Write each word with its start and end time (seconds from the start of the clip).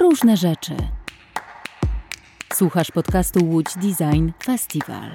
różne 0.00 0.36
rzeczy. 0.36 0.76
Słuchasz 2.52 2.90
podcastu 2.90 3.44
Łódź 3.44 3.74
Design 3.74 4.30
Festival. 4.44 5.10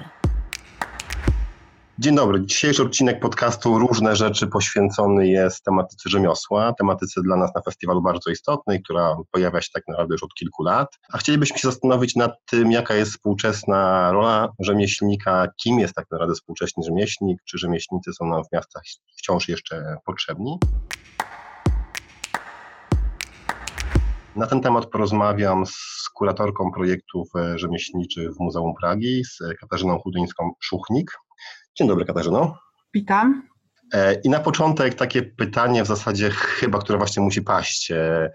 Dzień 1.98 2.16
dobry. 2.16 2.46
Dzisiejszy 2.46 2.82
odcinek 2.82 3.20
podcastu 3.20 3.78
Różne 3.78 4.16
Rzeczy 4.16 4.46
poświęcony 4.46 5.28
jest 5.28 5.64
tematyce 5.64 6.10
rzemiosła, 6.10 6.72
tematyce 6.72 7.22
dla 7.22 7.36
nas 7.36 7.54
na 7.54 7.62
festiwalu 7.62 8.02
bardzo 8.02 8.30
istotnej, 8.30 8.82
która 8.82 9.16
pojawia 9.30 9.60
się 9.60 9.70
tak 9.72 9.82
naprawdę 9.88 10.14
już 10.14 10.22
od 10.22 10.34
kilku 10.34 10.62
lat. 10.62 10.98
A 11.12 11.18
chcielibyśmy 11.18 11.58
się 11.58 11.68
zastanowić 11.68 12.16
nad 12.16 12.32
tym, 12.46 12.72
jaka 12.72 12.94
jest 12.94 13.10
współczesna 13.10 14.12
rola 14.12 14.48
rzemieślnika, 14.58 15.48
kim 15.56 15.78
jest 15.78 15.94
tak 15.94 16.06
naprawdę 16.10 16.34
współczesny 16.34 16.82
rzemieślnik, 16.84 17.38
czy 17.44 17.58
rzemieślnicy 17.58 18.12
są 18.12 18.26
nam 18.26 18.44
w 18.44 18.52
miastach 18.52 18.82
wciąż 19.16 19.48
jeszcze 19.48 19.96
potrzebni. 20.04 20.58
Na 24.36 24.46
ten 24.46 24.60
temat 24.60 24.86
porozmawiam 24.86 25.66
z 25.66 26.08
kuratorką 26.14 26.72
projektów 26.72 27.28
e, 27.36 27.58
rzemieślniczych 27.58 28.34
w 28.34 28.40
Muzeum 28.40 28.74
Pragi, 28.80 29.24
z 29.24 29.38
Katarzyną 29.60 29.98
Chudyńską-Szuchnik. 29.98 31.04
Dzień 31.78 31.88
dobry 31.88 32.04
Katarzyno. 32.04 32.58
Witam. 32.94 33.48
E, 33.94 34.14
I 34.14 34.28
na 34.28 34.40
początek 34.40 34.94
takie 34.94 35.22
pytanie 35.22 35.84
w 35.84 35.86
zasadzie 35.86 36.30
chyba, 36.30 36.78
które 36.78 36.98
właśnie 36.98 37.22
musi 37.22 37.42
paść. 37.42 37.90
E, 37.90 38.30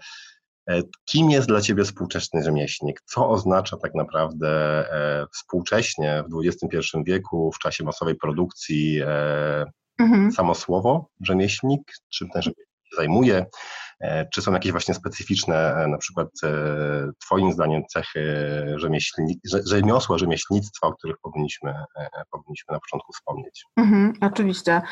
kim 1.04 1.30
jest 1.30 1.48
dla 1.48 1.60
Ciebie 1.60 1.84
współczesny 1.84 2.42
rzemieślnik? 2.42 3.00
Co 3.04 3.28
oznacza 3.28 3.76
tak 3.76 3.94
naprawdę 3.94 4.84
współcześnie 5.32 6.24
w 6.30 6.46
XXI 6.46 6.98
wieku, 7.06 7.52
w 7.52 7.58
czasie 7.58 7.84
masowej 7.84 8.14
produkcji, 8.14 9.00
mhm. 9.98 10.32
samo 10.32 10.54
słowo 10.54 11.08
rzemieślnik? 11.20 11.92
Czym 12.08 12.28
ten 12.28 12.42
rzemieślnik 12.42 12.68
się 12.84 12.96
zajmuje? 12.96 13.46
E, 14.02 14.26
czy 14.26 14.42
są 14.42 14.52
jakieś 14.52 14.72
właśnie 14.72 14.94
specyficzne, 14.94 15.74
e, 15.74 15.88
na 15.88 15.98
przykład 15.98 16.28
e, 16.44 16.48
Twoim 17.18 17.52
zdaniem 17.52 17.82
cechy 17.86 18.22
rzemieślni, 18.76 19.40
rzemiosła, 19.66 20.18
rzemieślnictwa, 20.18 20.86
o 20.86 20.92
których 20.92 21.16
powinniśmy, 21.22 21.74
powinniśmy 22.30 22.72
na 22.72 22.80
początku 22.80 23.12
wspomnieć? 23.12 23.64
Mhm, 23.76 24.12
oczywiście. 24.20 24.82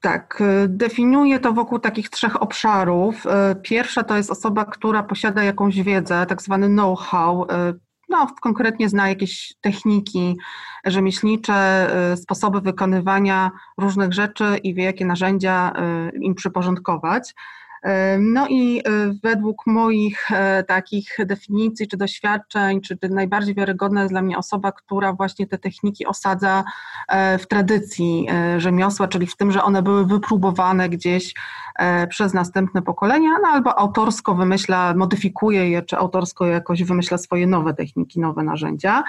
Tak, 0.00 0.42
definiuję 0.68 1.40
to 1.40 1.52
wokół 1.52 1.78
takich 1.78 2.10
trzech 2.10 2.42
obszarów. 2.42 3.24
Pierwsza 3.62 4.02
to 4.02 4.16
jest 4.16 4.30
osoba, 4.30 4.64
która 4.64 5.02
posiada 5.02 5.42
jakąś 5.42 5.82
wiedzę, 5.82 6.26
tak 6.26 6.42
zwany 6.42 6.68
know-how, 6.68 7.46
no, 8.08 8.26
konkretnie 8.40 8.88
zna 8.88 9.08
jakieś 9.08 9.54
techniki 9.60 10.36
rzemieślnicze, 10.84 11.90
sposoby 12.16 12.60
wykonywania 12.60 13.50
różnych 13.78 14.12
rzeczy 14.12 14.56
i 14.62 14.74
wie, 14.74 14.84
jakie 14.84 15.04
narzędzia 15.04 15.72
im 16.14 16.34
przyporządkować. 16.34 17.34
No 18.18 18.46
i 18.48 18.78
e, 18.78 18.82
według 19.22 19.66
moich 19.66 20.30
e, 20.32 20.64
takich 20.64 21.16
definicji 21.26 21.88
czy 21.88 21.96
doświadczeń, 21.96 22.80
czy 22.80 22.98
najbardziej 23.10 23.54
wiarygodna 23.54 24.00
jest 24.00 24.12
dla 24.12 24.22
mnie 24.22 24.38
osoba, 24.38 24.72
która 24.72 25.12
właśnie 25.12 25.46
te 25.46 25.58
techniki 25.58 26.06
osadza 26.06 26.64
e, 27.08 27.38
w 27.38 27.46
tradycji 27.46 28.26
rzemiosła, 28.58 29.08
czyli 29.08 29.26
w 29.26 29.36
tym, 29.36 29.52
że 29.52 29.62
one 29.62 29.82
były 29.82 30.06
wypróbowane 30.06 30.88
gdzieś 30.88 31.34
przez 32.08 32.34
następne 32.34 32.82
pokolenia, 32.82 33.30
no 33.42 33.48
albo 33.48 33.78
autorsko 33.78 34.34
wymyśla, 34.34 34.94
modyfikuje 34.94 35.70
je, 35.70 35.82
czy 35.82 35.96
autorsko 35.96 36.46
jakoś 36.46 36.82
wymyśla 36.84 37.18
swoje 37.18 37.46
nowe 37.46 37.74
techniki, 37.74 38.20
nowe 38.20 38.42
narzędzia. 38.42 39.02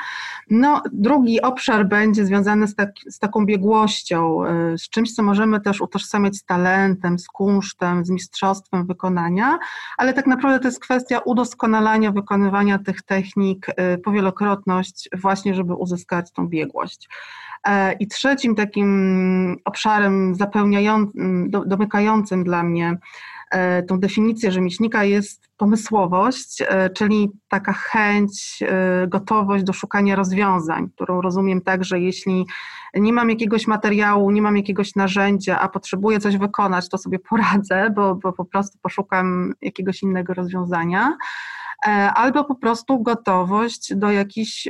No, 0.49 0.81
drugi 0.91 1.41
obszar 1.41 1.87
będzie 1.87 2.25
związany 2.25 2.67
z, 2.67 2.75
tak, 2.75 2.89
z 3.09 3.19
taką 3.19 3.45
biegłością, 3.45 4.39
z 4.77 4.89
czymś, 4.89 5.13
co 5.13 5.23
możemy 5.23 5.61
też 5.61 5.81
utożsamiać 5.81 6.35
z 6.35 6.43
talentem, 6.43 7.19
z 7.19 7.27
kunsztem, 7.27 8.05
z 8.05 8.09
mistrzostwem, 8.09 8.87
wykonania, 8.87 9.59
ale 9.97 10.13
tak 10.13 10.27
naprawdę 10.27 10.59
to 10.59 10.67
jest 10.67 10.79
kwestia 10.79 11.19
udoskonalania 11.19 12.11
wykonywania 12.11 12.79
tych 12.79 13.01
technik, 13.01 13.67
y, 13.69 13.97
powielokrotność, 13.97 15.09
właśnie 15.13 15.55
żeby 15.55 15.73
uzyskać 15.73 16.31
tą 16.31 16.47
biegłość. 16.47 17.09
E, 17.67 17.93
I 17.93 18.07
trzecim 18.07 18.55
takim 18.55 19.57
obszarem 19.65 20.35
zapełniającym, 20.35 21.51
domykającym 21.65 22.43
dla 22.43 22.63
mnie 22.63 22.97
e, 23.51 23.83
tą 23.83 23.99
definicję 23.99 24.51
rzemieślnika 24.51 25.03
jest 25.03 25.49
pomysłowość, 25.57 26.61
e, 26.61 26.89
czyli 26.89 27.31
taka 27.49 27.73
chęć, 27.73 28.59
gotowość 29.07 29.63
do 29.63 29.73
szukania 29.73 30.15
rozwiązań, 30.15 30.89
którą 30.95 31.21
rozumiem 31.21 31.61
tak, 31.61 31.83
że 31.83 31.99
jeśli 31.99 32.45
nie 32.93 33.13
mam 33.13 33.29
jakiegoś 33.29 33.67
materiału, 33.67 34.31
nie 34.31 34.41
mam 34.41 34.57
jakiegoś 34.57 34.95
narzędzia, 34.95 35.59
a 35.59 35.69
potrzebuję 35.69 36.19
coś 36.19 36.37
wykonać, 36.37 36.89
to 36.89 36.97
sobie 36.97 37.19
poradzę, 37.29 37.89
bo, 37.95 38.15
bo 38.15 38.33
po 38.33 38.45
prostu 38.45 38.77
poszukam 38.81 39.53
jakiegoś 39.61 40.03
innego 40.03 40.33
rozwiązania 40.33 41.17
albo 42.15 42.43
po 42.43 42.55
prostu 42.55 43.03
gotowość 43.03 43.95
do 43.95 44.11
jakichś 44.11 44.67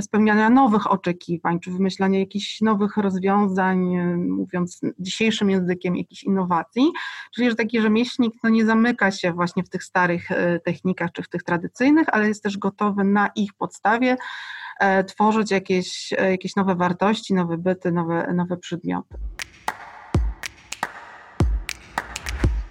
spełniania 0.00 0.50
nowych 0.50 0.92
oczekiwań, 0.92 1.60
czy 1.60 1.70
wymyślania 1.70 2.18
jakichś 2.18 2.60
nowych 2.60 2.96
rozwiązań, 2.96 3.78
mówiąc 4.16 4.80
dzisiejszym 4.98 5.50
językiem, 5.50 5.96
jakichś 5.96 6.22
innowacji. 6.22 6.92
Czyli, 7.34 7.50
że 7.50 7.56
taki 7.56 7.80
rzemieślnik 7.80 8.34
no, 8.42 8.50
nie 8.50 8.66
zamyka 8.66 9.10
się 9.10 9.32
właśnie 9.32 9.62
w 9.62 9.68
tych 9.68 9.84
starych 9.84 10.30
e, 10.30 10.60
technikach, 10.60 11.12
czy 11.12 11.22
w 11.22 11.28
tych 11.28 11.42
tradycyjnych, 11.42 12.08
ale 12.12 12.28
jest 12.28 12.42
też 12.42 12.58
gotowy 12.58 13.04
na 13.04 13.30
ich 13.36 13.54
podstawie 13.54 14.16
E, 14.80 15.04
tworzyć 15.04 15.50
jakieś, 15.50 16.12
e, 16.12 16.30
jakieś 16.30 16.56
nowe 16.56 16.74
wartości, 16.74 17.34
nowe 17.34 17.58
byty, 17.58 17.92
nowe, 17.92 18.32
nowe 18.34 18.56
przedmioty. 18.56 19.14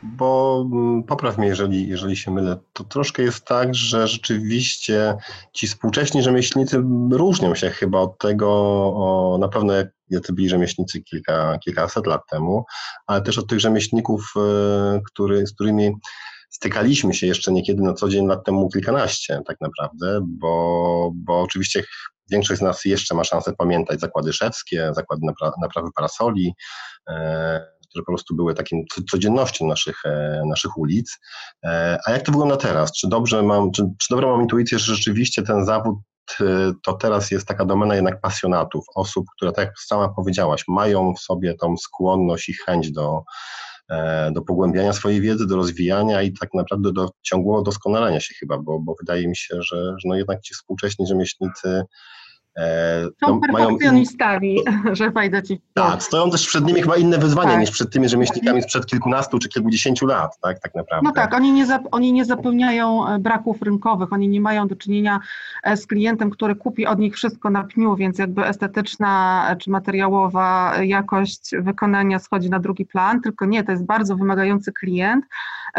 Bo 0.03 0.63
mm, 0.71 1.03
popraw 1.03 1.37
mnie, 1.37 1.47
jeżeli, 1.47 1.87
jeżeli 1.87 2.17
się 2.17 2.31
mylę, 2.31 2.57
to 2.73 2.83
troszkę 2.83 3.23
jest 3.23 3.45
tak, 3.45 3.75
że 3.75 4.07
rzeczywiście 4.07 5.15
ci 5.53 5.67
współcześni 5.67 6.23
rzemieślnicy 6.23 6.83
różnią 7.11 7.55
się 7.55 7.69
chyba 7.69 7.99
od 7.99 8.17
tego, 8.17 8.49
o, 8.95 9.37
na 9.41 9.47
pewno 9.47 9.73
jak 9.73 9.87
jacy 10.09 10.33
byli 10.33 10.49
rzemieślnicy 10.49 11.01
kilka, 11.01 11.57
kilkaset 11.57 12.07
lat 12.07 12.21
temu, 12.31 12.65
ale 13.07 13.21
też 13.21 13.37
od 13.37 13.47
tych 13.47 13.59
rzemieślników, 13.59 14.33
e, 14.37 15.01
który, 15.05 15.47
z 15.47 15.53
którymi 15.53 15.91
stykaliśmy 16.49 17.13
się 17.13 17.27
jeszcze 17.27 17.51
niekiedy 17.51 17.81
na 17.83 17.93
co 17.93 18.09
dzień 18.09 18.27
lat 18.27 18.45
temu 18.45 18.69
kilkanaście 18.69 19.41
tak 19.47 19.57
naprawdę, 19.61 20.19
bo, 20.27 21.11
bo 21.15 21.41
oczywiście 21.41 21.83
większość 22.31 22.59
z 22.59 22.63
nas 22.63 22.85
jeszcze 22.85 23.15
ma 23.15 23.23
szansę 23.23 23.53
pamiętać 23.57 23.99
zakłady 23.99 24.33
szewskie, 24.33 24.91
zakłady 24.95 25.21
napra 25.25 25.51
naprawy 25.61 25.89
parasoli, 25.95 26.53
e, 27.09 27.65
które 27.93 28.03
po 28.03 28.11
prostu 28.11 28.35
były 28.35 28.53
takim 28.53 28.85
codziennością 29.11 29.67
naszych, 29.67 30.05
e, 30.05 30.41
naszych 30.45 30.77
ulic. 30.77 31.19
E, 31.63 31.99
a 32.05 32.11
jak 32.11 32.21
to 32.21 32.31
wygląda 32.31 32.57
teraz? 32.57 32.91
Czy 32.91 33.07
dobrze 33.07 33.43
mam, 33.43 33.71
czy, 33.71 33.83
czy 33.99 34.07
dobrze 34.09 34.27
mam 34.27 34.41
intuicję, 34.41 34.79
że 34.79 34.95
rzeczywiście 34.95 35.43
ten 35.43 35.65
zawód 35.65 35.95
e, 36.41 36.45
to 36.83 36.93
teraz 36.93 37.31
jest 37.31 37.47
taka 37.47 37.65
domena 37.65 37.95
jednak 37.95 38.21
pasjonatów, 38.21 38.85
osób, 38.95 39.25
które, 39.35 39.51
tak 39.51 39.65
jak 39.65 39.79
sama 39.79 40.09
powiedziałaś, 40.09 40.63
mają 40.67 41.13
w 41.13 41.19
sobie 41.19 41.53
tą 41.53 41.77
skłonność 41.77 42.49
i 42.49 42.53
chęć 42.53 42.91
do, 42.91 43.23
do 44.31 44.41
pogłębiania 44.41 44.93
swojej 44.93 45.21
wiedzy, 45.21 45.47
do 45.47 45.55
rozwijania 45.55 46.21
i 46.21 46.33
tak 46.33 46.49
naprawdę 46.53 46.93
do 46.93 47.09
ciągłego 47.21 47.61
doskonalenia 47.61 48.19
się 48.19 48.33
chyba, 48.39 48.57
bo, 48.57 48.79
bo 48.79 48.95
wydaje 48.99 49.27
mi 49.27 49.37
się, 49.37 49.55
że, 49.61 49.95
że 49.97 50.09
no 50.09 50.15
jednak 50.15 50.41
ci 50.41 50.53
współcześni 50.53 51.07
rzemieślnicy 51.07 51.83
Są 53.23 53.27
no, 53.35 53.39
perfekcjonistami, 53.39 54.57
że 54.91 55.11
fajda 55.11 55.41
ci. 55.41 55.61
Tak, 55.73 56.03
stoją 56.03 56.31
też 56.31 56.47
przed 56.47 56.65
nimi 56.65 56.81
chyba 56.81 56.97
inne 56.97 57.17
wyzwania 57.17 57.51
tak. 57.51 57.59
niż 57.59 57.71
przed 57.71 57.91
tymi 57.91 58.09
rzemieślnikami 58.09 58.61
sprzed 58.61 58.85
kilkunastu 58.85 59.39
czy 59.39 59.49
kilkudziesięciu 59.49 60.05
lat, 60.05 60.39
tak, 60.41 60.59
tak 60.59 60.75
naprawdę. 60.75 61.07
No 61.07 61.13
tak, 61.13 61.33
oni 61.33 61.51
nie, 61.51 61.65
zap, 61.65 61.83
oni 61.91 62.13
nie 62.13 62.25
zapełniają 62.25 63.07
e, 63.07 63.19
braków 63.19 63.61
rynkowych, 63.61 64.13
oni 64.13 64.27
nie 64.27 64.41
mają 64.41 64.67
do 64.67 64.75
czynienia 64.75 65.19
e, 65.63 65.77
z 65.77 65.87
klientem, 65.87 66.29
który 66.29 66.55
kupi 66.55 66.85
od 66.85 66.99
nich 66.99 67.15
wszystko 67.15 67.49
na 67.49 67.63
pniu, 67.63 67.95
więc 67.95 68.17
jakby 68.19 68.45
estetyczna 68.45 69.45
czy 69.59 69.69
materiałowa 69.69 70.73
jakość 70.83 71.51
wykonania 71.59 72.19
schodzi 72.19 72.49
na 72.49 72.59
drugi 72.59 72.85
plan, 72.85 73.21
tylko 73.21 73.45
nie, 73.45 73.63
to 73.63 73.71
jest 73.71 73.85
bardzo 73.85 74.15
wymagający 74.15 74.71
klient, 74.71 75.25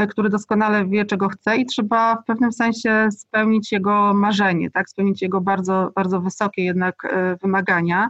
który 0.08 0.30
doskonale 0.30 0.86
wie, 0.86 1.04
czego 1.04 1.28
chce 1.28 1.56
i 1.56 1.66
trzeba 1.66 2.16
w 2.16 2.24
pewnym 2.24 2.53
sensie 2.53 3.09
spełnić 3.10 3.72
jego 3.72 4.15
marzenie, 4.15 4.70
tak, 4.70 4.88
spełnić 4.88 5.22
jego 5.22 5.41
bardzo, 5.41 5.91
bardzo 5.94 6.20
wysokie 6.20 6.64
jednak 6.65 7.05
e, 7.05 7.37
wymagania. 7.37 8.09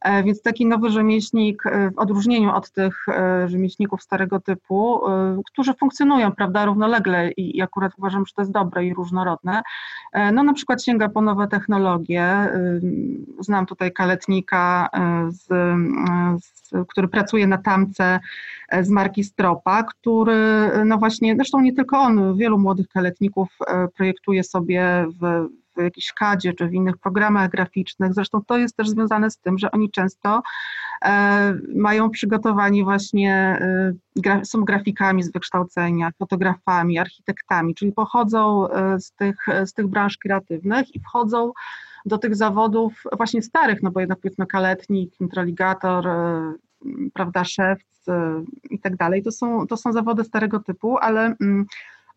E, 0.00 0.22
więc 0.22 0.42
taki 0.42 0.66
nowy 0.66 0.90
rzemieślnik, 0.90 1.66
e, 1.66 1.90
w 1.90 1.98
odróżnieniu 1.98 2.50
od 2.50 2.70
tych 2.70 3.06
rzemieślników 3.46 4.02
starego 4.02 4.40
typu, 4.40 5.00
którzy 5.46 5.74
funkcjonują, 5.74 6.32
prawda, 6.32 6.64
równolegle 6.64 7.30
i 7.30 7.62
akurat 7.62 7.92
uważam, 7.98 8.26
że 8.26 8.34
to 8.34 8.42
jest 8.42 8.52
dobre 8.52 8.84
i 8.84 8.94
różnorodne, 8.94 9.62
no 10.32 10.42
na 10.42 10.52
przykład 10.52 10.84
sięga 10.84 11.08
po 11.08 11.20
nowe 11.20 11.48
technologie. 11.48 12.48
Znam 13.40 13.66
tutaj 13.66 13.92
kaletnika, 13.92 14.88
z, 15.28 15.46
z, 16.44 16.72
który 16.88 17.08
pracuje 17.08 17.46
na 17.46 17.58
tamce 17.58 18.20
z 18.80 18.88
marki 18.88 19.24
Stropa, 19.24 19.82
który, 19.82 20.70
no 20.84 20.98
właśnie, 20.98 21.34
zresztą 21.36 21.60
nie 21.60 21.72
tylko 21.72 21.98
on, 21.98 22.36
wielu 22.36 22.58
młodych 22.58 22.88
kaletników 22.88 23.48
projektuje 23.96 24.44
sobie 24.44 25.06
w 25.20 25.48
w 25.80 25.84
jakiejś 25.84 26.12
kadzie 26.12 26.52
czy 26.52 26.66
w 26.66 26.74
innych 26.74 26.98
programach 26.98 27.50
graficznych. 27.50 28.14
Zresztą 28.14 28.44
to 28.46 28.58
jest 28.58 28.76
też 28.76 28.88
związane 28.88 29.30
z 29.30 29.38
tym, 29.38 29.58
że 29.58 29.70
oni 29.70 29.90
często 29.90 30.42
e, 31.04 31.54
mają 31.74 32.10
przygotowani 32.10 32.84
właśnie, 32.84 33.60
e, 34.26 34.44
są 34.44 34.64
grafikami 34.64 35.22
z 35.22 35.32
wykształcenia, 35.32 36.10
fotografami, 36.18 36.98
architektami, 36.98 37.74
czyli 37.74 37.92
pochodzą 37.92 38.68
e, 38.68 39.00
z 39.00 39.12
tych, 39.12 39.46
z 39.64 39.72
tych 39.72 39.86
branż 39.86 40.18
kreatywnych 40.18 40.94
i 40.94 41.00
wchodzą 41.00 41.52
do 42.06 42.18
tych 42.18 42.36
zawodów 42.36 43.02
właśnie 43.16 43.42
starych, 43.42 43.82
no 43.82 43.90
bo 43.90 44.00
jednak 44.00 44.18
powiedzmy 44.20 44.46
kaletnik, 44.46 45.20
introligator, 45.20 46.08
prawda, 47.14 47.44
szewc 47.44 48.06
i 48.70 48.78
tak 48.78 48.96
dalej, 48.96 49.22
to 49.22 49.32
są, 49.32 49.66
to 49.66 49.76
są 49.76 49.92
zawody 49.92 50.24
starego 50.24 50.60
typu, 50.60 50.98
ale 50.98 51.34
mm, 51.40 51.66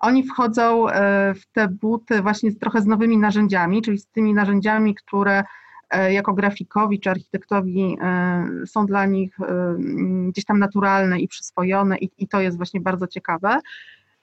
oni 0.04 0.24
wchodzą 0.24 0.90
e, 0.90 1.34
w 1.34 1.46
te 1.46 1.68
buty 1.68 2.22
właśnie 2.22 2.56
trochę 2.56 2.82
z 2.82 2.86
nowymi 2.86 3.18
narzędziami, 3.18 3.82
czyli 3.82 3.98
z 3.98 4.08
tymi 4.08 4.34
narzędziami, 4.34 4.96
które 4.96 5.44
jako 6.10 6.34
grafikowi 6.34 7.00
czy 7.00 7.10
architektowi 7.10 7.98
są 8.66 8.86
dla 8.86 9.06
nich 9.06 9.38
gdzieś 10.28 10.46
tam 10.46 10.60
naturalne 10.60 11.20
i 11.20 11.28
przyswojone 11.28 11.98
i, 11.98 12.28
to 12.28 12.42
jest 12.42 12.58
właśnie 12.58 12.82
bardzo 12.82 13.08
ciekawe. 13.08 13.60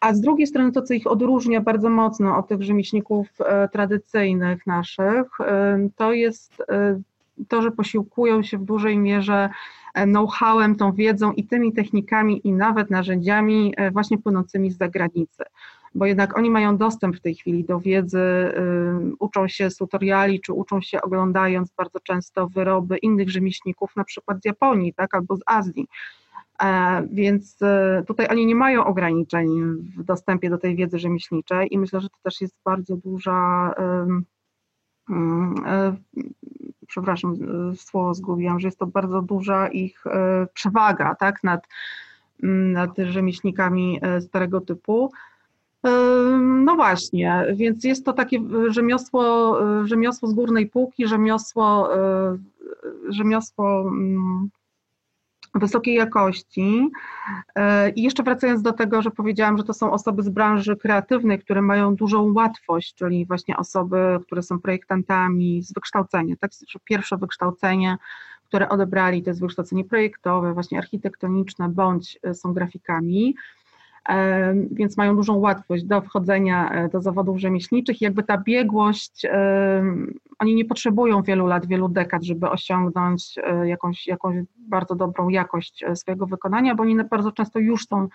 A 0.00 0.14
z 0.14 0.20
drugiej 0.20 0.46
strony 0.46 0.72
to, 0.72 0.82
co 0.82 0.94
ich 0.94 1.06
odróżnia 1.06 1.60
bardzo 1.60 1.90
mocno 1.90 2.36
od 2.36 2.48
tych 2.48 2.62
rzemieślników 2.62 3.28
e, 3.40 3.68
tradycyjnych 3.68 4.66
naszych, 4.66 5.40
e, 5.40 5.88
to 5.96 6.12
jest 6.12 6.62
e, 6.68 7.00
to, 7.48 7.62
że 7.62 7.70
posiłkują 7.70 8.42
się 8.42 8.58
w 8.58 8.64
dużej 8.64 8.98
mierze 8.98 9.50
know-howem, 9.94 10.76
tą 10.76 10.92
wiedzą 10.92 11.32
i 11.32 11.46
tymi 11.46 11.72
technikami 11.72 12.48
i 12.48 12.52
nawet 12.52 12.90
narzędziami 12.90 13.74
właśnie 13.92 14.18
płynącymi 14.18 14.70
z 14.70 14.78
zagranicy. 14.78 15.44
Bo 15.94 16.06
jednak 16.06 16.38
oni 16.38 16.50
mają 16.50 16.76
dostęp 16.76 17.16
w 17.16 17.20
tej 17.20 17.34
chwili 17.34 17.64
do 17.64 17.80
wiedzy, 17.80 18.22
uczą 19.18 19.48
się 19.48 19.70
z 19.70 19.76
tutoriali, 19.76 20.40
czy 20.40 20.52
uczą 20.52 20.80
się 20.80 21.02
oglądając 21.02 21.70
bardzo 21.70 22.00
często 22.00 22.48
wyroby 22.48 22.98
innych 22.98 23.30
rzemieślników, 23.30 23.96
na 23.96 24.04
przykład 24.04 24.42
z 24.42 24.44
Japonii, 24.44 24.94
tak, 24.94 25.14
albo 25.14 25.36
z 25.36 25.40
Azji. 25.46 25.86
E, 26.62 27.02
więc 27.12 27.62
e, 27.62 28.02
tutaj 28.06 28.26
oni 28.30 28.46
nie 28.46 28.54
mają 28.54 28.84
ograniczeń 28.84 29.48
w 29.96 30.04
dostępie 30.04 30.50
do 30.50 30.58
tej 30.58 30.76
wiedzy 30.76 30.98
rzemieślniczej 30.98 31.74
i 31.74 31.78
myślę, 31.78 32.00
że 32.00 32.08
to 32.08 32.16
też 32.22 32.40
jest 32.40 32.54
bardzo 32.64 32.96
duża, 32.96 33.74
e, 33.78 34.06
przepraszam, 36.90 37.36
słowo 37.76 38.14
zgubiłam, 38.14 38.60
że 38.60 38.68
jest 38.68 38.78
to 38.78 38.86
bardzo 38.86 39.22
duża 39.22 39.68
ich 39.68 40.04
przewaga 40.54 41.14
tak, 41.14 41.44
nad, 41.44 41.66
mm, 42.42 42.72
nad 42.72 42.90
rzemieślnikami 42.98 44.00
starego 44.20 44.60
typu. 44.60 45.12
No 46.64 46.76
właśnie, 46.76 47.46
więc 47.54 47.84
jest 47.84 48.04
to 48.04 48.12
takie 48.12 48.40
rzemiosło, 48.68 49.56
rzemiosło 49.84 50.28
z 50.28 50.34
górnej 50.34 50.66
półki, 50.66 51.06
rzemiosło, 51.06 51.88
rzemiosło 53.08 53.80
mm, 53.80 54.50
wysokiej 55.54 55.94
jakości. 55.94 56.90
E, 57.54 57.90
I 57.90 58.02
jeszcze 58.02 58.22
wracając 58.22 58.62
do 58.62 58.72
tego, 58.72 59.02
że 59.02 59.10
powiedziałam, 59.10 59.58
że 59.58 59.64
to 59.64 59.74
są 59.74 59.92
osoby 59.92 60.22
z 60.22 60.28
branży 60.28 60.76
kreatywnej, 60.76 61.38
które 61.38 61.62
mają 61.62 61.96
dużą 61.96 62.32
łatwość, 62.32 62.94
czyli 62.94 63.26
właśnie 63.26 63.56
osoby, 63.56 64.18
które 64.26 64.42
są 64.42 64.60
projektantami 64.60 65.62
z 65.62 65.72
wykształcenia, 65.72 66.34
tak? 66.40 66.50
Pierwsze 66.84 67.16
wykształcenie, 67.16 67.96
które 68.44 68.68
odebrali, 68.68 69.22
to 69.22 69.30
jest 69.30 69.40
wykształcenie 69.40 69.84
projektowe, 69.84 70.54
właśnie 70.54 70.78
architektoniczne, 70.78 71.68
bądź 71.68 72.18
e, 72.22 72.34
są 72.34 72.52
grafikami 72.52 73.34
więc 74.70 74.96
mają 74.96 75.16
dużą 75.16 75.34
łatwość 75.34 75.84
do 75.84 76.00
wchodzenia 76.00 76.70
e, 76.70 76.88
do 76.88 77.00
zawodów 77.00 77.38
rzemieślniczych. 77.38 78.00
Jakby 78.00 78.22
ta 78.22 78.38
biegłość, 78.38 79.26
oni 80.38 80.54
nie 80.54 80.64
potrzebują 80.64 81.22
wielu 81.22 81.46
lat, 81.46 81.66
wielu 81.66 81.88
dekad, 81.88 82.22
żeby 82.22 82.50
osiągnąć 82.50 83.34
e, 83.42 83.68
jakąś, 83.68 84.06
jakąś 84.06 84.36
bardzo 84.58 84.94
dobrą 84.94 85.28
jakość 85.28 85.82
e, 85.82 85.96
swojego 85.96 86.26
wykonania, 86.26 86.74
bo 86.74 86.82
oni 86.82 87.04
bardzo 87.04 87.32
często 87.32 87.58
już 87.58 87.86
są 87.86 88.08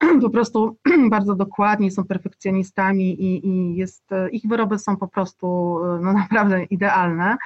po 0.22 0.30
prostu 0.30 0.76
bardzo 1.10 1.34
dokładni, 1.34 1.90
są 1.90 2.04
perfekcjonistami 2.04 3.22
i, 3.22 3.48
i 3.48 3.76
jest, 3.76 4.10
ich 4.32 4.42
wyroby 4.48 4.78
są 4.78 4.96
po 4.96 5.08
prostu 5.08 5.78
no, 6.00 6.12
naprawdę 6.22 6.64
idealne. 6.64 7.36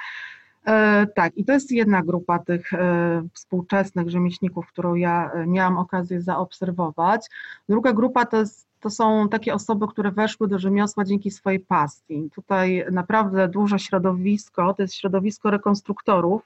E, 0.65 1.07
tak, 1.15 1.37
i 1.37 1.45
to 1.45 1.53
jest 1.53 1.71
jedna 1.71 2.01
grupa 2.01 2.39
tych 2.39 2.73
e, 2.73 3.23
współczesnych 3.33 4.09
rzemieślników, 4.09 4.67
którą 4.67 4.95
ja 4.95 5.31
e, 5.31 5.47
miałam 5.47 5.77
okazję 5.77 6.21
zaobserwować. 6.21 7.27
Druga 7.69 7.93
grupa 7.93 8.25
to, 8.25 8.37
jest, 8.37 8.67
to 8.79 8.89
są 8.89 9.29
takie 9.29 9.53
osoby, 9.53 9.87
które 9.87 10.11
weszły 10.11 10.47
do 10.47 10.59
rzemiosła 10.59 11.05
dzięki 11.05 11.31
swojej 11.31 11.59
pasji. 11.59 12.29
Tutaj 12.35 12.85
naprawdę 12.91 13.47
duże 13.47 13.79
środowisko, 13.79 14.73
to 14.73 14.81
jest 14.81 14.95
środowisko 14.95 15.51
rekonstruktorów, 15.51 16.41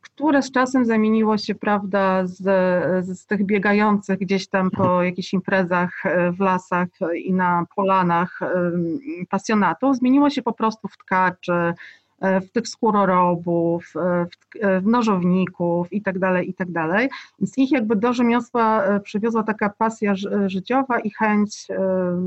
które 0.00 0.42
z 0.42 0.50
czasem 0.50 0.84
zamieniło 0.84 1.38
się, 1.38 1.54
prawda, 1.54 2.26
z, 2.26 2.38
z 3.18 3.26
tych 3.26 3.46
biegających 3.46 4.18
gdzieś 4.18 4.48
tam 4.48 4.70
po 4.70 5.02
jakichś 5.02 5.34
imprezach 5.34 6.02
w 6.32 6.40
lasach 6.40 6.88
i 7.24 7.32
na 7.32 7.66
polanach 7.76 8.40
pasjonatów, 9.30 9.96
zmieniło 9.96 10.30
się 10.30 10.42
po 10.42 10.52
prostu 10.52 10.88
w 10.88 10.96
tkaczy, 10.96 11.74
w 12.22 12.50
tych 12.50 12.68
skórorobów, 12.68 13.92
e, 13.96 14.26
w, 14.26 14.64
e, 14.64 14.80
w 14.80 14.86
nożowników 14.86 15.92
i 15.92 16.02
tak 16.02 16.18
dalej, 16.18 16.50
i 16.50 16.54
tak. 16.54 16.68
Więc 17.38 17.58
ich 17.58 17.72
jakby 17.72 17.96
do 17.96 18.12
rzemiosła 18.12 18.82
przywiozła 19.00 19.42
taka 19.42 19.70
pasja 19.70 20.14
życiowa 20.46 21.00
i 21.00 21.10
chęć 21.10 21.68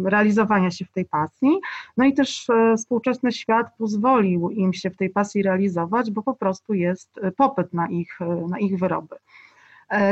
realizowania 0.04 0.72
się 0.72 0.86
w 0.86 0.92
tej 0.92 1.06
pasji. 1.06 1.50
No 1.98 2.06
i 2.06 2.14
też 2.14 2.48
współczesny 2.78 3.32
świat 3.32 3.68
pozwolił 3.78 4.50
im 4.50 4.74
się 4.74 4.90
w 4.90 4.98
tej 4.98 5.10
pasji 5.10 5.44
realizować, 5.44 6.12
bo 6.12 6.24
po 6.24 6.34
prostu 6.34 6.74
jest 6.74 7.20
popyt 7.38 7.74
na 7.74 7.88
ich, 7.88 8.20
na 8.50 8.60
ich 8.60 8.80
wyroby. 8.80 9.16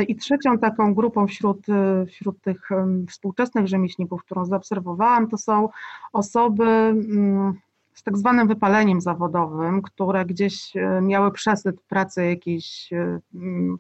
I 0.08 0.16
trzecią 0.16 0.58
taką 0.58 0.94
grupą 0.94 1.28
wśród, 1.28 1.66
wśród 2.08 2.42
tych 2.42 2.70
współczesnych 3.10 3.68
rzemieślników, 3.68 4.24
którą 4.24 4.46
zaobserwowałam, 4.46 5.28
to 5.28 5.38
są 5.38 5.70
osoby, 6.14 6.64
mm, 6.64 7.54
z 7.96 8.04
tak 8.04 8.18
zwanym 8.18 8.48
wypaleniem 8.48 9.02
zawodowym, 9.02 9.82
które 9.82 10.26
gdzieś 10.26 10.76
e, 10.76 11.02
miały 11.02 11.32
przesyt 11.32 11.82
pracy 11.82 12.26
jakiejś 12.26 12.94
e, 12.94 13.20
mm, 13.36 13.78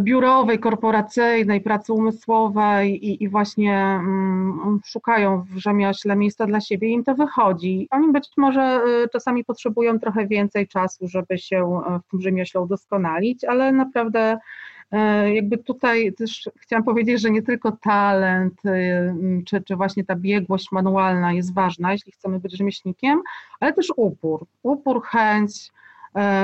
biurowej, 0.00 0.58
korporacyjnej, 0.58 1.60
pracy 1.60 1.92
umysłowej 1.92 3.06
i, 3.06 3.24
i 3.24 3.28
właśnie 3.28 4.00
um, 4.02 4.80
szukają 4.84 5.42
w 5.42 5.56
rzemiośle 5.56 6.16
miejsca 6.16 6.46
dla 6.46 6.60
siebie, 6.60 6.88
im 6.88 7.04
to 7.04 7.14
wychodzi. 7.14 7.88
Oni 7.90 8.12
być 8.12 8.28
może 8.36 8.80
y, 9.04 9.08
czasami 9.08 9.44
potrzebują 9.44 9.98
trochę 9.98 10.26
więcej 10.26 10.68
czasu, 10.68 11.08
żeby 11.08 11.38
się 11.38 11.80
w 12.06 12.10
tym 12.10 12.20
rzemiośle 12.20 12.60
udoskonalić, 12.60 13.44
ale 13.44 13.72
naprawdę 13.72 14.38
E, 14.75 14.75
jakby 15.34 15.58
tutaj 15.58 16.12
też 16.12 16.50
chciałam 16.56 16.84
powiedzieć, 16.84 17.20
że 17.20 17.30
nie 17.30 17.42
tylko 17.42 17.72
talent, 17.72 18.54
y, 18.66 19.42
czy, 19.46 19.62
czy 19.62 19.76
właśnie 19.76 20.04
ta 20.04 20.16
biegłość 20.16 20.72
manualna 20.72 21.32
jest 21.32 21.54
ważna, 21.54 21.92
jeśli 21.92 22.12
chcemy 22.12 22.40
być 22.40 22.56
rzemieślnikiem, 22.56 23.22
ale 23.60 23.72
też 23.72 23.92
upór, 23.96 24.46
upór, 24.62 25.02
chęć, 25.02 25.52
e, 25.58 25.85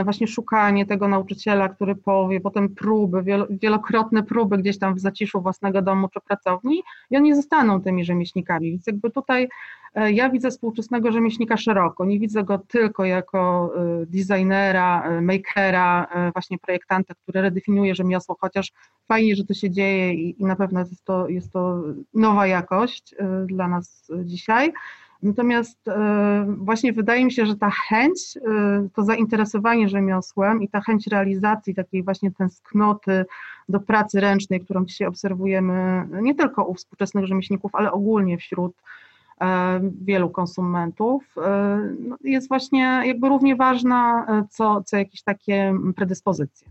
właśnie 0.05 0.27
szukanie 0.27 0.87
tego 0.87 1.09
nauczyciela, 1.09 1.69
który 1.69 1.95
powie, 1.95 2.41
potem 2.41 2.75
próby, 2.75 3.25
wielokrotne 3.51 4.23
próby 4.23 4.59
gdzieś 4.59 4.79
tam 4.79 4.95
w 4.95 5.01
zaciszu 5.01 5.41
własnego 5.41 5.83
domu 5.83 6.09
czy 6.09 6.21
pracowni 6.21 6.83
i 7.11 7.17
oni 7.17 7.35
zostaną 7.35 7.83
tymi 7.83 8.05
rzemieślnikami. 8.05 8.71
Więc 8.71 8.87
jakby 8.87 9.11
tutaj 9.11 9.49
E, 9.95 10.13
ja 10.13 10.31
widzę 10.31 10.51
współczesnego 10.51 11.13
rzemieślnika 11.13 11.57
szeroko, 11.57 12.05
nie 12.05 12.19
widzę 12.19 12.45
go 12.45 12.59
tylko 12.59 13.05
jako 13.05 13.73
e, 13.77 14.07
designera, 14.07 15.03
e, 15.03 15.21
makera, 15.21 16.07
właśnie 16.33 16.59
projektanta, 16.59 17.15
który 17.15 17.43
redefiniuje 17.43 17.95
rzemiosło, 17.95 18.37
chociaż 18.41 18.73
fajnie, 19.09 19.37
że 19.37 19.45
to 19.45 19.55
się 19.55 19.71
dzieje 19.71 20.15
i, 20.15 20.43
i 20.43 20.45
na 20.45 20.57
pewno 20.57 20.81
jest 20.81 21.05
to, 21.05 21.29
jest 21.29 21.53
to 21.53 21.83
nowa 22.15 22.47
jakość 22.47 23.15
dla 23.47 23.69
nas 23.69 24.11
dzisiaj. 24.25 24.73
Natomiast 25.23 25.79
właśnie 26.47 26.93
wydaje 26.93 27.25
mi 27.25 27.33
się, 27.33 27.47
że 27.47 27.57
ta 27.57 27.71
chęć, 27.71 28.39
to 28.95 29.05
zainteresowanie 29.05 29.89
rzemiosłem 29.89 30.63
i 30.63 30.69
ta 30.69 30.81
chęć 30.81 31.07
realizacji 31.07 31.75
takiej 31.75 32.03
właśnie 32.03 32.31
tęsknoty 32.31 33.25
do 33.69 33.81
pracy 33.81 34.21
ręcznej, 34.21 34.61
którą 34.61 34.85
dzisiaj 34.85 35.09
obserwujemy 35.09 36.09
nie 36.23 36.35
tylko 36.35 36.65
u 36.65 36.75
współczesnych 36.75 37.27
rzemieślników, 37.27 37.75
ale 37.75 37.93
ogólnie 37.93 38.39
wśród 38.39 38.73
E, 39.43 39.81
wielu 40.05 40.31
konsumentów, 40.31 41.35
e, 41.37 41.79
no, 42.01 42.17
jest 42.25 42.49
właśnie 42.49 43.03
jakby 43.05 43.29
równie 43.29 43.57
ważna, 43.57 44.27
e, 44.29 44.45
co, 44.51 44.83
co 44.83 44.97
jakieś 44.97 45.23
takie 45.23 45.75
predyspozycje. 45.97 46.69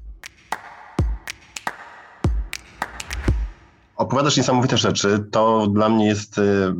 Opowiadasz 4.01 4.38
niesamowite 4.38 4.77
rzeczy. 4.77 5.25
To 5.31 5.67
dla 5.67 5.89
mnie 5.89 6.08
jest 6.08 6.38
y, 6.38 6.74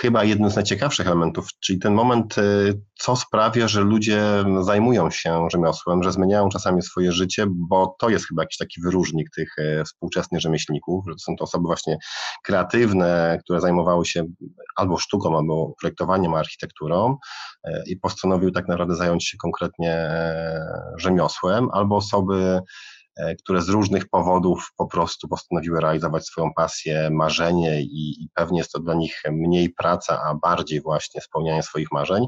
chyba 0.00 0.24
jeden 0.24 0.50
z 0.50 0.56
najciekawszych 0.56 1.06
elementów, 1.06 1.48
czyli 1.60 1.78
ten 1.78 1.94
moment, 1.94 2.38
y, 2.38 2.80
co 2.94 3.16
sprawia, 3.16 3.68
że 3.68 3.80
ludzie 3.80 4.22
zajmują 4.60 5.10
się 5.10 5.48
rzemiosłem, 5.52 6.02
że 6.02 6.12
zmieniają 6.12 6.48
czasami 6.48 6.82
swoje 6.82 7.12
życie, 7.12 7.46
bo 7.48 7.96
to 7.98 8.08
jest 8.08 8.28
chyba 8.28 8.42
jakiś 8.42 8.56
taki 8.56 8.80
wyróżnik 8.80 9.30
tych 9.36 9.58
y, 9.58 9.84
współczesnych 9.84 10.40
rzemieślników, 10.40 11.04
że 11.08 11.14
są 11.18 11.36
to 11.36 11.44
osoby 11.44 11.66
właśnie 11.66 11.98
kreatywne, 12.44 13.38
które 13.44 13.60
zajmowały 13.60 14.06
się 14.06 14.24
albo 14.76 14.98
sztuką, 14.98 15.38
albo 15.38 15.74
projektowaniem, 15.80 16.34
architekturą 16.34 17.16
i 17.86 17.96
postanowiły 17.96 18.52
tak 18.52 18.68
naprawdę 18.68 18.96
zająć 18.96 19.28
się 19.28 19.36
konkretnie 19.36 19.92
e, 19.92 20.92
rzemiosłem, 20.96 21.68
albo 21.72 21.96
osoby 21.96 22.60
które 23.38 23.62
z 23.62 23.68
różnych 23.68 24.08
powodów 24.08 24.72
po 24.76 24.86
prostu 24.86 25.28
postanowiły 25.28 25.80
realizować 25.80 26.26
swoją 26.26 26.54
pasję, 26.56 27.10
marzenie 27.10 27.82
i, 27.82 28.22
i 28.22 28.28
pewnie 28.34 28.58
jest 28.58 28.72
to 28.72 28.80
dla 28.80 28.94
nich 28.94 29.22
mniej 29.30 29.70
praca, 29.70 30.22
a 30.22 30.34
bardziej 30.34 30.80
właśnie 30.80 31.20
spełnianie 31.20 31.62
swoich 31.62 31.92
marzeń. 31.92 32.26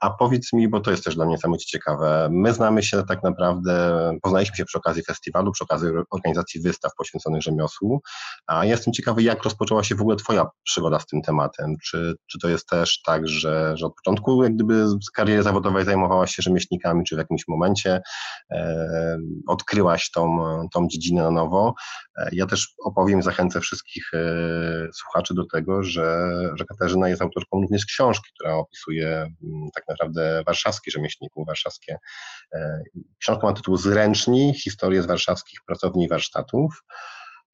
A 0.00 0.10
powiedz 0.10 0.52
mi, 0.52 0.68
bo 0.68 0.80
to 0.80 0.90
jest 0.90 1.04
też 1.04 1.14
dla 1.14 1.24
mnie 1.24 1.34
niesamowicie 1.34 1.66
ciekawe, 1.66 2.28
my 2.32 2.52
znamy 2.52 2.82
się 2.82 3.02
tak 3.08 3.22
naprawdę, 3.22 4.00
poznaliśmy 4.22 4.56
się 4.56 4.64
przy 4.64 4.78
okazji 4.78 5.02
festiwalu, 5.02 5.52
przy 5.52 5.64
okazji 5.64 5.88
organizacji 6.10 6.60
wystaw 6.60 6.92
poświęconych 6.98 7.42
rzemiosłu, 7.42 8.00
a 8.46 8.64
jestem 8.64 8.92
ciekawy, 8.92 9.22
jak 9.22 9.42
rozpoczęła 9.42 9.84
się 9.84 9.94
w 9.94 10.00
ogóle 10.00 10.16
Twoja 10.16 10.46
przygoda 10.64 10.98
z 10.98 11.06
tym 11.06 11.22
tematem? 11.22 11.74
Czy, 11.84 12.14
czy 12.26 12.38
to 12.38 12.48
jest 12.48 12.68
też 12.68 13.02
tak, 13.02 13.28
że, 13.28 13.76
że 13.76 13.86
od 13.86 13.94
początku 13.94 14.42
jak 14.42 14.54
gdyby 14.54 14.88
z 14.88 15.10
kariery 15.10 15.42
zawodowej 15.42 15.84
zajmowałaś 15.84 16.34
się 16.34 16.42
rzemieślnikami, 16.42 17.04
czy 17.04 17.14
w 17.14 17.18
jakimś 17.18 17.48
momencie 17.48 18.00
e, 18.50 19.18
odkryłaś 19.48 20.10
tą, 20.10 20.38
tą 20.72 20.88
dziedzinę 20.88 21.22
na 21.22 21.30
nowo? 21.30 21.74
E, 22.18 22.28
ja 22.32 22.46
też 22.46 22.74
opowiem, 22.84 23.22
zachęcę 23.22 23.60
wszystkich 23.60 24.10
e, 24.14 24.18
słuchaczy 24.94 25.34
do 25.34 25.44
tego, 25.46 25.82
że, 25.82 26.30
że 26.54 26.64
Katarzyna 26.64 27.08
jest 27.08 27.22
autorką 27.22 27.60
również 27.60 27.86
książki, 27.86 28.30
która 28.34 28.54
opisuje 28.54 29.08
mm, 29.16 29.68
tak 29.88 29.94
naprawdę 29.94 30.42
warszawskich 30.46 30.92
rzemieślników, 30.92 31.46
warszawskie. 31.46 31.98
E, 32.52 32.82
książka 33.18 33.46
ma 33.46 33.52
tytuł 33.52 33.76
Zręczni, 33.76 34.54
historie 34.54 35.02
z 35.02 35.06
warszawskich 35.06 35.60
pracowni 35.66 36.04
i 36.04 36.08
warsztatów. 36.08 36.84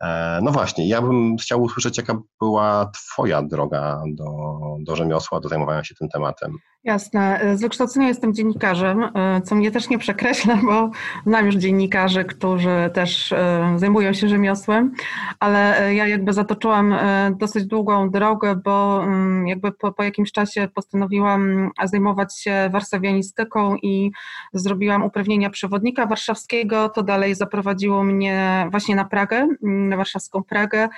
E, 0.04 0.40
no 0.42 0.50
właśnie, 0.50 0.88
ja 0.88 1.02
bym 1.02 1.36
chciał 1.36 1.62
usłyszeć, 1.62 1.98
jaka 1.98 2.18
była 2.40 2.90
Twoja 2.94 3.42
droga 3.42 4.02
do, 4.06 4.58
do 4.80 4.96
rzemiosła, 4.96 5.40
do 5.40 5.48
zajmowania 5.48 5.84
się 5.84 5.94
tym 5.94 6.08
tematem. 6.08 6.58
Jasne. 6.84 7.40
Z 7.54 7.60
wykształcenia 7.60 8.08
jestem 8.08 8.34
dziennikarzem, 8.34 9.04
e, 9.04 9.40
co 9.44 9.54
mnie 9.54 9.70
też 9.70 9.88
nie 9.88 9.98
przekreśla, 9.98 10.56
bo 10.66 10.90
znam 11.26 11.46
już 11.46 11.54
dziennikarzy, 11.54 12.24
którzy 12.24 12.90
też 12.94 13.32
e, 13.32 13.74
zajmują 13.76 14.12
się 14.12 14.28
rzemiosłem, 14.28 14.92
ale 15.40 15.94
ja 15.94 16.06
jakby 16.06 16.32
zatoczyłam 16.32 16.94
dosyć 17.38 17.66
długą 17.66 18.10
drogę, 18.10 18.56
bo 18.64 19.04
mm, 19.04 19.48
jakby 19.48 19.72
po, 19.72 19.92
po 19.92 20.02
jakimś 20.02 20.32
czasie 20.32 20.68
postanowiłam 20.74 21.70
zajmować 21.84 22.40
się 22.40 22.68
warszawianistyką 22.72 23.76
i 23.76 24.10
zrobiłam 24.52 25.02
uprawnienia 25.02 25.50
przewodnika 25.50 26.06
warszawskiego. 26.06 26.88
To 26.88 27.02
dalej 27.02 27.34
zaprowadziło 27.34 28.04
mnie 28.04 28.68
właśnie 28.70 28.96
na 28.96 29.04
Pragę, 29.04 29.48
na 29.94 29.98
warszawską 29.98 30.42
Pragę, 30.42 30.88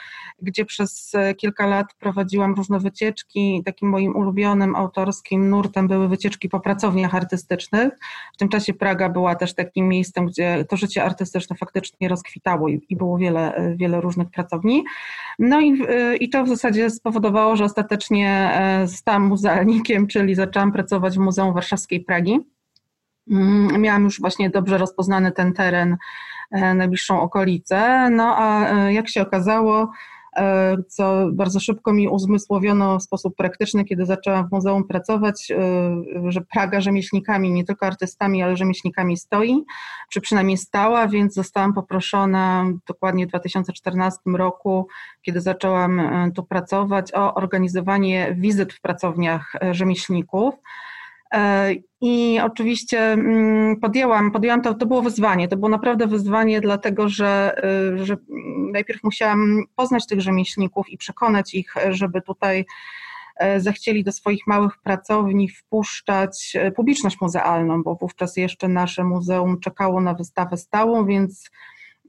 gdzie 0.42 0.64
przez 0.64 1.12
kilka 1.36 1.66
lat 1.66 1.86
prowadziłam 1.98 2.54
różne 2.54 2.78
wycieczki. 2.78 3.62
Takim 3.64 3.88
moim 3.88 4.16
ulubionym 4.16 4.76
autorskim 4.76 5.50
nurtem 5.50 5.88
były 5.88 6.08
wycieczki 6.08 6.48
po 6.48 6.60
pracowniach 6.60 7.14
artystycznych. 7.14 7.92
W 8.34 8.36
tym 8.36 8.48
czasie 8.48 8.74
Praga 8.74 9.08
była 9.08 9.34
też 9.34 9.54
takim 9.54 9.88
miejscem, 9.88 10.26
gdzie 10.26 10.64
to 10.68 10.76
życie 10.76 11.04
artystyczne 11.04 11.56
faktycznie 11.56 12.08
rozkwitało 12.08 12.68
i, 12.68 12.96
było 12.96 13.18
wiele, 13.18 13.74
wiele 13.76 14.00
różnych 14.00 14.30
pracowni. 14.30 14.84
No 15.38 15.60
i, 15.60 15.82
i 16.20 16.28
to 16.28 16.44
w 16.44 16.48
zasadzie 16.48 16.90
spowodowało, 16.90 17.56
że 17.56 17.64
ostatecznie 17.64 18.50
e, 18.54 18.86
zostałam 18.86 19.22
muzealnikiem, 19.26 20.06
czyli 20.06 20.34
zaczęłam 20.34 20.72
pracować 20.72 21.16
w 21.16 21.20
Muzeum 21.20 21.54
Warszawskiej 21.54 22.00
Pragi. 22.00 22.40
Mm, 23.30 23.80
miałam 23.80 24.04
już 24.04 24.20
właśnie 24.20 24.50
dobrze 24.50 24.78
rozpoznany 24.78 25.32
ten 25.32 25.52
teren 25.52 25.96
E, 25.96 26.35
najbliższą 26.50 27.20
okolicę. 27.20 28.10
No 28.10 28.34
a 28.36 28.70
e, 28.70 28.92
jak 28.92 29.08
się 29.08 29.22
okazało, 29.22 29.90
e, 30.36 30.76
co 30.88 31.26
bardzo 31.32 31.60
szybko 31.60 31.92
mi 31.92 32.08
uzmysłowiono 32.08 32.98
w 32.98 33.02
sposób 33.02 33.36
praktyczny, 33.36 33.84
kiedy 33.84 34.06
zaczęłam 34.06 34.48
w 34.48 34.52
muzeum 34.52 34.84
pracować, 34.84 35.52
że 36.28 36.40
Praga 36.40 36.80
rzemieślnikami, 36.80 37.50
nie 37.50 37.64
tylko 37.64 37.86
artystami, 37.86 38.42
ale 38.42 38.56
rzemieślnikami 38.56 39.16
stoi, 39.16 39.64
czy 40.10 40.20
przynajmniej 40.20 40.56
stała, 40.56 41.08
więc 41.08 41.34
zostałam 41.34 41.74
poproszona 41.74 42.64
dokładnie 42.86 43.26
w 43.26 43.28
2014 43.28 44.20
roku, 44.26 44.88
kiedy 45.22 45.40
zaczęłam 45.40 46.00
tu 46.34 46.42
pracować, 46.42 47.14
o 47.14 47.34
organizowanie 47.34 48.36
wizyt 48.38 48.72
w 48.72 48.80
pracowniach 48.80 49.52
rzemieślników. 49.72 50.54
E, 51.34 51.72
I 52.00 52.40
oczywiście 52.42 53.00
mm, 53.00 53.80
podjęłam, 53.80 54.30
podjęłam 54.30 54.62
to, 54.62 54.74
to 54.74 54.86
było 54.86 55.02
wyzwanie, 55.02 55.48
to 55.48 55.56
było 55.56 55.68
naprawdę 55.68 56.06
wyzwanie, 56.06 56.60
dlatego 56.60 57.08
że, 57.08 57.56
y, 57.94 58.04
że 58.06 58.16
najpierw 58.72 59.04
musiałam 59.04 59.62
poznać 59.76 60.06
tych 60.06 60.20
rzemieślników 60.20 60.88
i 60.88 60.98
przekonać 60.98 61.54
ich, 61.54 61.74
żeby 61.90 62.22
tutaj 62.22 62.64
e, 63.36 63.60
zechcieli 63.60 64.04
do 64.04 64.12
swoich 64.12 64.46
małych 64.46 64.78
pracowni 64.78 65.48
wpuszczać 65.48 66.52
e, 66.54 66.72
publiczność 66.72 67.20
muzealną, 67.20 67.82
bo 67.82 67.94
wówczas 67.94 68.36
jeszcze 68.36 68.68
nasze 68.68 69.04
muzeum 69.04 69.60
czekało 69.60 70.00
na 70.00 70.14
wystawę 70.14 70.56
stałą, 70.56 71.06
więc 71.06 71.50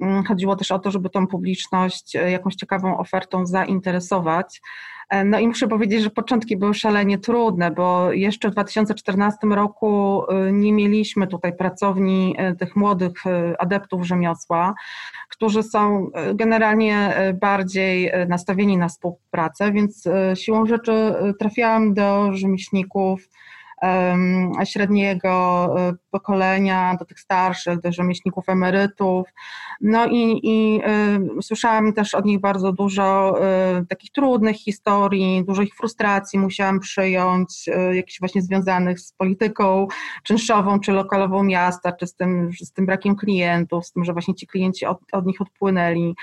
mm, 0.01 0.24
chodziło 0.24 0.55
też 0.55 0.71
o 0.71 0.79
to, 0.79 0.91
żeby 0.91 1.09
tą 1.09 1.27
publiczność 1.27 2.13
jakąś 2.13 2.55
ciekawą 2.55 2.97
ofertą 2.97 3.45
zainteresować. 3.45 4.62
E, 5.09 5.23
no 5.23 5.39
i 5.39 5.47
muszę 5.47 5.67
powiedzieć, 5.67 6.03
że 6.03 6.09
początki 6.09 6.57
były 6.57 6.73
szalenie 6.73 7.17
trudne, 7.17 7.71
bo 7.71 8.11
jeszcze 8.11 8.49
w 8.49 8.51
2014 8.51 9.47
roku 9.47 10.23
e, 10.29 10.51
nie 10.51 10.73
mieliśmy 10.73 11.27
tutaj 11.27 11.55
pracowni 11.55 12.35
e, 12.37 12.55
tych 12.55 12.75
młodych 12.75 13.23
adeptów 13.59 14.05
rzemiosła, 14.05 14.73
którzy 15.29 15.63
są 15.63 16.11
generalnie 16.33 17.13
bardziej 17.41 18.11
nastawieni 18.27 18.77
na 18.77 18.87
współpracę, 18.87 19.71
więc 19.71 20.03
siłą 20.35 20.65
rzeczy 20.65 21.13
trafiałam 21.39 21.93
do 21.93 22.33
rzemieślników, 22.33 23.29
średniego 24.65 25.67
e, 25.79 25.93
pokolenia, 26.12 26.96
do 27.00 27.05
tych 27.05 27.19
starszych, 27.19 27.81
do 27.81 27.91
rzemieślników 27.91 28.50
emerytów. 28.50 29.27
No 29.81 30.05
i, 30.05 30.39
i 30.43 30.81
y, 31.39 31.41
słyszałam 31.41 31.93
też 31.93 32.15
od 32.15 32.25
nich 32.25 32.39
bardzo 32.39 32.72
dużo 32.72 33.38
y, 33.81 33.86
takich 33.86 34.12
trudnych 34.12 34.55
historii, 34.55 35.43
dużo 35.48 35.62
ich 35.62 35.75
frustracji 35.75 36.39
musiałam 36.39 36.79
przyjąć, 36.79 37.69
jakichś 37.93 38.19
właśnie 38.19 38.41
związanych 38.41 39.00
z 39.00 39.13
polityką 39.13 39.88
czynszową 40.24 40.79
czy 40.79 40.91
lokalową 40.91 41.43
miasta, 41.43 41.91
czy 41.91 42.07
z 42.07 42.15
tym, 42.15 42.51
z 42.62 42.72
tym 42.72 42.86
brakiem 42.86 43.15
klientów, 43.15 43.86
z 43.86 43.91
tym, 43.91 44.05
że 44.05 44.13
właśnie 44.13 44.36
ci 44.36 44.48
klienci 44.48 44.86
od, 44.86 45.00
od 45.12 45.25
nich 45.25 45.41
odpłynęli. 45.41 46.15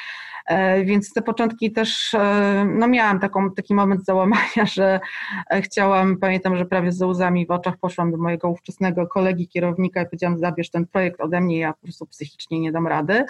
E, 0.47 0.85
więc 0.85 1.13
te 1.13 1.23
początki 1.23 1.73
też, 1.73 2.15
e, 2.15 2.67
no 2.79 2.89
miałam 2.89 3.21
taką, 3.21 3.51
taki 3.51 3.75
moment 3.75 4.05
załamania, 4.05 4.67
że 4.75 5.01
e, 5.51 5.63
chciałam, 5.63 6.17
pamiętam, 6.17 6.57
że 6.57 6.67
prawie 6.67 6.93
ze 6.93 7.07
łzami 7.07 7.47
w 7.47 7.51
oczach 7.51 7.77
poszłam 7.77 8.11
do 8.11 8.19
mojego 8.19 8.49
ówczesnego 8.49 9.07
kolegi, 9.07 9.49
kierownika 9.49 10.03
i 10.03 10.05
powiedziałam, 10.07 10.39
zabierz 10.39 10.71
ten 10.71 10.87
projekt 10.87 11.21
ode 11.21 11.41
mnie, 11.41 11.59
ja 11.59 11.73
po 11.73 11.83
prostu 11.83 12.07
psychicznie 12.07 12.61
nie 12.61 12.73
dam 12.73 12.87
rady. 12.87 13.25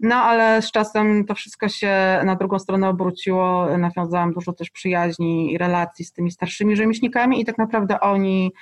No 0.00 0.16
ale 0.16 0.62
z 0.62 0.72
czasem 0.72 1.24
to 1.24 1.34
wszystko 1.34 1.68
się 1.68 2.20
na 2.24 2.36
drugą 2.36 2.58
stronę 2.58 2.88
obróciło, 2.88 3.78
nawiązałam 3.78 4.32
dużo 4.32 4.52
też 4.52 4.70
przyjaźni 4.70 5.52
i 5.52 5.58
relacji 5.58 6.04
z 6.04 6.12
tymi 6.12 6.30
starszymi 6.30 6.76
rzemieślnikami 6.76 7.40
i 7.40 7.44
tak 7.44 7.58
naprawdę 7.58 8.00
oni 8.00 8.52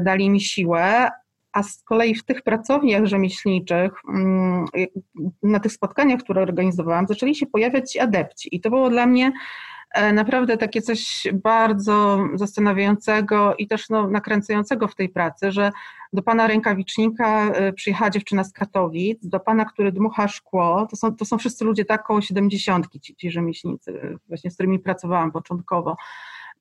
dali 0.00 0.30
mi 0.30 0.40
siłę, 0.40 1.10
a 1.56 1.62
z 1.62 1.82
kolei 1.82 2.14
w 2.14 2.24
tych 2.24 2.42
pracowniach 2.42 3.06
rzemieślniczych, 3.06 3.92
mm, 4.08 4.64
na 5.42 5.60
tych 5.60 5.72
spotkaniach, 5.72 6.20
które 6.20 6.42
organizowałam, 6.42 7.06
zaczęli 7.06 7.34
się 7.34 7.46
pojawiać 7.46 7.96
adepci. 7.96 8.56
I 8.56 8.60
to 8.60 8.70
było 8.70 8.90
dla 8.90 9.06
mnie 9.06 9.32
e, 9.94 10.12
naprawdę 10.12 10.56
takie 10.56 10.82
coś 10.82 11.28
bardzo 11.34 12.18
zastanawiającego 12.34 13.54
i 13.58 13.66
też 13.66 13.88
no, 13.90 14.08
nakręcającego 14.08 14.88
w 14.88 14.94
tej 14.94 15.08
pracy, 15.08 15.52
że 15.52 15.72
do 16.12 16.22
pana 16.22 16.46
rękawicznika 16.46 17.46
e, 17.46 17.72
przyjechała 17.72 18.10
dziewczyna 18.10 18.44
z 18.44 18.52
Katowic, 18.52 19.26
do 19.26 19.40
pana, 19.40 19.64
który 19.64 19.92
dmucha 19.92 20.28
szkło, 20.28 20.86
to 20.90 20.96
są, 20.96 21.16
to 21.16 21.24
są 21.24 21.38
wszyscy 21.38 21.64
ludzie 21.64 21.84
tak 21.84 22.00
około 22.00 22.20
siedemdziesiątki, 22.20 23.00
ci, 23.00 23.16
ci 23.16 23.30
rzemieślnicy, 23.30 24.18
właśnie 24.28 24.50
z 24.50 24.54
którymi 24.54 24.78
pracowałam 24.78 25.32
początkowo. 25.32 25.96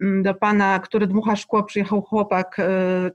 Mm, 0.02 0.24
do 0.24 0.34
pana, 0.34 0.80
który 0.80 1.08
dmucha 1.08 1.36
szkło, 1.36 1.64
przyjechał 1.64 2.02
chłopak 2.02 2.60
e, 2.60 3.12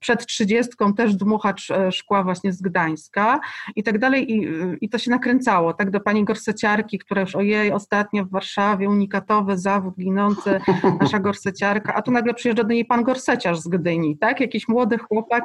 przed 0.00 0.26
trzydziestką, 0.26 0.94
też 0.94 1.16
dmuchacz 1.16 1.70
e, 1.70 1.92
szkła 1.92 2.22
właśnie 2.22 2.52
z 2.52 2.62
Gdańska 2.62 3.40
i 3.76 3.82
tak 3.82 3.98
dalej. 3.98 4.32
I, 4.32 4.48
i 4.80 4.88
to 4.88 4.98
się 4.98 5.10
nakręcało, 5.10 5.74
tak 5.74 5.90
do 5.90 6.00
pani 6.00 6.24
gorseciarki, 6.24 6.98
która 6.98 7.20
już 7.20 7.36
ojej, 7.36 7.72
ostatnio 7.72 8.24
w 8.24 8.30
Warszawie 8.30 8.88
unikatowy 8.88 9.58
zawód 9.58 9.94
ginący, 9.98 10.60
nasza 11.00 11.18
gorseciarka, 11.18 11.94
a 11.94 12.02
tu 12.02 12.10
nagle 12.10 12.34
przyjeżdża 12.34 12.64
do 12.64 12.74
niej 12.74 12.84
pan 12.84 13.02
gorseciarz 13.04 13.58
z 13.58 13.68
Gdyni, 13.68 14.18
tak, 14.18 14.40
jakiś 14.40 14.68
młody 14.68 14.98
chłopak 14.98 15.44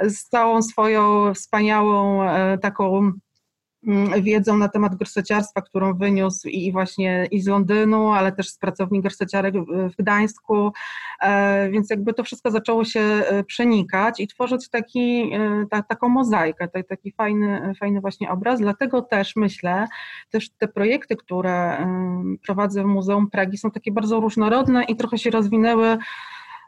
e, 0.00 0.10
z 0.10 0.24
całą 0.24 0.62
swoją 0.62 1.34
wspaniałą 1.34 2.20
taką 2.62 3.12
wiedzą 4.22 4.58
na 4.58 4.68
temat 4.68 4.94
gorseciarstwa, 4.94 5.62
którą 5.62 5.94
wyniósł 5.94 6.48
i 6.48 6.72
właśnie 6.72 7.28
i 7.30 7.40
z 7.40 7.46
Londynu, 7.46 8.08
ale 8.08 8.32
też 8.32 8.48
z 8.48 8.58
pracowni 8.58 9.00
gorseciarek 9.02 9.54
w 9.68 9.96
Gdańsku, 9.98 10.72
e, 11.20 11.70
więc 11.70 11.90
jakby 11.90 12.14
to 12.14 12.24
wszystko 12.24 12.50
zaczęło 12.50 12.84
się 12.84 13.00
e, 13.00 13.44
przenikać 13.44 14.20
i 14.20 14.28
tworzyć 14.28 14.68
taki, 14.68 15.30
ta, 15.70 15.82
taką 15.82 16.08
mozaikę, 16.08 16.68
taki 16.68 17.12
fajny, 17.12 17.72
fajny 17.80 18.00
właśnie 18.00 18.30
obraz, 18.30 18.60
dlatego 18.60 19.02
też 19.02 19.36
myślę, 19.36 19.86
też 20.30 20.50
te 20.50 20.68
projekty, 20.68 21.16
które 21.16 21.86
prowadzę 22.46 22.82
w 22.82 22.86
Muzeum 22.86 23.30
Pragi 23.30 23.58
są 23.58 23.70
takie 23.70 23.92
bardzo 23.92 24.20
różnorodne 24.20 24.84
i 24.84 24.96
trochę 24.96 25.18
się 25.18 25.30
rozwinęły 25.30 25.98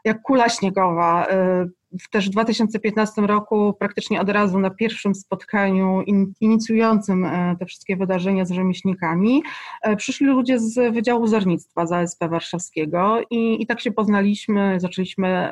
jak 0.03 0.21
kula 0.21 0.49
śniegowa. 0.49 1.27
Y, 1.27 2.09
też 2.11 2.27
w 2.27 2.31
2015 2.31 3.21
roku, 3.21 3.73
praktycznie 3.79 4.21
od 4.21 4.29
razu 4.29 4.59
na 4.59 4.69
pierwszym 4.69 5.15
spotkaniu 5.15 6.03
inicjującym 6.41 7.25
y, 7.25 7.55
te 7.59 7.65
wszystkie 7.65 7.97
wydarzenia 7.97 8.45
z 8.45 8.51
rzemieślnikami, 8.51 9.43
y, 9.87 9.95
przyszli 9.95 10.27
ludzie 10.27 10.59
z 10.59 10.93
Wydziału 10.93 11.25
Wzornictwa 11.25 11.85
z 11.85 12.17
Warszawskiego 12.19 13.21
i, 13.29 13.61
i 13.61 13.67
tak 13.67 13.81
się 13.81 13.91
poznaliśmy, 13.91 14.79
zaczęliśmy 14.79 15.49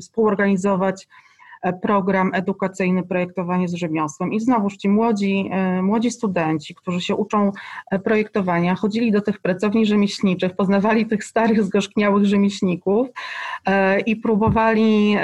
współorganizować 0.00 1.06
E, 1.06 1.25
program 1.82 2.30
edukacyjny 2.34 3.02
Projektowanie 3.02 3.68
z 3.68 3.74
rzemiosłem. 3.74 4.32
I 4.32 4.40
znowuż 4.40 4.76
ci 4.76 4.88
młodzi, 4.88 5.48
e, 5.52 5.82
młodzi 5.82 6.10
studenci, 6.10 6.74
którzy 6.74 7.00
się 7.00 7.14
uczą 7.14 7.52
e, 7.90 7.98
projektowania, 7.98 8.74
chodzili 8.74 9.12
do 9.12 9.20
tych 9.20 9.38
pracowni 9.38 9.86
rzemieślniczych, 9.86 10.56
poznawali 10.56 11.06
tych 11.06 11.24
starych, 11.24 11.64
zgorzkniałych 11.64 12.24
rzemieślników 12.24 13.08
i 14.06 14.16
próbowali 14.16 15.16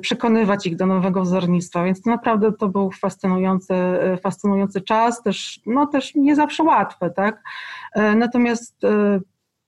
przekonywać 0.00 0.66
ich 0.66 0.76
do 0.76 0.86
nowego 0.86 1.22
wzornictwa, 1.22 1.84
więc 1.84 2.02
to 2.02 2.10
naprawdę 2.10 2.52
to 2.52 2.68
był 2.68 2.90
fascynujący, 2.90 3.74
fascynujący 4.22 4.80
czas, 4.80 5.22
też, 5.22 5.60
no 5.66 5.86
też 5.86 6.14
nie 6.14 6.36
zawsze 6.36 6.62
łatwy, 6.62 7.10
tak? 7.16 7.42
Natomiast 8.16 8.82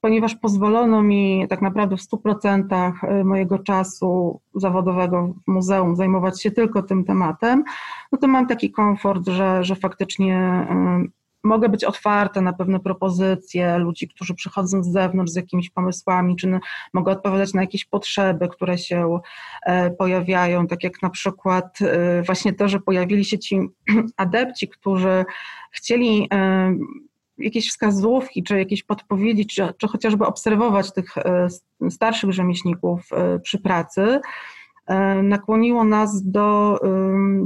ponieważ 0.01 0.35
pozwolono 0.35 1.03
mi 1.03 1.47
tak 1.49 1.63
naprawdę 1.63 1.97
w 1.97 2.01
100% 2.01 2.93
e, 3.03 3.25
mojego 3.25 3.59
czasu 3.59 4.41
zawodowego 4.55 5.35
w 5.47 5.51
muzeum 5.51 5.97
zajmować 5.97 6.43
się 6.43 6.51
tylko 6.51 6.83
tym 6.83 7.05
tematem, 7.05 7.65
no 8.13 8.19
to 8.19 8.29
mam 8.29 8.47
taki 8.47 8.71
komfort, 8.71 9.29
że, 9.29 9.65
że 9.65 9.77
faktycznie 9.77 10.37
e, 10.37 11.05
mogę 11.45 11.69
być 11.69 11.85
otwarta 11.85 12.41
na 12.41 12.53
pewne 12.53 12.81
propozycje 12.81 13.79
ludzi, 13.79 14.09
którzy 14.09 14.35
przychodzą 14.35 14.83
z 14.83 14.89
zewnątrz 14.89 15.33
z 15.33 15.37
jakimiś 15.37 15.71
pomysłami, 15.71 16.37
czy 16.37 16.59
mogę 16.93 17.13
odpowiadać 17.13 17.55
na 17.55 17.61
jakieś 17.61 17.85
potrzeby, 17.85 18.49
które 18.49 18.79
się 18.79 19.21
e, 19.63 19.91
pojawiają, 19.91 20.67
tak 20.67 20.85
jak 20.85 21.03
na 21.03 21.11
przykład 21.11 21.79
właśnie 22.27 22.53
to, 22.53 22.69
że 22.69 22.81
pojawili 22.81 23.25
się 23.25 23.39
ci 23.39 23.61
adepci, 24.17 24.69
którzy 24.69 25.25
chcieli 25.73 26.29
jakieś 27.39 27.69
wskazówki, 27.69 28.43
czy 28.43 28.59
jakieś 28.59 28.83
podpowiedzi, 28.83 29.47
czy, 29.47 29.75
czy 29.79 29.89
chociażby 29.89 30.27
obserwować 30.27 30.93
tych 30.93 31.19
e, 31.19 31.49
starszych 31.91 32.33
rzemieślników 32.33 33.09
e, 33.13 33.39
przy 33.39 33.59
pracy, 33.59 34.21
e, 34.87 35.23
nakłoniło 35.23 35.85
nas 35.85 36.31
do, 36.31 36.79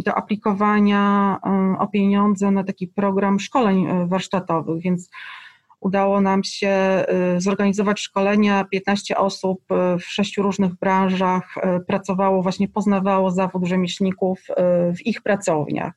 do 0.05 0.15
aplikowania 0.15 1.39
o 1.79 1.87
pieniądze 1.87 2.51
na 2.51 2.65
taki 2.65 2.89
program 2.89 3.41
szkoleń 3.41 3.87
warsztatowych, 4.09 4.83
więc 4.83 5.11
udało 5.81 6.21
nam 6.21 6.45
się 6.45 7.05
zorganizować 7.39 8.01
szkolenia. 8.01 8.65
15 8.65 9.17
osób 9.17 9.63
w 9.99 10.05
sześciu 10.05 10.43
różnych 10.43 10.75
branżach 10.75 11.55
pracowało, 11.87 12.43
właśnie 12.43 12.69
poznawało 12.69 13.31
zawód 13.31 13.65
rzemieślników 13.65 14.41
w 14.97 15.07
ich 15.07 15.23
pracowniach. 15.23 15.93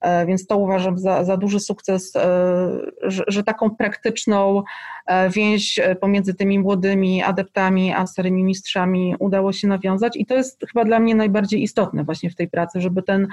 E, 0.00 0.26
więc 0.26 0.46
to 0.46 0.56
uważam 0.56 0.98
za, 0.98 1.24
za 1.24 1.36
duży 1.36 1.60
sukces, 1.60 2.16
e, 2.16 2.20
że, 3.02 3.24
że, 3.26 3.42
taką 3.42 3.70
praktyczną 3.70 4.62
e, 5.06 5.30
więź 5.30 5.80
pomiędzy 6.00 6.34
tymi 6.34 6.58
młodymi 6.58 7.22
adeptami 7.22 7.92
a 7.92 8.06
starymi 8.06 8.44
mistrzami 8.44 9.14
udało 9.18 9.52
się 9.52 9.68
nawiązać 9.68 10.16
i 10.16 10.26
to 10.26 10.34
jest 10.34 10.64
chyba 10.72 10.84
dla 10.84 11.00
mnie 11.00 11.14
najbardziej 11.14 11.62
istotne 11.62 12.04
właśnie 12.04 12.30
w 12.30 12.36
tej 12.36 12.48
pracy, 12.48 12.80
żeby 12.80 13.02
ten 13.02 13.28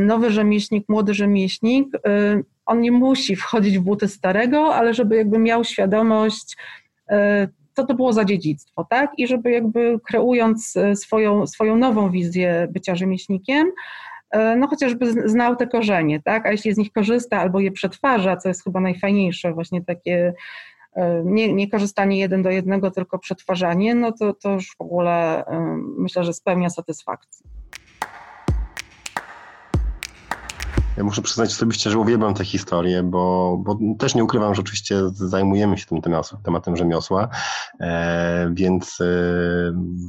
nowy 0.00 0.30
rzemieślnik, 0.30 0.88
młody 0.88 1.14
rzemieślnik, 1.14 1.88
on 2.66 2.80
nie 2.80 2.92
musi 2.92 3.36
wchodzić 3.36 3.78
w 3.78 3.82
buty 3.82 4.08
starego, 4.08 4.74
ale 4.74 4.94
żeby 4.94 5.16
jakby 5.16 5.38
miał 5.38 5.64
świadomość, 5.64 6.56
co 7.72 7.86
to 7.86 7.94
było 7.94 8.12
za 8.12 8.24
dziedzictwo, 8.24 8.86
tak? 8.90 9.10
I 9.18 9.26
żeby 9.26 9.50
jakby 9.50 10.00
kreując 10.04 10.74
swoją, 10.94 11.46
swoją 11.46 11.76
nową 11.76 12.10
wizję 12.10 12.68
bycia 12.70 12.94
rzemieślnikiem, 12.94 13.66
no 14.56 14.68
chociażby 14.68 15.30
znał 15.30 15.56
te 15.56 15.66
korzenie, 15.66 16.22
tak? 16.22 16.46
A 16.46 16.50
jeśli 16.50 16.74
z 16.74 16.78
nich 16.78 16.92
korzysta 16.92 17.38
albo 17.38 17.60
je 17.60 17.72
przetwarza, 17.72 18.36
co 18.36 18.48
jest 18.48 18.64
chyba 18.64 18.80
najfajniejsze, 18.80 19.52
właśnie 19.52 19.84
takie 19.84 20.34
e, 20.96 21.22
nie, 21.24 21.52
nie 21.52 21.70
korzystanie 21.70 22.18
jeden 22.18 22.42
do 22.42 22.50
jednego, 22.50 22.90
tylko 22.90 23.18
przetwarzanie, 23.18 23.94
no 23.94 24.12
to, 24.12 24.34
to 24.34 24.52
już 24.52 24.76
w 24.76 24.80
ogóle 24.80 25.46
e, 25.46 25.76
myślę, 25.98 26.24
że 26.24 26.32
spełnia 26.32 26.70
satysfakcję. 26.70 27.53
Muszę 31.02 31.22
przyznać 31.22 31.50
osobiście, 31.50 31.90
że 31.90 31.98
uwielbiam 31.98 32.34
tę 32.34 32.44
historię, 32.44 33.02
bo, 33.02 33.56
bo 33.64 33.78
też 33.98 34.14
nie 34.14 34.24
ukrywam, 34.24 34.54
że 34.54 34.60
oczywiście 34.62 34.96
zajmujemy 35.12 35.78
się 35.78 35.86
tym 35.86 36.00
tematem 36.44 36.76
rzemiosła, 36.76 37.28
e, 37.80 38.50
więc 38.54 39.00
e, 39.00 39.06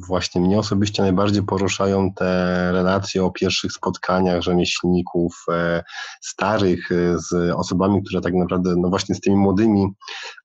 właśnie 0.07 0.41
mnie 0.41 0.59
osobiście 0.59 1.03
najbardziej 1.03 1.43
poruszają 1.43 2.13
te 2.13 2.25
relacje 2.71 3.23
o 3.23 3.31
pierwszych 3.31 3.71
spotkaniach 3.71 4.41
rzemieślników 4.41 5.45
e, 5.51 5.83
starych 6.21 6.89
z 7.15 7.51
osobami, 7.55 8.03
które 8.03 8.21
tak 8.21 8.33
naprawdę, 8.33 8.75
no 8.77 8.89
właśnie 8.89 9.15
z 9.15 9.21
tymi 9.21 9.35
młodymi, 9.35 9.87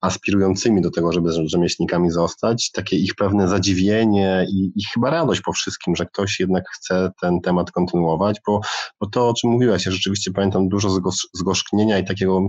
aspirującymi 0.00 0.82
do 0.82 0.90
tego, 0.90 1.12
żeby 1.12 1.30
rzemieślnikami 1.48 2.10
zostać, 2.10 2.70
takie 2.70 2.96
ich 2.96 3.14
pewne 3.14 3.48
zadziwienie 3.48 4.46
i, 4.50 4.72
i 4.76 4.84
chyba 4.94 5.10
radość 5.10 5.40
po 5.40 5.52
wszystkim, 5.52 5.96
że 5.96 6.06
ktoś 6.06 6.40
jednak 6.40 6.64
chce 6.70 7.10
ten 7.20 7.40
temat 7.40 7.70
kontynuować, 7.70 8.40
bo, 8.46 8.60
bo 9.00 9.06
to, 9.06 9.28
o 9.28 9.34
czym 9.34 9.50
mówiłaś, 9.50 9.86
ja 9.86 9.92
rzeczywiście 10.30 10.34
pamiętam 10.34 10.68
dużo 10.68 10.88
zgorzknienia 11.34 11.98
i 11.98 12.04
takiego 12.04 12.48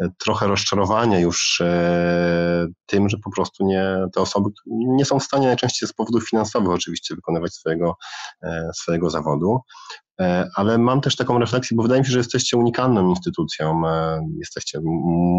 e, 0.00 0.08
trochę 0.18 0.46
rozczarowania 0.46 1.18
już 1.18 1.60
e, 1.60 2.66
tym, 2.86 3.08
że 3.08 3.16
po 3.24 3.30
prostu 3.30 3.66
nie, 3.66 3.84
te 4.14 4.20
osoby 4.20 4.50
nie 4.66 5.04
są 5.04 5.18
w 5.18 5.22
stanie 5.22 5.46
najczęściej 5.46 5.88
z 5.88 5.92
powodów 5.92 6.28
finansowych 6.28 6.70
oczywiście 6.70 7.14
wykonywać 7.14 7.54
swojego, 7.54 7.96
e, 8.42 8.70
swojego 8.74 9.10
zawodu. 9.10 9.60
Ale 10.56 10.78
mam 10.78 11.00
też 11.00 11.16
taką 11.16 11.38
refleksję, 11.38 11.76
bo 11.76 11.82
wydaje 11.82 12.00
mi 12.00 12.06
się, 12.06 12.12
że 12.12 12.18
jesteście 12.18 12.56
unikalną 12.56 13.08
instytucją. 13.08 13.82
Jesteście 14.38 14.80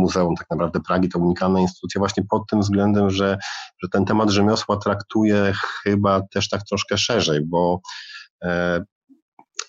Muzeum 0.02 0.36
tak 0.36 0.48
naprawdę 0.50 0.80
Pragi, 0.88 1.10
to 1.10 1.20
unikalna 1.20 1.60
instytucja 1.60 2.00
właśnie 2.00 2.24
pod 2.30 2.50
tym 2.50 2.60
względem, 2.60 3.10
że, 3.10 3.38
że 3.84 3.90
ten 3.90 4.06
temat 4.06 4.30
rzemiosła 4.30 4.78
traktuje 4.78 5.54
chyba 5.84 6.22
też 6.22 6.50
tak 6.50 6.64
troszkę 6.64 6.98
szerzej, 6.98 7.42
bo 7.46 7.82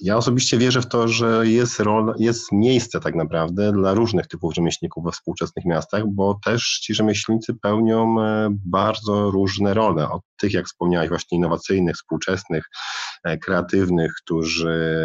ja 0.02 0.16
osobiście 0.16 0.58
wierzę 0.58 0.82
w 0.82 0.88
to, 0.88 1.08
że 1.08 1.46
jest, 1.46 1.80
rol, 1.80 2.14
jest 2.18 2.52
miejsce 2.52 3.00
tak 3.00 3.14
naprawdę 3.14 3.72
dla 3.72 3.94
różnych 3.94 4.26
typów 4.26 4.54
rzemieślników 4.54 5.04
we 5.04 5.12
współczesnych 5.12 5.64
miastach, 5.64 6.02
bo 6.06 6.38
też 6.44 6.78
ci 6.82 6.94
rzemieślnicy 6.94 7.54
pełnią 7.54 8.20
e, 8.20 8.48
bardzo 8.50 9.30
różne 9.30 9.74
role. 9.74 10.10
Od 10.10 10.22
tych, 10.40 10.52
jak 10.52 10.66
wspomniałeś, 10.66 11.08
właśnie 11.08 11.38
innowacyjnych, 11.38 11.96
współczesnych, 11.96 12.64
e, 13.24 13.38
kreatywnych, 13.38 14.12
którzy 14.24 15.02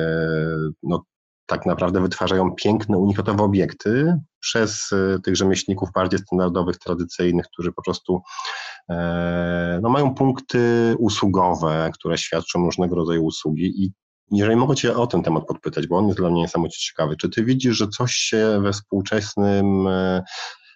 no, 0.84 1.04
tak 1.46 1.66
naprawdę 1.66 2.02
wytwarzają 2.02 2.56
piękne, 2.56 2.98
unikatowe 2.98 3.44
obiekty 3.44 4.18
przez 4.40 4.90
e, 4.92 5.20
tych 5.20 5.36
rzemieślników 5.36 5.90
bardziej 5.96 6.20
standardowych, 6.20 6.78
tradycyjnych, 6.78 7.46
którzy 7.54 7.72
po 7.72 7.82
prostu 7.82 8.22
no, 9.82 9.90
mają 9.90 10.16
punkty 10.16 10.96
usługowe, 11.00 11.92
które 11.94 12.18
świadczą 12.18 12.66
różnego 12.66 12.96
rodzaju 12.96 13.24
usługi 13.24 13.84
i 13.84 13.92
jeżeli 14.32 14.56
mogę 14.56 14.76
Cię 14.76 14.96
o 14.98 15.08
ten 15.08 15.24
temat 15.24 15.46
podpytać, 15.46 15.88
bo 15.88 15.98
on 15.98 16.08
jest 16.08 16.20
dla 16.20 16.30
mnie 16.30 16.42
niesamowicie 16.42 16.80
ciekawy, 16.80 17.18
czy 17.18 17.30
Ty 17.30 17.44
widzisz, 17.44 17.78
że 17.78 17.88
coś 17.88 18.12
się 18.13 18.60
we 18.62 18.74
współczesnym 18.74 19.88
e, 19.88 20.24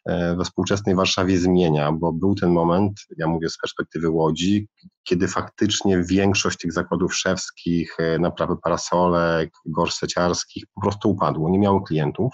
e, 0.06 0.36
we 0.36 0.44
współczesnej 0.44 0.96
Warszawie 0.96 1.38
zmienia, 1.38 1.92
bo 1.92 2.14
był 2.14 2.36
ten 2.36 2.50
moment, 2.50 2.94
ja 3.18 3.28
mówię 3.28 3.50
z 3.50 3.58
perspektywy 3.58 4.10
Łodzi, 4.10 4.68
kiedy 5.04 5.28
faktycznie 5.28 6.04
większość 6.04 6.58
tych 6.58 6.74
zakładów 6.74 7.16
szewskich, 7.16 7.96
e, 8.00 8.20
naprawy 8.20 8.56
parasolek, 8.64 9.52
gorseciarskich 9.66 10.64
po 10.76 10.82
prostu 10.82 11.10
upadło, 11.10 11.50
nie 11.50 11.60
miały 11.60 11.84
klientów 11.88 12.34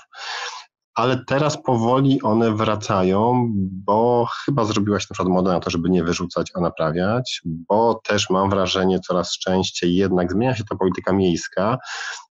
ale 0.98 1.26
teraz 1.26 1.64
powoli 1.64 2.22
one 2.22 2.52
wracają, 2.52 3.52
bo 3.86 4.28
chyba 4.46 4.66
zrobiłaś 4.66 5.10
na 5.10 5.14
przykład 5.14 5.34
modę 5.34 5.52
na 5.52 5.60
to, 5.60 5.70
żeby 5.70 5.90
nie 5.90 6.04
wyrzucać, 6.04 6.52
a 6.56 6.62
naprawiać, 6.62 7.42
bo 7.46 8.02
też 8.04 8.30
mam 8.30 8.50
wrażenie 8.50 9.00
coraz 9.00 9.32
częściej 9.32 9.96
jednak 9.96 10.32
zmienia 10.32 10.56
się 10.56 10.64
ta 10.64 10.76
polityka 10.76 11.14
miejska 11.14 11.78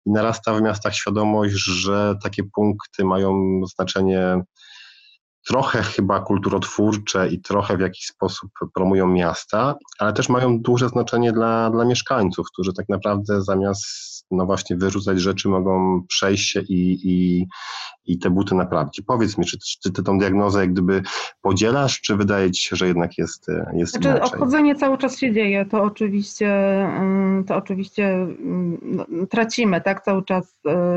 i 0.06 0.10
narasta 0.10 0.54
w 0.54 0.62
miastach 0.62 0.94
świadomość, 0.94 1.54
że 1.54 2.14
takie 2.22 2.42
punkty 2.54 3.04
mają 3.04 3.60
znaczenie 3.74 4.42
trochę 5.46 5.82
chyba 5.82 6.20
kulturotwórcze 6.20 7.28
i 7.28 7.40
trochę 7.40 7.76
w 7.76 7.80
jakiś 7.80 8.06
sposób 8.06 8.50
promują 8.74 9.06
miasta, 9.06 9.74
ale 9.98 10.12
też 10.12 10.28
mają 10.28 10.60
duże 10.60 10.88
znaczenie 10.88 11.32
dla, 11.32 11.70
dla 11.70 11.84
mieszkańców, 11.84 12.46
którzy 12.52 12.72
tak 12.72 12.88
naprawdę 12.88 13.42
zamiast 13.42 14.12
no 14.30 14.46
właśnie 14.46 14.76
wyrzucać 14.76 15.20
rzeczy 15.20 15.48
mogą 15.48 16.02
przejść 16.08 16.50
się 16.50 16.60
i, 16.60 16.98
i, 17.04 17.46
i 18.04 18.18
te 18.18 18.30
buty 18.30 18.54
naprawić. 18.54 19.02
Powiedz 19.06 19.38
mi, 19.38 19.44
czy, 19.44 19.58
czy 19.82 19.92
ty 19.92 20.02
tą 20.02 20.18
diagnozę 20.18 20.60
jak 20.60 20.72
gdyby 20.72 21.02
podzielasz, 21.42 22.00
czy 22.00 22.16
wydaje 22.16 22.50
ci 22.50 22.62
się, 22.62 22.76
że 22.76 22.86
jednak 22.86 23.18
jest, 23.18 23.46
jest 23.72 23.92
znaczy, 23.92 24.08
inaczej? 24.08 24.32
Odchodzenie 24.32 24.74
cały 24.74 24.98
czas 24.98 25.18
się 25.18 25.32
dzieje, 25.32 25.66
to 25.66 25.82
oczywiście, 25.82 26.48
to 27.46 27.56
oczywiście 27.56 28.26
no, 28.82 29.04
tracimy 29.30 29.80
tak 29.80 30.04
cały 30.04 30.24
czas 30.24 30.56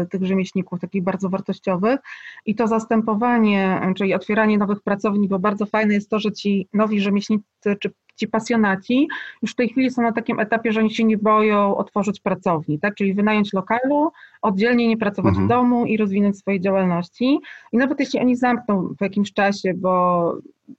tych 0.10 0.26
rzemieślników 0.26 0.80
takich 0.80 1.04
bardzo 1.04 1.30
wartościowych 1.30 2.00
i 2.46 2.56
to 2.56 2.68
zastępowanie, 2.68 3.94
czyli 3.98 4.14
otwieranie 4.14 4.35
nowych 4.58 4.82
pracowni, 4.82 5.28
bo 5.28 5.40
bardzo 5.40 5.66
fajne 5.66 5.94
jest 5.94 6.10
to, 6.10 6.20
że 6.20 6.32
ci 6.32 6.68
nowi 6.74 7.02
rzemieślnicy 7.02 7.76
czy 7.80 7.94
ci 8.16 8.28
pasjonaci 8.28 9.08
już 9.42 9.52
w 9.52 9.56
tej 9.56 9.70
chwili 9.70 9.92
są 9.92 10.02
na 10.02 10.12
takim 10.12 10.40
etapie, 10.40 10.72
że 10.72 10.80
oni 10.80 10.94
się 10.94 11.04
nie 11.04 11.18
boją 11.18 11.78
otworzyć 11.78 12.20
pracowni, 12.20 12.80
tak? 12.80 12.96
czyli 12.96 13.14
wynająć 13.14 13.54
lokalu, 13.54 14.12
oddzielnie 14.42 14.88
nie 14.88 14.98
pracować 14.98 15.30
mhm. 15.30 15.46
w 15.46 15.50
domu 15.50 15.86
i 15.86 15.98
rozwinąć 15.98 16.38
swoje 16.38 16.60
działalności. 16.60 17.40
I 17.72 17.78
nawet 17.78 18.00
jeśli 18.00 18.20
oni 18.20 18.36
zamkną 18.36 18.96
po 19.00 19.06
jakimś 19.06 19.34
czasie, 19.34 19.74
bo 19.74 20.34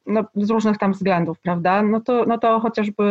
no, 0.07 0.25
z 0.35 0.51
różnych 0.51 0.79
tam 0.79 0.93
względów, 0.93 1.41
prawda, 1.41 1.83
no 1.83 2.01
to, 2.01 2.25
no 2.25 2.39
to 2.39 2.61
chociażby 2.61 3.05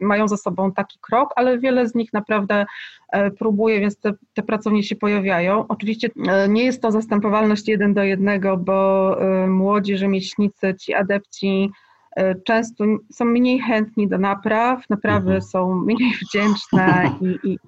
y, 0.00 0.04
mają 0.04 0.28
za 0.28 0.36
sobą 0.36 0.72
taki 0.72 0.98
krok, 1.00 1.32
ale 1.36 1.58
wiele 1.58 1.88
z 1.88 1.94
nich 1.94 2.12
naprawdę 2.12 2.66
e, 3.12 3.30
próbuje, 3.30 3.80
więc 3.80 4.00
te, 4.00 4.12
te 4.34 4.42
pracownie 4.42 4.82
się 4.82 4.96
pojawiają. 4.96 5.64
Oczywiście 5.68 6.10
e, 6.28 6.48
nie 6.48 6.64
jest 6.64 6.82
to 6.82 6.90
zastępowalność 6.90 7.68
jeden 7.68 7.94
do 7.94 8.02
jednego, 8.02 8.56
bo 8.56 9.20
e, 9.20 9.46
młodzi 9.46 9.96
rzemieślnicy, 9.96 10.74
ci 10.74 10.94
adepci, 10.94 11.70
często 12.44 12.84
są 13.12 13.24
mniej 13.24 13.58
chętni 13.58 14.08
do 14.08 14.18
napraw, 14.18 14.90
naprawy 14.90 15.34
mhm. 15.34 15.42
są 15.42 15.74
mniej 15.74 16.12
wdzięczne 16.22 17.10
i, 17.20 17.50
i 17.50 17.58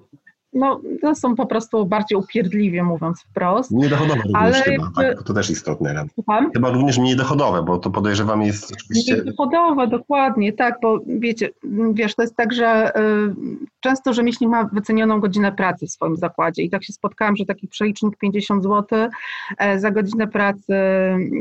no, 0.53 0.81
no, 1.03 1.15
są 1.15 1.35
po 1.35 1.45
prostu 1.45 1.85
bardziej 1.85 2.17
upierdliwie, 2.17 2.83
mówiąc 2.83 3.21
wprost. 3.21 3.71
Niedochodowe 3.71 4.21
również 4.21 4.41
ale 4.41 4.53
chyba, 4.53 4.83
jakby... 4.83 5.15
tak? 5.15 5.23
to 5.23 5.33
też 5.33 5.49
istotne. 5.49 6.05
Słucham? 6.13 6.51
Chyba 6.53 6.69
również 6.71 6.97
mniej 6.97 7.15
dochodowe, 7.15 7.63
bo 7.63 7.77
to 7.77 7.89
podejrzewam 7.89 8.41
jest 8.41 8.71
oczywiście... 8.73 9.13
Mniej 9.13 9.25
dochodowe, 9.25 9.87
dokładnie, 9.87 10.53
tak, 10.53 10.75
bo 10.81 10.99
wiecie, 11.07 11.49
wiesz, 11.93 12.15
to 12.15 12.21
jest 12.21 12.35
tak, 12.35 12.53
że 12.53 12.91
y, 12.97 13.35
często 13.79 14.13
rzemieślnik 14.13 14.51
ma 14.51 14.63
wycenioną 14.63 15.19
godzinę 15.19 15.51
pracy 15.51 15.87
w 15.87 15.91
swoim 15.91 16.17
zakładzie 16.17 16.63
i 16.63 16.69
tak 16.69 16.83
się 16.83 16.93
spotkałam, 16.93 17.35
że 17.35 17.45
taki 17.45 17.67
przelicznik 17.67 18.17
50 18.17 18.63
zł 18.63 19.09
e, 19.57 19.79
za 19.79 19.91
godzinę 19.91 20.27
pracy, 20.27 20.73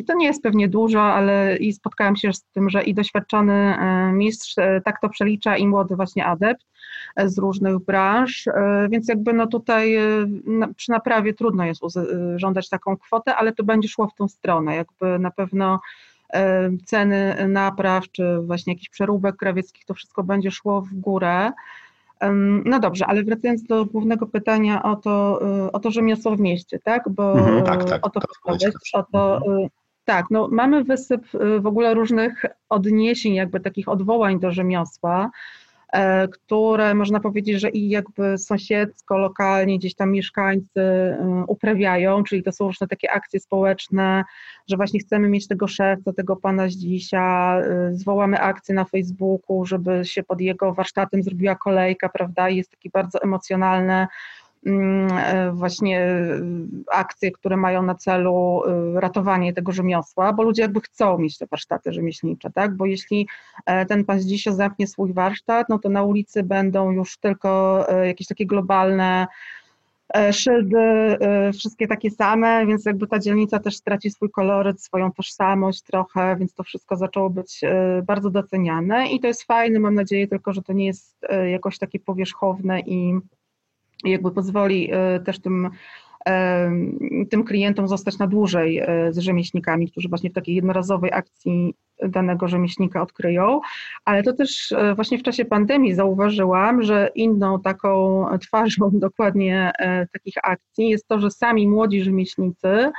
to 0.07 0.14
nie 0.14 0.27
jest 0.27 0.42
pewnie 0.42 0.68
dużo, 0.68 1.03
ale 1.03 1.57
i 1.57 1.73
spotkałam 1.73 2.16
się 2.16 2.33
z 2.33 2.44
tym, 2.44 2.71
że 2.71 2.83
i 2.83 2.94
doświadczony 2.94 3.53
e, 3.53 4.12
mistrz 4.12 4.59
e, 4.59 4.81
tak 4.85 5.01
to 5.01 5.09
przelicza 5.09 5.57
i 5.57 5.66
młody 5.66 5.97
właśnie 5.97 6.27
adept, 6.27 6.66
z 7.16 7.38
różnych 7.38 7.79
branż, 7.79 8.47
e, 8.47 8.88
więc 8.90 9.09
jakby 9.09 9.33
no 9.33 9.47
tutaj 9.47 9.94
e, 9.97 10.27
przy 10.77 10.90
naprawie 10.90 11.35
trudno 11.35 11.64
jest 11.64 11.83
e, 11.97 12.38
żądać 12.38 12.68
taką 12.68 12.97
kwotę, 12.97 13.37
ale 13.37 13.53
to 13.53 13.64
będzie 13.64 13.88
szło 13.88 14.07
w 14.09 14.14
tą 14.14 14.29
stronę, 14.29 14.77
jakby 14.77 15.18
na 15.18 15.31
pewno 15.31 15.81
ceny 16.87 17.49
napraw, 17.49 18.05
czy 18.12 18.38
właśnie 18.38 18.73
jakichś 18.73 18.88
przeróbek 18.88 19.37
krawieckich, 19.37 19.85
to 19.85 19.94
wszystko 19.94 20.23
będzie 20.23 20.51
szło 20.51 20.81
w 20.81 20.94
górę. 20.94 21.53
No 22.64 22.81
dobrze, 22.81 23.07
ale 23.07 23.23
wracając 23.23 23.62
do 23.62 23.85
głównego 23.85 24.27
pytania 24.27 24.83
o 24.83 24.97
to, 24.97 25.40
o 25.73 25.81
to 25.81 25.90
rzemiosło 25.90 26.37
w 26.37 26.40
mieście, 26.40 26.79
tak? 26.79 27.09
Bo 27.11 27.33
mhm, 27.33 27.64
tak, 27.64 27.85
tak, 27.85 28.07
o 28.07 28.11
to, 28.11 28.21
tak, 28.21 28.31
o 28.92 29.03
to 29.03 29.37
mhm. 29.37 29.68
tak, 30.05 30.27
no 30.31 30.49
mamy 30.53 30.85
wysyp 30.85 31.23
w 31.61 31.66
ogóle 31.66 31.94
różnych 31.94 32.44
odniesień, 32.68 33.35
jakby 33.35 33.61
takich 33.61 33.88
odwołań 33.88 34.40
do 34.40 34.51
rzemiosła. 34.51 35.31
E, 35.92 36.29
które 36.29 36.94
można 36.94 37.20
powiedzieć, 37.20 37.61
że 37.61 37.70
i 37.70 37.88
jakby 37.88 38.38
sąsiedzko, 38.38 39.18
lokalnie 39.18 39.79
gdzieś 39.79 39.94
tam 39.94 40.11
mieszkańcy 40.11 40.81
e, 40.81 41.44
uprawiają, 41.48 42.24
czyli 42.24 42.42
to 42.42 42.53
są 42.53 42.66
różne 42.66 42.88
takie 42.88 43.11
akcje 43.11 43.40
społeczne, 43.40 44.24
że 44.70 44.77
właśnie 44.77 45.01
chcemy 45.01 45.29
mieć 45.29 45.48
tego 45.48 45.66
szewca, 45.66 46.12
tego 46.12 46.37
pana 46.37 46.68
z 46.68 46.72
dzisiaj, 46.72 47.62
e, 47.62 47.90
zwołamy 47.92 48.40
akcję 48.40 48.74
na 48.74 48.85
Facebooku, 48.85 49.66
żeby 49.66 50.05
się 50.05 50.22
pod 50.22 50.40
jego 50.40 50.74
warsztatem 50.74 51.22
zrobiła 51.22 51.55
kolejka, 51.55 52.09
prawda, 52.09 52.48
i 52.48 52.57
jest 52.57 52.70
taki 52.70 52.90
bardzo 52.90 53.22
emocjonalne 53.22 53.88
Mm, 53.88 54.07
e, 54.07 54.47
właśnie 55.53 56.01
e, 56.01 56.40
akcje, 56.92 57.31
które 57.31 57.57
mają 57.57 57.83
na 57.83 57.94
celu 57.94 58.62
e, 58.66 59.01
ratowanie 59.01 59.53
tego 59.53 59.73
rzemiosła, 59.73 60.33
bo 60.33 60.42
ludzie 60.42 60.62
jakby 60.62 60.81
chcą 60.81 61.18
mieć 61.18 61.38
te 61.38 61.47
warsztaty 61.47 61.92
rzemieślnicze, 61.92 62.51
tak? 62.51 62.77
Bo 62.77 62.87
jeśli 62.87 63.29
ten 63.88 64.05
pan 64.05 64.21
dzisiaj 64.21 64.55
zamknie 64.55 64.87
swój 64.87 65.12
warsztat, 65.12 65.68
no 65.68 65.79
to 65.79 65.88
na 65.88 66.03
ulicy 66.03 66.42
będą 66.42 66.90
już 66.90 67.16
tylko 67.18 67.85
jakieś 68.05 68.27
takie 68.27 68.47
globalne 68.47 69.27
szyldy, 70.33 71.16
wszystkie 71.53 71.87
takie 71.87 72.11
same, 72.11 72.66
więc 72.66 72.85
jakby 72.85 73.07
ta 73.07 73.18
dzielnica 73.18 73.59
też 73.59 73.77
straci 73.77 74.11
swój 74.11 74.31
koloryt, 74.31 74.83
swoją 74.83 75.12
tożsamość 75.12 75.83
trochę, 75.83 76.37
więc 76.37 76.55
to 76.55 76.62
wszystko 76.62 76.97
zaczęło 76.97 77.31
być 77.31 77.61
bardzo 78.07 78.31
doceniane 78.31 79.09
i 79.09 79.21
to 79.21 79.27
jest 79.27 79.42
fajne, 79.42 79.81
mam 79.81 79.94
nadzieję 79.94 80.29
tylko, 80.29 80.53
że 80.53 80.62
to 80.62 80.73
nie 80.73 80.87
jest 80.87 81.16
jakoś 81.51 81.79
takie 81.79 82.01
powierzchowne 82.01 82.81
i 82.81 83.21
jakby 84.04 84.30
pozwoli 84.30 84.90
e, 84.92 85.20
też 85.20 85.40
tym, 85.40 85.70
e, 86.26 86.70
tym 87.30 87.44
klientom 87.44 87.88
zostać 87.88 88.18
na 88.18 88.26
dłużej 88.26 88.78
e, 88.78 89.12
z 89.12 89.18
rzemieślnikami, 89.18 89.90
którzy 89.90 90.08
właśnie 90.08 90.30
w 90.30 90.34
takiej 90.34 90.54
jednorazowej 90.54 91.12
akcji 91.12 91.74
danego 92.02 92.48
rzemieślnika 92.48 93.02
odkryją, 93.02 93.61
ale 94.04 94.22
to 94.22 94.32
też 94.32 94.74
właśnie 94.96 95.18
w 95.18 95.22
czasie 95.22 95.44
pandemii 95.44 95.94
zauważyłam, 95.94 96.82
że 96.82 97.11
inną 97.14 97.61
taką 97.61 98.24
twarzą 98.40 98.90
dokładnie 99.08 99.72
takich 100.12 100.34
akcji 100.42 100.88
jest 100.88 101.08
to, 101.08 101.18
że 101.18 101.30
sami 101.30 101.68
młodzi 101.68 102.02
rzemieślnicy 102.02 102.90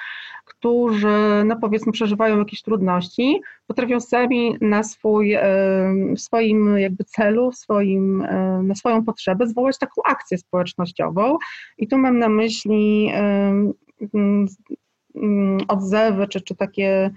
którzy, 0.60 1.43
no 1.45 1.56
powiedzmy, 1.56 1.91
przeżywają 1.91 2.39
jakieś 2.39 2.62
trudności, 2.62 3.41
potrafią 3.67 4.00
sami 4.00 4.58
na 4.62 4.84
swój, 4.84 5.38
w 6.15 6.19
swoim 6.19 6.78
jakby 6.78 7.04
celu, 7.04 7.52
w 7.52 7.56
swoim, 7.56 8.28
na 8.63 8.76
swoją 8.76 9.06
potrzebę 9.06 9.48
zwołać 9.48 9.78
taką 9.78 10.02
akcję 10.06 10.38
społecznościową. 10.38 11.38
I 11.78 11.88
tu 11.88 11.98
mam 11.98 12.19
na 12.19 12.30
myśli 12.30 13.12
odzewy, 15.67 16.28
czy, 16.28 16.41
czy 16.41 16.56
takie 16.56 17.12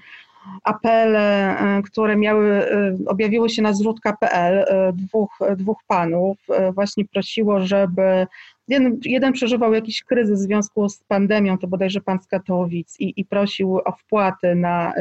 apele, 0.64 1.58
e, 1.58 1.82
które 1.82 2.16
miały, 2.16 2.46
e, 2.50 2.96
objawiły 3.06 3.50
się 3.50 3.62
na 3.62 3.72
zrzutka.pl, 3.72 4.58
e, 4.58 4.92
dwóch, 4.92 5.38
dwóch 5.56 5.78
panów, 5.86 6.38
właśnie 6.74 7.04
prosiło, 7.04 7.60
żeby 7.60 8.26
Jeden, 8.68 9.00
jeden 9.04 9.32
przeżywał 9.32 9.74
jakiś 9.74 10.02
kryzys 10.02 10.40
w 10.40 10.42
związku 10.42 10.88
z 10.88 11.04
pandemią, 11.04 11.58
to 11.58 11.66
bodajże 11.66 12.00
pan 12.00 12.18
z 12.22 12.26
Katowic 12.26 13.00
i, 13.00 13.12
i 13.16 13.24
prosił 13.24 13.78
o 13.84 13.92
wpłaty 13.92 14.54
na, 14.54 14.92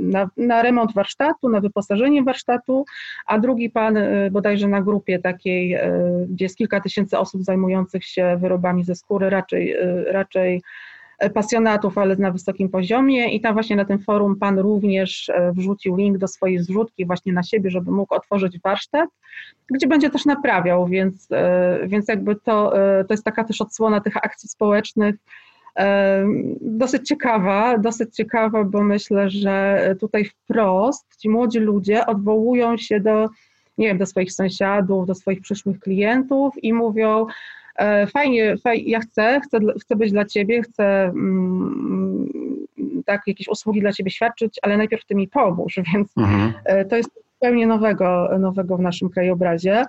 na, 0.00 0.30
na, 0.36 0.62
remont 0.62 0.94
warsztatu, 0.94 1.48
na 1.48 1.60
wyposażenie 1.60 2.22
warsztatu, 2.22 2.84
a 3.26 3.38
drugi 3.38 3.70
pan 3.70 3.98
bodajże 4.30 4.68
na 4.68 4.82
grupie 4.82 5.18
takiej, 5.18 5.78
gdzie 6.28 6.44
jest 6.44 6.56
kilka 6.56 6.80
tysięcy 6.80 7.18
osób 7.18 7.42
zajmujących 7.42 8.04
się 8.04 8.36
wyrobami 8.40 8.84
ze 8.84 8.94
skóry, 8.94 9.30
raczej, 9.30 9.76
raczej 10.06 10.62
pasjonatów, 11.34 11.98
ale 11.98 12.16
na 12.16 12.30
wysokim 12.30 12.68
poziomie. 12.68 13.34
I 13.34 13.40
tam 13.40 13.54
właśnie 13.54 13.76
na 13.76 13.84
tym 13.84 13.98
forum 13.98 14.36
Pan 14.36 14.58
również 14.58 15.28
e, 15.28 15.52
wrzucił 15.52 15.96
link 15.96 16.18
do 16.18 16.28
swojej 16.28 16.58
zrzutki 16.58 17.06
właśnie 17.06 17.32
na 17.32 17.42
siebie, 17.42 17.70
żeby 17.70 17.90
mógł 17.90 18.14
otworzyć 18.14 18.60
warsztat, 18.60 19.10
gdzie 19.70 19.86
będzie 19.86 20.10
też 20.10 20.24
naprawiał, 20.24 20.86
więc, 20.86 21.28
e, 21.32 21.78
więc 21.86 22.08
jakby 22.08 22.36
to, 22.36 22.82
e, 22.98 23.04
to 23.04 23.14
jest 23.14 23.24
taka 23.24 23.44
też 23.44 23.60
odsłona 23.60 24.00
tych 24.00 24.16
akcji 24.16 24.48
społecznych, 24.48 25.14
dosyć 26.60 27.08
ciekawa, 27.08 27.78
dosyć 27.78 28.14
ciekawa, 28.14 28.64
bo 28.64 28.82
myślę, 28.82 29.30
że 29.30 29.96
tutaj 30.00 30.24
wprost 30.24 31.16
ci 31.16 31.28
młodzi 31.28 31.58
ludzie 31.58 32.06
odwołują 32.06 32.76
się 32.76 33.00
do, 33.00 33.28
nie 33.78 33.86
wiem, 33.86 33.98
do 33.98 34.06
swoich 34.06 34.32
sąsiadów, 34.32 35.06
do 35.06 35.14
swoich 35.14 35.40
przyszłych 35.40 35.80
klientów 35.80 36.54
i 36.62 36.72
mówią, 36.72 37.26
E, 37.26 37.32
fajnie, 38.06 38.56
fajnie 38.56 38.90
ja 38.90 39.00
chcę, 39.00 39.40
chcę, 39.40 39.58
chcę 39.80 39.96
być 39.96 40.12
dla 40.12 40.24
ciebie, 40.24 40.62
chcę 40.62 41.04
mm, 41.04 42.30
tak 43.06 43.22
jakieś 43.26 43.48
usługi 43.48 43.80
dla 43.80 43.92
ciebie 43.92 44.10
świadczyć, 44.10 44.58
ale 44.62 44.76
najpierw 44.76 45.04
ty 45.04 45.14
mi 45.14 45.28
pomóż, 45.28 45.78
więc 45.94 46.18
mhm. 46.18 46.52
E, 46.64 46.84
to 46.84 46.96
jest 46.96 47.10
zupełnie 47.32 47.66
nowego, 47.66 48.28
nowego 48.38 48.76
w 48.76 48.80
naszym 48.80 49.10
krajobrazie. 49.10 49.84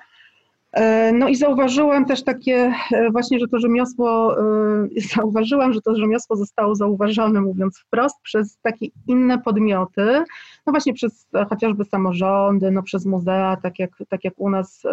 E, 0.76 1.12
no 1.14 1.28
i 1.28 1.36
zauważyłam 1.36 2.06
też 2.06 2.24
takie 2.24 2.74
właśnie, 3.12 3.40
że 3.40 3.48
to 3.48 3.60
rzemiosło, 3.60 4.36
zauważyłam, 5.16 5.74
że 5.74 5.82
to 5.82 5.96
rzemiosło 5.96 6.36
zostało 6.36 6.76
zauważone, 6.76 7.42
mówiąc 7.42 7.80
wprost, 7.80 8.16
przez 8.22 8.58
takie 8.62 8.88
inne 9.08 9.40
podmioty, 9.42 10.24
no 10.68 10.74
właśnie 10.74 10.94
przez 10.94 11.28
chociażby 11.50 11.86
samorządy, 11.86 12.72
no 12.72 12.84
przez 12.84 13.06
muzea, 13.06 13.58
tak 13.64 13.80
jak, 13.80 13.92
tak 14.10 14.24
jak 14.24 14.34
u 14.38 14.50
nas, 14.50 14.84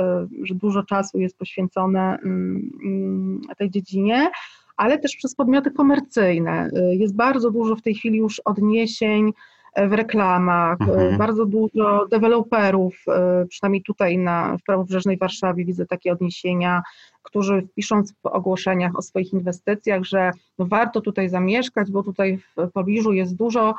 że 0.42 0.54
dużo 0.54 0.82
czasu 0.82 1.18
jest 1.18 1.38
poświęcone 1.38 2.18
mm, 2.24 3.40
tej 3.58 3.70
dziedzinie, 3.70 4.30
ale 4.76 4.98
też 4.98 5.16
przez 5.16 5.34
podmioty 5.34 5.70
komercyjne. 5.70 6.70
Jest 6.92 7.16
bardzo 7.16 7.50
dużo 7.50 7.76
w 7.76 7.82
tej 7.82 7.94
chwili 7.94 8.18
już 8.18 8.40
odniesień 8.40 9.32
w 9.76 9.92
reklamach, 9.92 10.80
mhm. 10.80 11.18
bardzo 11.18 11.46
dużo 11.46 12.06
deweloperów, 12.10 13.04
przynajmniej 13.48 13.82
tutaj 13.82 14.18
na, 14.18 14.56
w 14.56 14.62
prawobrzeżnej 14.62 15.16
Warszawie 15.16 15.64
widzę 15.64 15.86
takie 15.86 16.12
odniesienia, 16.12 16.82
którzy 17.22 17.68
pisząc 17.74 18.12
w 18.12 18.26
ogłoszeniach 18.26 18.98
o 18.98 19.02
swoich 19.02 19.32
inwestycjach, 19.32 20.04
że 20.04 20.30
no 20.58 20.66
warto 20.66 21.00
tutaj 21.00 21.28
zamieszkać, 21.28 21.90
bo 21.90 22.02
tutaj 22.02 22.38
w 22.56 22.70
pobliżu 22.72 23.12
jest 23.12 23.36
dużo 23.36 23.74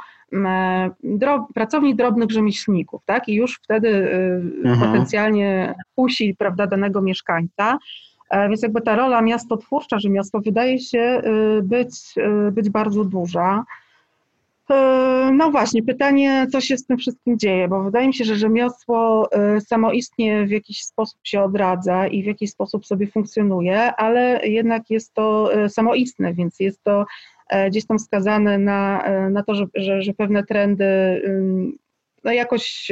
drob, 1.04 1.54
pracowni 1.54 1.96
drobnych 1.96 2.32
rzemieślników, 2.32 3.02
tak? 3.06 3.30
I 3.30 3.34
już 3.34 3.60
wtedy 3.64 3.90
mhm. 4.66 4.92
potencjalnie 4.92 5.76
kusi, 5.96 6.36
prawda, 6.40 6.68
danego 6.68 7.02
mieszkańca. 7.02 7.78
E, 8.30 8.50
więc 8.50 8.64
jakby 8.64 8.82
ta 8.82 8.96
rola 8.96 9.22
miastotwórcza, 9.22 10.00
rzemiosło 10.00 10.42
wydaje 10.42 10.80
się 10.80 11.22
być, 11.64 12.16
być 12.52 12.70
bardzo 12.70 13.06
duża. 13.06 13.64
E, 14.70 15.32
no 15.34 15.52
właśnie, 15.52 15.84
pytanie, 15.84 16.48
co 16.52 16.62
się 16.62 16.78
z 16.78 16.86
tym 16.86 16.98
wszystkim 16.98 17.40
dzieje, 17.40 17.68
bo 17.68 17.84
wydaje 17.84 18.08
mi 18.08 18.14
się, 18.14 18.26
że 18.26 18.36
rzemiosło 18.36 19.30
y, 19.58 19.62
samoistnie 19.62 20.46
w 20.46 20.52
jakiś 20.52 20.82
sposób 20.82 21.20
się 21.24 21.42
odradza 21.42 22.08
i 22.08 22.24
w 22.24 22.26
jakiś 22.26 22.52
sposób 22.52 22.86
sobie 22.86 23.08
funkcjonuje, 23.08 23.96
ale 23.96 24.48
jednak 24.48 24.90
jest 24.90 25.14
to 25.14 25.50
samoistne, 25.70 26.34
więc 26.34 26.60
jest 26.60 26.84
to 26.84 27.06
e, 27.50 27.70
gdzieś 27.70 27.86
tam 27.86 28.00
skazane 28.00 28.58
na, 28.58 29.04
na 29.30 29.44
to, 29.44 29.56
że, 29.56 29.66
że, 29.76 30.02
że 30.02 30.14
pewne 30.14 30.44
trendy 30.44 30.86
no 32.24 32.32
jakoś, 32.32 32.92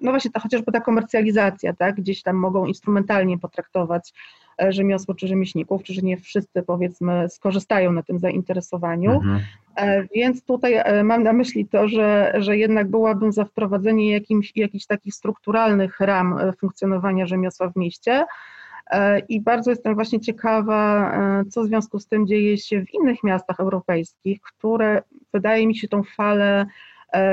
no 0.00 0.10
właśnie 0.10 0.30
chociażby 0.42 0.72
ta 0.72 0.80
komercjalizacja, 0.80 1.72
tak, 1.72 1.94
gdzieś 1.94 2.22
tam 2.22 2.36
mogą 2.36 2.66
instrumentalnie 2.66 3.38
potraktować 3.38 4.12
E, 4.41 4.41
rzemiosło 4.68 5.14
czy 5.14 5.26
rzemieślników, 5.26 5.82
czy 5.82 5.94
że 5.94 6.02
nie 6.02 6.16
wszyscy 6.16 6.62
powiedzmy 6.62 7.28
skorzystają 7.28 7.92
na 7.92 8.02
tym 8.02 8.18
zainteresowaniu. 8.18 9.10
Mhm. 9.10 9.40
E, 9.76 10.04
więc 10.14 10.44
tutaj 10.44 10.74
e, 10.74 11.04
mam 11.04 11.22
na 11.22 11.32
myśli 11.32 11.66
to, 11.66 11.88
że, 11.88 12.32
że 12.38 12.56
jednak 12.56 12.90
byłabym 12.90 13.32
za 13.32 13.44
wprowadzenie 13.44 14.12
jakimś, 14.12 14.52
jakichś 14.56 14.86
takich 14.86 15.14
strukturalnych 15.14 16.00
ram 16.00 16.38
funkcjonowania 16.58 17.26
rzemiosła 17.26 17.68
w 17.68 17.76
mieście. 17.76 18.24
I 19.28 19.40
bardzo 19.40 19.70
jestem 19.70 19.94
właśnie 19.94 20.20
ciekawa, 20.20 21.12
co 21.50 21.62
w 21.62 21.66
związku 21.66 21.98
z 21.98 22.06
tym 22.06 22.26
dzieje 22.26 22.58
się 22.58 22.84
w 22.84 22.94
innych 22.94 23.24
miastach 23.24 23.60
europejskich, 23.60 24.40
które 24.40 25.02
wydaje 25.32 25.66
mi 25.66 25.76
się 25.76 25.88
tą 25.88 26.02
falę 26.02 26.66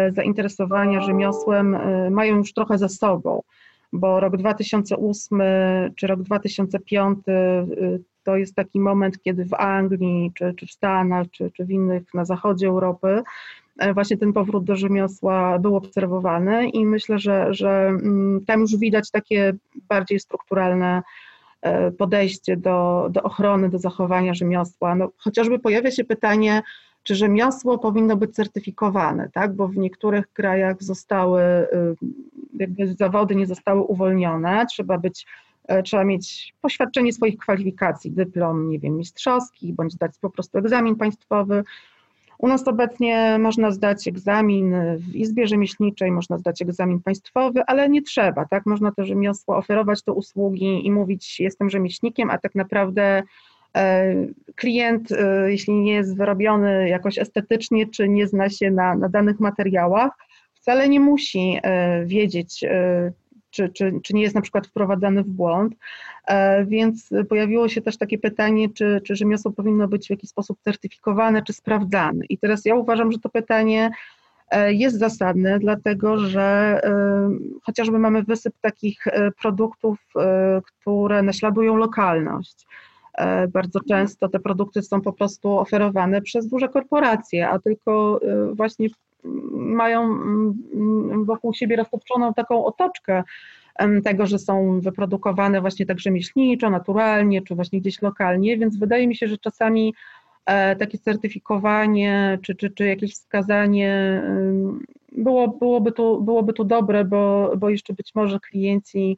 zainteresowania 0.09 1.01
rzemiosłem 1.01 1.77
mają 2.11 2.35
już 2.35 2.53
trochę 2.53 2.77
za 2.77 2.89
sobą 2.89 3.41
bo 3.93 4.19
rok 4.19 4.37
2008 4.37 5.41
czy 5.95 6.07
rok 6.07 6.21
2005 6.21 7.19
y, 7.27 8.03
to 8.23 8.37
jest 8.37 8.55
taki 8.55 8.79
moment, 8.79 9.21
kiedy 9.21 9.45
w 9.45 9.53
Anglii, 9.53 10.31
czy, 10.35 10.53
czy 10.57 10.65
w 10.65 10.71
Stanach, 10.71 11.27
czy, 11.31 11.51
czy 11.51 11.65
w 11.65 11.71
innych 11.71 12.13
na 12.13 12.25
zachodzie 12.25 12.67
Europy 12.67 13.21
e, 13.79 13.93
właśnie 13.93 14.17
ten 14.17 14.33
powrót 14.33 14.63
do 14.63 14.75
rzemiosła 14.75 15.59
był 15.59 15.75
obserwowany 15.75 16.69
i 16.69 16.85
myślę, 16.85 17.19
że, 17.19 17.53
że 17.53 17.87
mm, 17.87 18.45
tam 18.45 18.61
już 18.61 18.77
widać 18.77 19.11
takie 19.11 19.53
bardziej 19.89 20.19
strukturalne 20.19 21.01
e, 21.61 21.91
podejście 21.91 22.57
do, 22.57 23.07
do 23.11 23.23
ochrony, 23.23 23.69
do 23.69 23.79
zachowania 23.79 24.33
rzemiosła. 24.33 24.95
No, 24.95 25.09
chociażby 25.17 25.59
pojawia 25.59 25.91
się 25.91 26.03
pytanie, 26.03 26.61
czy 27.03 27.15
rzemiosło 27.15 27.77
powinno 27.77 28.17
być 28.17 28.35
certyfikowane, 28.35 29.29
tak? 29.33 29.55
bo 29.55 29.67
w 29.67 29.77
niektórych 29.77 30.33
krajach 30.33 30.83
zostały, 30.83 31.41
y, 31.41 31.95
jakby 32.53 32.93
zawody 32.93 33.35
nie 33.35 33.47
zostały 33.47 33.81
uwolnione, 33.81 34.65
trzeba 34.65 34.97
być 34.97 35.25
e, 35.67 35.83
trzeba 35.83 36.03
mieć 36.03 36.55
poświadczenie 36.61 37.13
swoich 37.13 37.37
kwalifikacji, 37.37 38.11
dyplom, 38.11 38.69
nie 38.69 38.79
wiem, 38.79 38.97
mistrzowski, 38.97 39.73
bądź 39.73 39.93
zdać 39.93 40.11
po 40.21 40.29
prostu 40.29 40.57
egzamin 40.57 40.95
państwowy. 40.95 41.63
U 42.37 42.47
nas 42.47 42.67
obecnie 42.67 43.37
można 43.39 43.71
zdać 43.71 44.07
egzamin 44.07 44.75
w 44.97 45.15
Izbie 45.15 45.47
Rzemieślniczej, 45.47 46.11
można 46.11 46.37
zdać 46.37 46.61
egzamin 46.61 46.99
państwowy, 46.99 47.61
ale 47.67 47.89
nie 47.89 48.01
trzeba, 48.01 48.45
tak? 48.45 48.65
Można 48.65 48.91
to 48.91 49.05
rzemiosło 49.05 49.57
oferować 49.57 50.03
te 50.03 50.11
usługi 50.11 50.85
i 50.85 50.91
mówić, 50.91 51.39
jestem 51.39 51.69
rzemieślnikiem, 51.69 52.29
a 52.29 52.37
tak 52.37 52.55
naprawdę 52.55 53.23
klient, 54.55 55.11
e, 55.11 55.51
jeśli 55.51 55.73
nie 55.73 55.93
jest 55.93 56.17
wyrobiony 56.17 56.89
jakoś 56.89 57.17
estetycznie, 57.17 57.87
czy 57.87 58.09
nie 58.09 58.27
zna 58.27 58.49
się 58.49 58.71
na, 58.71 58.95
na 58.95 59.09
danych 59.09 59.39
materiałach, 59.39 60.11
wcale 60.53 60.89
nie 60.89 60.99
musi 60.99 61.59
e, 61.63 62.05
wiedzieć, 62.05 62.65
czy, 63.49 63.69
czy, 63.69 63.93
czy 64.03 64.13
nie 64.13 64.21
jest 64.21 64.35
na 64.35 64.41
przykład 64.41 64.67
wprowadzany 64.67 65.23
w 65.23 65.27
błąd. 65.27 65.75
Więc 66.65 67.09
pojawiło 67.29 67.69
się 67.69 67.81
też 67.81 67.97
takie 67.97 68.17
pytanie, 68.17 68.69
czy, 68.69 69.01
czy 69.05 69.15
rzemiosło 69.15 69.51
powinno 69.51 69.87
być 69.87 70.07
w 70.07 70.09
jakiś 70.09 70.29
sposób 70.29 70.59
certyfikowane, 70.61 71.43
czy 71.43 71.53
sprawdzane. 71.53 72.25
I 72.29 72.37
teraz 72.37 72.65
ja 72.65 72.75
uważam, 72.75 73.11
że 73.11 73.19
to 73.19 73.29
pytanie 73.29 73.91
jest 74.67 74.99
zasadne, 74.99 75.59
dlatego 75.59 76.17
że 76.17 76.79
chociażby 77.63 77.99
mamy 77.99 78.23
wysyp 78.23 78.53
takich 78.61 79.03
produktów, 79.41 79.99
które 80.63 81.23
naśladują 81.23 81.75
lokalność. 81.75 82.65
E, 83.13 83.47
bardzo 83.47 83.79
często 83.89 84.29
te 84.29 84.39
produkty 84.39 84.81
są 84.81 85.01
po 85.01 85.13
prostu 85.13 85.59
oferowane 85.59 86.21
przez 86.21 86.47
duże 86.47 86.69
korporacje, 86.69 87.49
a 87.49 87.59
tylko 87.59 88.19
e, 88.23 88.53
właśnie 88.53 88.87
mają 89.51 90.03
mm, 90.03 91.25
wokół 91.25 91.53
siebie 91.53 91.75
roztopczoną 91.75 92.33
taką 92.33 92.65
otoczkę 92.65 93.23
tego, 94.03 94.27
że 94.27 94.39
są 94.39 94.79
wyprodukowane 94.79 95.61
właśnie 95.61 95.85
tak 95.85 95.99
rzemieślniczo, 95.99 96.69
naturalnie, 96.69 97.41
czy 97.41 97.55
właśnie 97.55 97.79
gdzieś 97.81 98.01
lokalnie, 98.01 98.57
więc 98.57 98.77
wydaje 98.77 99.07
mi 99.07 99.15
się, 99.15 99.27
że 99.27 99.37
czasami 99.37 99.93
e, 100.45 100.75
takie 100.75 100.97
certyfikowanie, 100.97 102.39
czy, 102.41 102.55
czy, 102.55 102.69
czy 102.69 102.85
jakieś 102.87 103.13
wskazanie 103.13 104.23
było, 105.11 105.47
byłoby, 105.47 105.91
tu, 105.91 106.21
byłoby 106.21 106.53
tu 106.53 106.63
dobre, 106.63 107.05
bo, 107.05 107.51
bo 107.57 107.69
jeszcze 107.69 107.93
być 107.93 108.15
może 108.15 108.39
klienci 108.39 109.17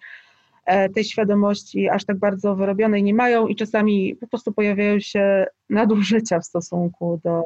tej 0.96 1.04
świadomości 1.04 1.90
aż 1.90 2.06
tak 2.06 2.20
bardzo 2.20 2.56
wyrobionej 2.56 3.04
nie 3.04 3.14
mają 3.14 3.48
i 3.48 3.56
czasami 3.56 4.16
po 4.16 4.28
prostu 4.28 4.52
pojawiają 4.52 5.00
się 5.00 5.46
nadużycia 5.70 6.40
w 6.40 6.46
stosunku 6.46 7.22
do, 7.24 7.44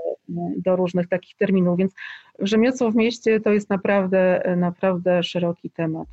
do 0.58 0.76
różnych 0.76 1.08
takich 1.08 1.36
terminów, 1.38 1.78
więc 1.78 1.94
rzemiosło 2.40 2.92
w 2.92 2.96
mieście 2.96 3.40
to 3.40 3.52
jest 3.52 3.70
naprawdę, 3.70 4.54
naprawdę 4.58 5.24
szeroki 5.24 5.70
temat. 5.70 6.08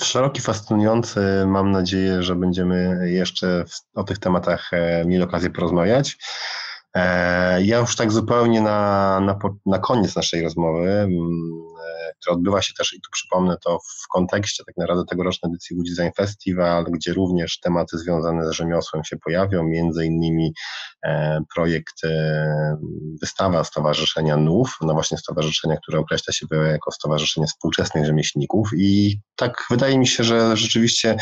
Szeroki, 0.00 0.40
fascynujący. 0.40 1.20
Mam 1.46 1.70
nadzieję, 1.70 2.22
że 2.22 2.36
będziemy 2.36 3.10
jeszcze 3.10 3.64
o 3.94 4.04
tych 4.04 4.18
tematach 4.18 4.70
e, 4.72 5.04
mieli 5.04 5.22
okazję 5.22 5.50
porozmawiać. 5.50 6.18
E, 6.94 7.62
ja 7.62 7.78
już 7.78 7.96
tak 7.96 8.12
zupełnie 8.12 8.60
na, 8.60 9.20
na, 9.20 9.38
na 9.66 9.78
koniec 9.78 10.16
naszej 10.16 10.42
rozmowy, 10.42 10.90
mm, 10.90 11.10
e, 11.10 11.71
która 12.20 12.36
odbywa 12.36 12.62
się 12.62 12.74
też, 12.74 12.92
i 12.92 13.00
tu 13.00 13.10
przypomnę 13.12 13.56
to 13.64 13.78
w 13.78 14.08
kontekście 14.08 14.64
tak 14.66 14.76
naprawdę 14.76 15.04
tegorocznej 15.10 15.50
edycji 15.52 15.76
Łódź 15.76 15.90
Design 15.94 16.12
Festival, 16.16 16.84
gdzie 16.84 17.12
również 17.12 17.58
tematy 17.60 17.98
związane 17.98 18.48
z 18.48 18.50
rzemiosłem 18.50 19.04
się 19.04 19.16
pojawią, 19.16 19.62
między 19.62 20.06
innymi 20.06 20.52
e, 21.04 21.40
projekt 21.54 22.00
wystawa 23.20 23.64
Stowarzyszenia 23.64 24.36
NUF, 24.36 24.76
no 24.80 24.92
właśnie 24.92 25.18
stowarzyszenia, 25.18 25.76
które 25.76 25.98
określa 25.98 26.32
się 26.32 26.46
jako 26.70 26.92
Stowarzyszenie 26.92 27.46
Współczesnych 27.46 28.06
Rzemieślników. 28.06 28.68
I 28.76 29.20
tak 29.36 29.66
wydaje 29.70 29.98
mi 29.98 30.06
się, 30.06 30.24
że 30.24 30.56
rzeczywiście 30.56 31.16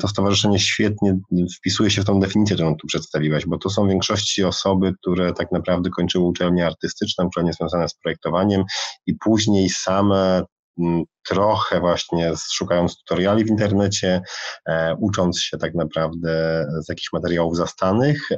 to 0.00 0.08
stowarzyszenie 0.08 0.58
świetnie 0.58 1.18
wpisuje 1.58 1.90
się 1.90 2.02
w 2.02 2.04
tą 2.04 2.20
definicję, 2.20 2.56
którą 2.56 2.76
tu 2.76 2.86
przedstawiłaś, 2.86 3.46
bo 3.46 3.58
to 3.58 3.70
są 3.70 3.86
w 3.86 3.88
większości 3.88 4.44
osoby, 4.44 4.68
osoby, 4.78 4.92
które 5.00 5.32
tak 5.32 5.52
naprawdę 5.52 5.90
kończyły 5.90 6.24
uczelnię 6.24 6.66
artystyczną, 6.66 7.26
uczelnie 7.26 7.52
związane 7.52 7.88
z 7.88 7.94
projektowaniem 7.94 8.64
i 9.06 9.14
później 9.14 9.70
same 9.78 10.44
mm, 10.78 11.04
trochę 11.28 11.80
właśnie 11.80 12.32
szukając 12.52 12.96
tutoriali 12.96 13.44
w 13.44 13.48
internecie, 13.48 14.22
e, 14.68 14.94
ucząc 15.00 15.40
się 15.40 15.58
tak 15.58 15.74
naprawdę 15.74 16.64
z 16.84 16.88
jakichś 16.88 17.12
materiałów 17.12 17.56
zastanych, 17.56 18.28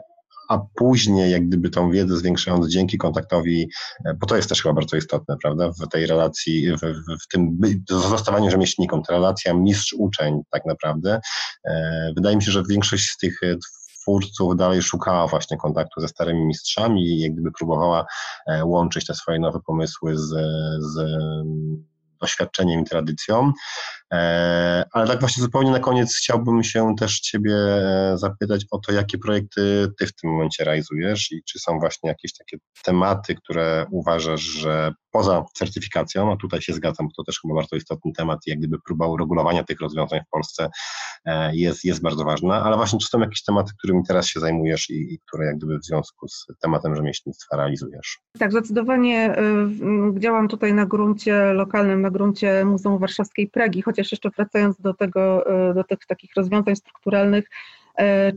a 0.50 0.58
później 0.74 1.30
jak 1.30 1.46
gdyby 1.46 1.70
tą 1.70 1.90
wiedzę 1.90 2.16
zwiększając 2.16 2.68
dzięki 2.68 2.98
kontaktowi, 2.98 3.70
e, 4.04 4.14
bo 4.14 4.26
to 4.26 4.36
jest 4.36 4.48
też 4.48 4.62
chyba 4.62 4.74
bardzo 4.74 4.96
istotne, 4.96 5.36
prawda, 5.42 5.70
w 5.70 5.88
tej 5.88 6.06
relacji, 6.06 6.72
w, 6.72 6.80
w, 6.80 7.24
w 7.24 7.28
tym 7.28 7.58
zostawaniu 7.88 8.50
rzemieślnikom, 8.50 9.02
ta 9.02 9.12
relacja 9.12 9.54
mistrz-uczeń 9.54 10.40
tak 10.50 10.66
naprawdę. 10.66 11.20
E, 11.64 12.12
wydaje 12.16 12.36
mi 12.36 12.42
się, 12.42 12.52
że 12.52 12.62
większość 12.68 13.10
z 13.10 13.16
tych 13.16 13.40
twórców 14.10 14.56
dalej 14.56 14.82
szukała 14.82 15.26
właśnie 15.26 15.56
kontaktu 15.56 16.00
ze 16.00 16.08
starymi 16.08 16.46
mistrzami 16.46 17.06
i 17.06 17.20
jak 17.20 17.32
gdyby 17.32 17.52
próbowała 17.52 18.06
e, 18.46 18.64
łączyć 18.64 19.06
te 19.06 19.14
swoje 19.14 19.38
nowe 19.38 19.60
pomysły 19.66 20.18
z, 20.18 20.28
z 20.80 21.20
doświadczeniem 22.20 22.80
i 22.80 22.84
tradycją. 22.84 23.52
E, 24.12 24.84
ale 24.92 25.06
tak 25.06 25.20
właśnie 25.20 25.42
zupełnie 25.42 25.70
na 25.70 25.78
koniec 25.78 26.16
chciałbym 26.16 26.64
się 26.64 26.94
też 26.98 27.20
Ciebie 27.20 27.54
e, 27.54 28.12
zapytać 28.18 28.66
o 28.70 28.78
to, 28.78 28.92
jakie 28.92 29.18
projekty 29.18 29.88
Ty 29.98 30.06
w 30.06 30.14
tym 30.14 30.30
momencie 30.30 30.64
realizujesz 30.64 31.32
i 31.32 31.42
czy 31.44 31.58
są 31.58 31.78
właśnie 31.78 32.08
jakieś 32.08 32.32
takie 32.38 32.56
tematy, 32.84 33.34
które 33.34 33.86
uważasz, 33.90 34.40
że 34.40 34.92
poza 35.10 35.44
certyfikacją, 35.54 36.32
a 36.32 36.36
tutaj 36.36 36.62
się 36.62 36.72
zgadzam, 36.72 37.06
bo 37.06 37.12
to 37.16 37.24
też 37.24 37.40
chyba 37.40 37.54
bardzo 37.54 37.76
istotny 37.76 38.12
temat, 38.12 38.38
jak 38.46 38.58
gdyby 38.58 38.78
próba 38.86 39.06
uregulowania 39.06 39.64
tych 39.64 39.80
rozwiązań 39.80 40.20
w 40.26 40.30
Polsce, 40.30 40.70
jest, 41.52 41.84
jest 41.84 42.02
bardzo 42.02 42.24
ważna, 42.24 42.62
ale 42.62 42.76
właśnie 42.76 42.98
czy 42.98 43.08
są 43.08 43.20
jakieś 43.20 43.42
tematy, 43.42 43.72
którymi 43.78 44.02
teraz 44.08 44.26
się 44.26 44.40
zajmujesz 44.40 44.90
i, 44.90 45.14
i 45.14 45.18
które 45.18 45.46
jak 45.46 45.56
gdyby 45.56 45.78
w 45.78 45.84
związku 45.84 46.28
z 46.28 46.46
tematem 46.60 46.96
rzemieślnictwa 46.96 47.56
realizujesz? 47.56 48.18
Tak, 48.38 48.52
zdecydowanie 48.52 49.36
działam 50.18 50.48
tutaj 50.48 50.74
na 50.74 50.86
gruncie 50.86 51.52
lokalnym, 51.52 52.02
na 52.02 52.10
gruncie 52.10 52.64
Muzeum 52.64 52.98
Warszawskiej 52.98 53.48
Pragi, 53.48 53.82
chociaż 53.82 54.12
jeszcze 54.12 54.30
wracając 54.30 54.80
do 54.80 54.94
tego, 54.94 55.44
do 55.74 55.84
tych 55.84 55.98
takich 56.06 56.30
rozwiązań 56.36 56.76
strukturalnych, 56.76 57.44
E, 57.50 57.79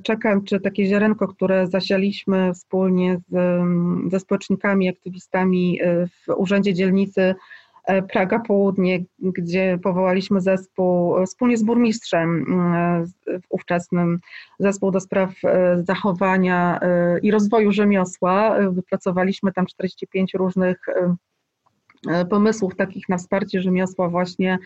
czekam, 0.03 0.43
czy 0.43 0.59
takie 0.59 0.85
ziarenko, 0.85 1.27
które 1.27 1.67
zasialiśmy 1.67 2.53
wspólnie 2.53 3.21
z, 3.29 3.33
mm, 3.33 4.09
ze 4.11 4.19
społecznikami, 4.19 4.89
aktywistami 4.89 5.79
e, 5.81 6.07
w 6.07 6.33
Urzędzie 6.37 6.73
Dzielnicy 6.73 7.35
e, 7.85 8.01
Praga 8.01 8.39
Południe, 8.39 9.03
gdzie 9.19 9.79
powołaliśmy 9.83 10.41
zespół 10.41 11.25
wspólnie 11.25 11.57
z 11.57 11.63
burmistrzem 11.63 12.45
ówczesnym, 13.49 14.19
zespół 14.59 14.91
do 14.91 14.99
spraw 14.99 15.33
zachowania 15.83 16.79
i 17.21 17.31
rozwoju 17.31 17.71
rzemiosła. 17.71 18.57
Wypracowaliśmy 18.71 19.53
tam 19.53 19.65
45 19.65 20.33
różnych 20.33 20.85
pomysłów 22.29 22.75
takich 22.75 23.09
na 23.09 23.17
wsparcie 23.17 23.61
rzemiosła 23.61 24.09
właśnie, 24.09 24.59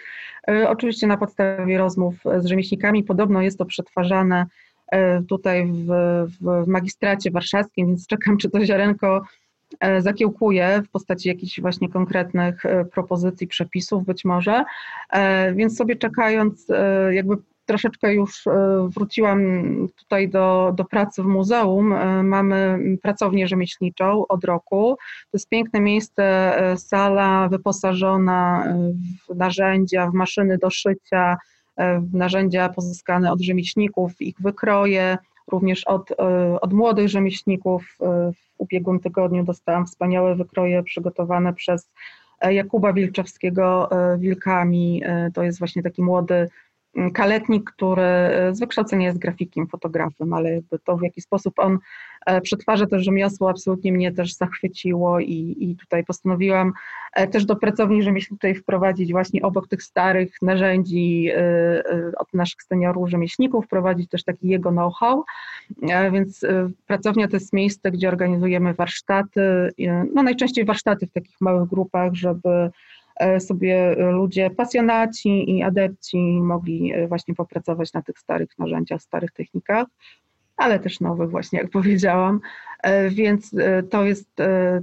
oczywiście 0.67 1.07
na 1.07 1.17
podstawie 1.17 1.77
rozmów 1.77 2.15
z 2.39 2.45
rzemieślnikami. 2.45 3.03
Podobno 3.03 3.41
jest 3.41 3.57
to 3.57 3.65
przetwarzane 3.65 4.45
E, 4.45 4.66
tutaj 5.29 5.71
w, 5.71 5.87
w 6.41 6.67
magistracie 6.67 7.31
warszawskim, 7.31 7.87
więc 7.87 8.07
czekam, 8.07 8.37
czy 8.37 8.49
to 8.49 8.65
ziarenko 8.65 9.21
e, 9.79 10.01
zakiełkuje 10.01 10.81
w 10.85 10.89
postaci 10.89 11.29
jakichś 11.29 11.61
właśnie 11.61 11.89
konkretnych 11.89 12.65
e, 12.65 12.85
propozycji, 12.85 13.47
przepisów 13.47 14.05
być 14.05 14.25
może. 14.25 14.63
Więc 15.55 15.77
sobie 15.77 15.95
czekając, 15.95 16.67
jakby 17.11 17.35
troszeczkę 17.65 18.13
już 18.13 18.43
wróciłam 18.87 19.41
tutaj 19.95 20.29
do, 20.29 20.73
do 20.75 20.85
pracy 20.85 21.23
w 21.23 21.25
muzeum. 21.25 21.93
Mamy 22.23 22.79
pracownię 23.01 23.47
rzemieślniczą 23.47 24.27
od 24.27 24.43
roku. 24.43 24.97
To 25.21 25.29
jest 25.33 25.49
piękne 25.49 25.79
miejsce, 25.79 26.53
sala 26.77 27.47
wyposażona 27.49 28.63
w 29.29 29.35
narzędzia, 29.35 30.09
w 30.09 30.13
maszyny 30.13 30.57
do 30.57 30.69
szycia, 30.69 31.37
E, 31.37 31.56
narzędzia 32.13 32.69
pozyskane 32.69 33.31
od 33.31 33.41
rzemieślników, 33.41 34.21
ich 34.21 34.35
wykroje, 34.39 35.17
również 35.51 35.83
od, 35.83 36.11
e, 36.11 36.61
od 36.61 36.73
młodych 36.73 37.09
rzemieślników. 37.09 37.97
E, 38.01 38.05
w 38.31 38.37
ubiegłym 38.57 38.99
tygodniu 38.99 39.43
dostałam 39.43 39.85
wspaniałe 39.85 40.35
wykroje 40.35 40.83
przygotowane 40.83 41.53
przez 41.53 41.89
Jakuba 42.49 42.93
Wilczewskiego 42.93 43.89
Wilkami. 44.17 45.03
To 45.33 45.43
jest 45.43 45.59
właśnie 45.59 45.83
taki 45.83 46.03
młody 46.03 46.49
kaletnik, 47.13 47.71
który 47.71 48.03
z 48.51 48.59
wykształcenia 48.59 49.07
jest 49.07 49.19
grafikiem, 49.19 49.67
fotografem, 49.67 50.33
ale 50.33 50.51
jakby 50.51 50.79
to 50.79 50.97
w 50.97 51.01
jaki 51.01 51.21
sposób 51.21 51.59
on 51.59 51.79
e, 52.25 52.41
przetwarza 52.41 52.85
to 52.85 52.99
rzemiosło 52.99 53.49
absolutnie 53.49 53.91
mnie 53.91 54.11
też 54.11 54.33
zachwyciło 54.33 55.19
i, 55.19 55.55
i 55.59 55.75
tutaj 55.75 56.05
postanowiłam 56.05 56.73
e, 57.13 57.27
też 57.27 57.45
do 57.45 57.55
pracowni 57.55 58.03
rzemieślniczej 58.03 58.55
wprowadzić 58.55 59.11
właśnie 59.11 59.41
obok 59.41 59.67
tych 59.67 59.83
starych 59.83 60.35
narzędzi 60.41 61.29
e, 61.35 61.83
od 62.17 62.33
naszych 62.33 62.63
seniorów 62.63 63.09
rzemieślników, 63.09 63.65
wprowadzić 63.65 64.09
też 64.09 64.23
taki 64.23 64.47
jego 64.47 64.69
know-how, 64.69 65.23
więc 66.11 66.45
pracownia 66.87 67.27
to 67.27 67.35
jest 67.35 67.53
miejsce, 67.53 67.91
gdzie 67.91 68.07
organizujemy 68.07 68.73
warsztaty, 68.73 69.69
no 70.13 70.23
najczęściej 70.23 70.65
warsztaty 70.65 71.07
w 71.07 71.11
takich 71.11 71.41
małych 71.41 71.69
grupach, 71.69 72.13
żeby 72.13 72.49
E, 72.49 72.71
sobie 73.39 73.95
ludzie, 74.11 74.49
pasjonaci 74.49 75.57
i 75.57 75.63
adepci 75.63 76.17
mogli 76.41 76.93
e, 76.93 77.07
właśnie 77.07 77.35
popracować 77.35 77.93
na 77.93 78.01
tych 78.01 78.19
starych 78.19 78.49
narzędziach, 78.59 79.01
starych 79.01 79.31
technikach, 79.31 79.87
ale 80.57 80.79
też 80.79 80.99
nowych 80.99 81.29
właśnie, 81.29 81.59
jak 81.59 81.71
powiedziałam. 81.79 82.39
E, 82.83 83.09
więc 83.09 83.55
to 83.89 84.03
jest, 84.03 84.29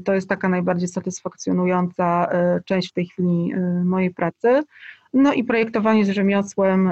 to 0.05 0.15
jest 0.15 0.29
taka 0.29 0.49
najbardziej 0.49 0.89
satysfakcjonująca 0.89 2.29
część 2.65 2.91
w 2.91 2.93
tej 2.93 3.07
chwili 3.07 3.53
mojej 3.85 4.15
pracy. 4.15 4.63
No 5.13 5.33
i 5.33 5.45
projektowanie 5.45 6.05
z 6.05 6.11
rzemiosłem 6.11 6.91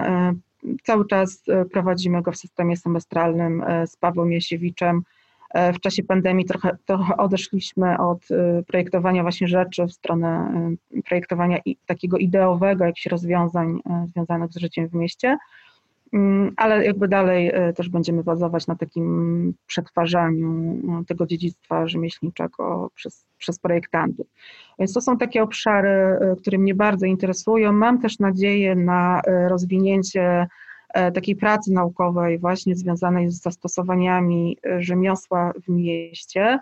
cały 0.82 1.06
czas 1.06 1.42
prowadzimy 1.72 2.22
go 2.22 2.32
w 2.32 2.36
systemie 2.36 2.76
semestralnym 2.76 3.64
z 3.86 3.96
Pawłem 3.96 4.32
Jasiewiczem, 4.32 5.02
E, 5.02 5.21
w 5.74 5.80
czasie 5.80 6.02
pandemii 6.02 6.44
trochę, 6.44 6.76
trochę 6.86 7.16
odeszliśmy 7.16 7.98
od 7.98 8.30
e, 8.30 8.62
projektowania 8.62 9.22
właśnie 9.22 9.48
rzeczy 9.48 9.86
w 9.86 9.92
stronę 9.92 10.28
e, 10.96 11.02
projektowania 11.02 11.58
takiego 11.86 12.18
ideowego, 12.18 12.84
jakichś 12.84 13.06
rozwiązań 13.06 13.80
związanych 14.06 14.52
z 14.52 14.56
życiem 14.56 14.88
w 14.88 14.94
mieście, 14.94 15.38
mm, 16.12 16.52
ale 16.56 16.84
jakby 16.84 17.08
dalej 17.08 17.52
też 17.76 17.88
będziemy 17.88 18.24
bazować 18.24 18.66
na 18.66 18.76
takim 18.76 19.54
przetwarzaniu 19.66 21.04
tego 21.08 21.26
dziedzictwa 21.26 21.88
rzemieślniczego 21.88 22.90
przez, 22.94 23.26
przez 23.38 23.58
projektantów. 23.58 24.26
Więc 24.78 24.92
to 24.92 25.00
są 25.00 25.18
takie 25.18 25.42
obszary, 25.42 26.18
które 26.38 26.58
mnie 26.58 26.74
bardzo 26.74 27.06
interesują. 27.06 27.72
Mam 27.72 28.00
też 28.00 28.18
nadzieję 28.18 28.74
na 28.74 29.22
rozwinięcie 29.48 30.22
E, 30.22 30.46
takiej 31.14 31.36
pracy 31.36 31.72
naukowej 31.72 32.38
właśnie 32.38 32.76
związanej 32.76 33.30
z 33.30 33.42
zastosowaniami 33.42 34.58
e, 34.66 34.82
rzemiosła 34.82 35.52
w 35.64 35.68
mieście, 35.68 36.58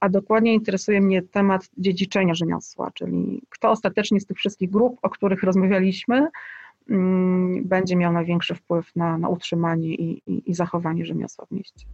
a 0.00 0.08
dokładnie 0.08 0.54
interesuje 0.54 1.00
mnie 1.00 1.22
temat 1.22 1.68
dziedziczenia 1.78 2.34
rzemiosła, 2.34 2.90
czyli 2.94 3.42
kto 3.48 3.70
ostatecznie 3.70 4.20
z 4.20 4.26
tych 4.26 4.36
wszystkich 4.36 4.70
grup, 4.70 4.98
o 5.02 5.10
których 5.10 5.42
rozmawialiśmy, 5.42 6.28
mm, 6.90 7.64
będzie 7.64 7.96
miał 7.96 8.12
największy 8.12 8.54
wpływ 8.54 8.96
na, 8.96 9.18
na 9.18 9.28
utrzymanie 9.28 9.88
i, 9.88 10.22
i, 10.26 10.50
i 10.50 10.54
zachowanie 10.54 11.04
rzemiosła 11.04 11.46
w 11.46 11.50
mieście. 11.50 11.86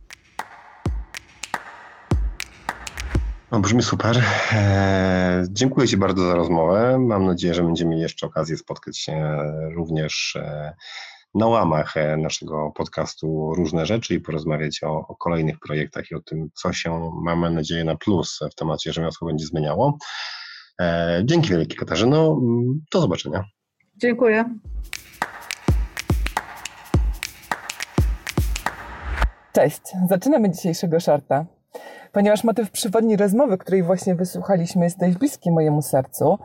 No, 3.53 3.61
brzmi 3.61 3.83
super. 3.83 4.22
Eee, 4.53 5.46
dziękuję 5.50 5.88
Ci 5.88 5.96
bardzo 5.96 6.26
za 6.26 6.35
rozmowę. 6.35 6.98
Mam 6.98 7.26
nadzieję, 7.26 7.55
że 7.55 7.62
będziemy 7.62 7.90
mieli 7.90 8.03
jeszcze 8.03 8.26
okazję 8.26 8.57
spotkać 8.57 8.98
się 8.98 9.37
również 9.74 10.37
e, 10.37 10.74
na 11.34 11.46
łamach 11.46 11.96
e, 11.96 12.16
naszego 12.16 12.72
podcastu 12.74 13.52
różne 13.56 13.86
rzeczy 13.86 14.14
i 14.14 14.20
porozmawiać 14.20 14.80
o, 14.82 15.06
o, 15.08 15.16
kolejnych 15.16 15.58
projektach 15.58 16.10
i 16.10 16.14
o 16.14 16.20
tym, 16.20 16.48
co 16.54 16.72
się, 16.72 17.10
mamy 17.22 17.50
nadzieję, 17.50 17.84
na 17.84 17.96
plus 17.96 18.38
w 18.52 18.54
temacie 18.54 18.92
rzemiosła 18.92 19.28
będzie 19.28 19.46
zmieniało. 19.46 19.98
E, 20.80 21.22
dzięki 21.24 21.50
wielkie 21.50 21.76
Katarzyno. 21.76 22.40
Do 22.92 23.00
zobaczenia. 23.00 23.44
Dziękuję. 23.96 24.44
Cześć, 29.52 29.82
zaczynamy 30.08 30.50
dzisiejszego 30.50 31.00
szarta 31.00 31.60
ponieważ 32.12 32.44
motyw 32.44 32.70
przewodni 32.70 33.16
rozmowy, 33.16 33.59
której 33.59 33.83
właśnie 33.83 34.14
wysłuchaliśmy, 34.14 34.85
jest 34.85 34.99
dość 34.99 35.16
bliski 35.16 35.51
mojemu 35.51 35.83
sercu, 35.83 36.38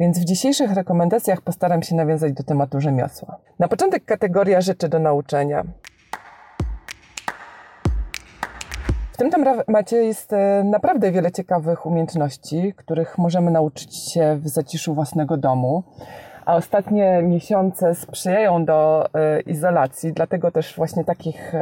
więc 0.00 0.18
w 0.18 0.24
dzisiejszych 0.24 0.72
rekomendacjach 0.72 1.40
postaram 1.40 1.82
się 1.82 1.94
nawiązać 1.96 2.32
do 2.32 2.42
tematu 2.42 2.80
rzemiosła. 2.80 3.38
Na 3.58 3.68
początek 3.68 4.04
kategoria 4.04 4.60
rzeczy 4.60 4.88
do 4.88 4.98
nauczenia. 4.98 5.64
W 9.12 9.16
tym 9.16 9.30
temacie 9.66 9.96
jest 9.96 10.32
e, 10.32 10.64
naprawdę 10.64 11.12
wiele 11.12 11.32
ciekawych 11.32 11.86
umiejętności, 11.86 12.74
których 12.76 13.18
możemy 13.18 13.50
nauczyć 13.50 14.12
się 14.12 14.38
w 14.42 14.48
zaciszu 14.48 14.94
własnego 14.94 15.36
domu 15.36 15.84
a 16.44 16.56
ostatnie 16.56 17.22
miesiące 17.22 17.94
sprzyjają 17.94 18.64
do 18.64 19.06
e, 19.14 19.40
izolacji, 19.40 20.12
dlatego 20.12 20.50
też 20.50 20.76
właśnie 20.76 21.04
takich 21.04 21.54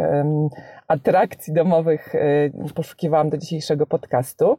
atrakcji 0.91 1.53
domowych 1.53 2.15
e, 2.15 2.73
poszukiwałam 2.75 3.31
do 3.31 3.39
dzisiejszego 3.39 3.87
podcastu. 3.87 4.59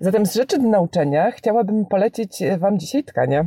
Zatem 0.00 0.26
z 0.26 0.34
rzeczy 0.34 0.58
do 0.58 0.68
nauczenia 0.68 1.30
chciałabym 1.30 1.86
polecić 1.86 2.42
Wam 2.58 2.78
dzisiaj 2.78 3.04
tkanie. 3.04 3.44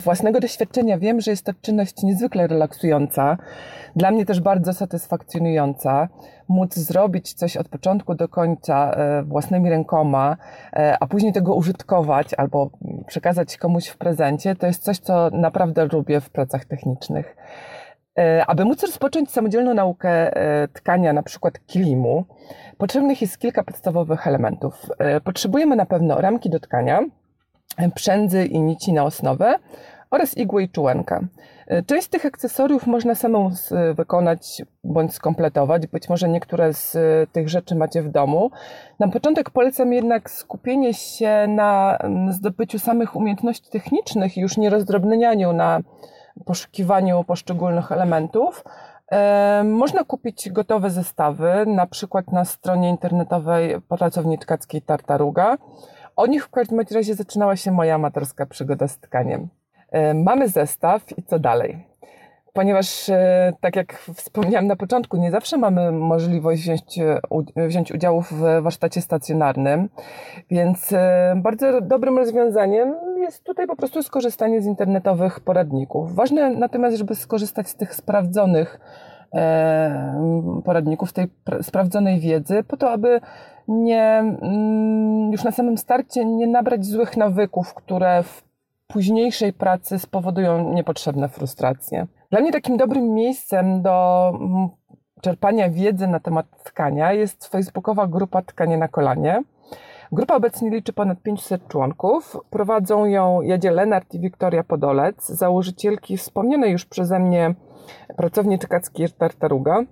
własnego 0.00 0.40
doświadczenia 0.40 0.98
wiem, 0.98 1.20
że 1.20 1.30
jest 1.30 1.46
to 1.46 1.52
czynność 1.62 2.02
niezwykle 2.02 2.46
relaksująca, 2.46 3.36
dla 3.96 4.10
mnie 4.10 4.26
też 4.26 4.40
bardzo 4.40 4.72
satysfakcjonująca. 4.72 6.08
Móc 6.48 6.74
zrobić 6.74 7.34
coś 7.34 7.56
od 7.56 7.68
początku 7.68 8.14
do 8.14 8.28
końca 8.28 8.90
e, 8.90 9.22
własnymi 9.22 9.70
rękoma, 9.70 10.36
e, 10.72 10.96
a 11.00 11.06
później 11.06 11.32
tego 11.32 11.54
użytkować 11.54 12.34
albo 12.34 12.70
przekazać 13.06 13.56
komuś 13.56 13.88
w 13.88 13.98
prezencie, 13.98 14.56
to 14.56 14.66
jest 14.66 14.82
coś, 14.82 14.98
co 14.98 15.30
naprawdę 15.30 15.84
lubię 15.92 16.20
w 16.20 16.30
pracach 16.30 16.64
technicznych. 16.64 17.36
E, 18.20 18.46
aby 18.46 18.64
móc 18.64 18.82
rozpocząć 18.82 19.30
samodzielną 19.30 19.74
naukę 19.74 20.32
tkania, 20.72 21.12
na 21.12 21.22
przykład 21.22 21.66
kilimu, 21.66 22.24
potrzebnych 22.78 23.22
jest 23.22 23.38
kilka 23.38 23.64
podstawowych 23.64 24.26
elementów. 24.26 24.86
Potrzebujemy 25.24 25.76
na 25.76 25.86
pewno 25.86 26.20
ramki 26.20 26.50
do 26.50 26.60
tkania, 26.60 27.00
przędzy 27.94 28.44
i 28.44 28.60
nici 28.60 28.92
na 28.92 29.04
osnowę 29.04 29.54
oraz 30.10 30.36
igłę 30.36 30.62
i 30.62 30.68
czułenkę. 30.68 31.20
Część 31.86 32.06
z 32.06 32.10
tych 32.10 32.26
akcesoriów 32.26 32.86
można 32.86 33.14
samą 33.14 33.50
wykonać 33.94 34.62
bądź 34.84 35.14
skompletować. 35.14 35.86
Być 35.86 36.08
może 36.08 36.28
niektóre 36.28 36.72
z 36.72 36.96
tych 37.32 37.48
rzeczy 37.48 37.74
macie 37.74 38.02
w 38.02 38.08
domu. 38.08 38.50
Na 38.98 39.08
początek 39.08 39.50
polecam 39.50 39.92
jednak 39.92 40.30
skupienie 40.30 40.94
się 40.94 41.46
na 41.48 41.98
zdobyciu 42.30 42.78
samych 42.78 43.16
umiejętności 43.16 43.70
technicznych 43.70 44.36
już 44.36 44.56
nie 44.56 44.70
rozdrobnianiu 44.70 45.52
na 45.52 45.80
poszukiwaniu 46.44 47.24
poszczególnych 47.24 47.92
elementów. 47.92 48.64
Można 49.64 50.04
kupić 50.04 50.50
gotowe 50.50 50.90
zestawy, 50.90 51.66
na 51.66 51.86
przykład 51.86 52.32
na 52.32 52.44
stronie 52.44 52.88
internetowej 52.88 53.80
pracowni 53.80 54.38
tkackiej 54.38 54.82
Tartaruga. 54.82 55.56
O 56.16 56.26
nich 56.26 56.44
w 56.44 56.50
każdym 56.50 56.80
razie 56.94 57.14
zaczynała 57.14 57.56
się 57.56 57.72
moja 57.72 57.94
amatorska 57.94 58.46
przygoda 58.46 58.88
z 58.88 58.98
tkaniem. 58.98 59.48
Mamy 60.14 60.48
zestaw 60.48 61.18
i 61.18 61.22
co 61.22 61.38
dalej? 61.38 61.89
Ponieważ, 62.52 63.08
e, 63.08 63.52
tak 63.60 63.76
jak 63.76 63.98
wspomniałam 64.14 64.66
na 64.66 64.76
początku, 64.76 65.16
nie 65.16 65.30
zawsze 65.30 65.58
mamy 65.58 65.92
możliwość 65.92 66.62
wziąć, 66.62 66.98
wziąć 67.56 67.92
udziału 67.92 68.22
w 68.22 68.32
warsztacie 68.62 69.00
stacjonarnym, 69.00 69.88
więc 70.50 70.94
bardzo 71.36 71.80
dobrym 71.80 72.18
rozwiązaniem 72.18 72.94
jest 73.20 73.44
tutaj 73.44 73.66
po 73.66 73.76
prostu 73.76 74.02
skorzystanie 74.02 74.62
z 74.62 74.66
internetowych 74.66 75.40
poradników. 75.40 76.14
Ważne 76.14 76.50
natomiast, 76.50 76.96
żeby 76.96 77.14
skorzystać 77.14 77.68
z 77.68 77.76
tych 77.76 77.94
sprawdzonych 77.94 78.80
e, 79.34 80.62
poradników, 80.64 81.12
tej 81.12 81.26
sprawdzonej 81.62 82.20
wiedzy, 82.20 82.64
po 82.64 82.76
to, 82.76 82.90
aby 82.90 83.20
nie, 83.68 84.02
mm, 84.02 85.32
już 85.32 85.44
na 85.44 85.50
samym 85.50 85.78
starcie 85.78 86.24
nie 86.24 86.46
nabrać 86.46 86.84
złych 86.84 87.16
nawyków, 87.16 87.74
które 87.74 88.22
w 88.22 88.49
późniejszej 88.92 89.52
pracy 89.52 89.98
spowodują 89.98 90.74
niepotrzebne 90.74 91.28
frustracje. 91.28 92.06
Dla 92.30 92.40
mnie 92.40 92.52
takim 92.52 92.76
dobrym 92.76 93.14
miejscem 93.14 93.82
do 93.82 94.28
mm, 94.34 94.68
czerpania 95.20 95.70
wiedzy 95.70 96.06
na 96.06 96.20
temat 96.20 96.46
tkania 96.64 97.12
jest 97.12 97.46
facebookowa 97.46 98.06
grupa 98.06 98.42
Tkanie 98.42 98.78
na 98.78 98.88
kolanie. 98.88 99.42
Grupa 100.12 100.34
obecnie 100.34 100.70
liczy 100.70 100.92
ponad 100.92 101.22
500 101.22 101.68
członków. 101.68 102.36
Prowadzą 102.50 103.04
ją 103.04 103.40
Jadzie 103.40 103.70
Lenart 103.70 104.14
i 104.14 104.20
Wiktoria 104.20 104.64
Podolec, 104.64 105.26
założycielki 105.26 106.16
wspomnianej 106.16 106.72
już 106.72 106.84
przeze 106.84 107.18
mnie 107.18 107.54
pracowni 108.16 108.58
czekackiej 108.58 109.08
Tartaruga. 109.18 109.84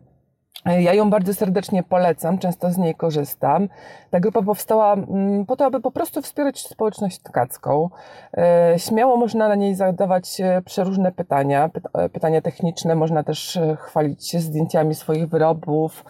Ja 0.66 0.94
ją 0.94 1.10
bardzo 1.10 1.34
serdecznie 1.34 1.82
polecam, 1.82 2.38
często 2.38 2.70
z 2.70 2.78
niej 2.78 2.94
korzystam. 2.94 3.68
Ta 4.10 4.20
grupa 4.20 4.42
powstała 4.42 4.92
mm, 4.92 5.46
po 5.46 5.56
to, 5.56 5.64
aby 5.64 5.80
po 5.80 5.90
prostu 5.90 6.22
wspierać 6.22 6.60
społeczność 6.60 7.18
tkacką. 7.18 7.90
E, 8.36 8.74
śmiało 8.76 9.16
można 9.16 9.48
na 9.48 9.54
niej 9.54 9.74
zadawać 9.74 10.40
e, 10.40 10.62
przeróżne 10.62 11.12
pytania, 11.12 11.70
e, 11.94 12.08
pytania 12.08 12.40
techniczne, 12.40 12.94
można 12.94 13.22
też 13.22 13.58
chwalić 13.78 14.30
się 14.30 14.40
zdjęciami 14.40 14.94
swoich 14.94 15.28
wyrobów, 15.28 16.04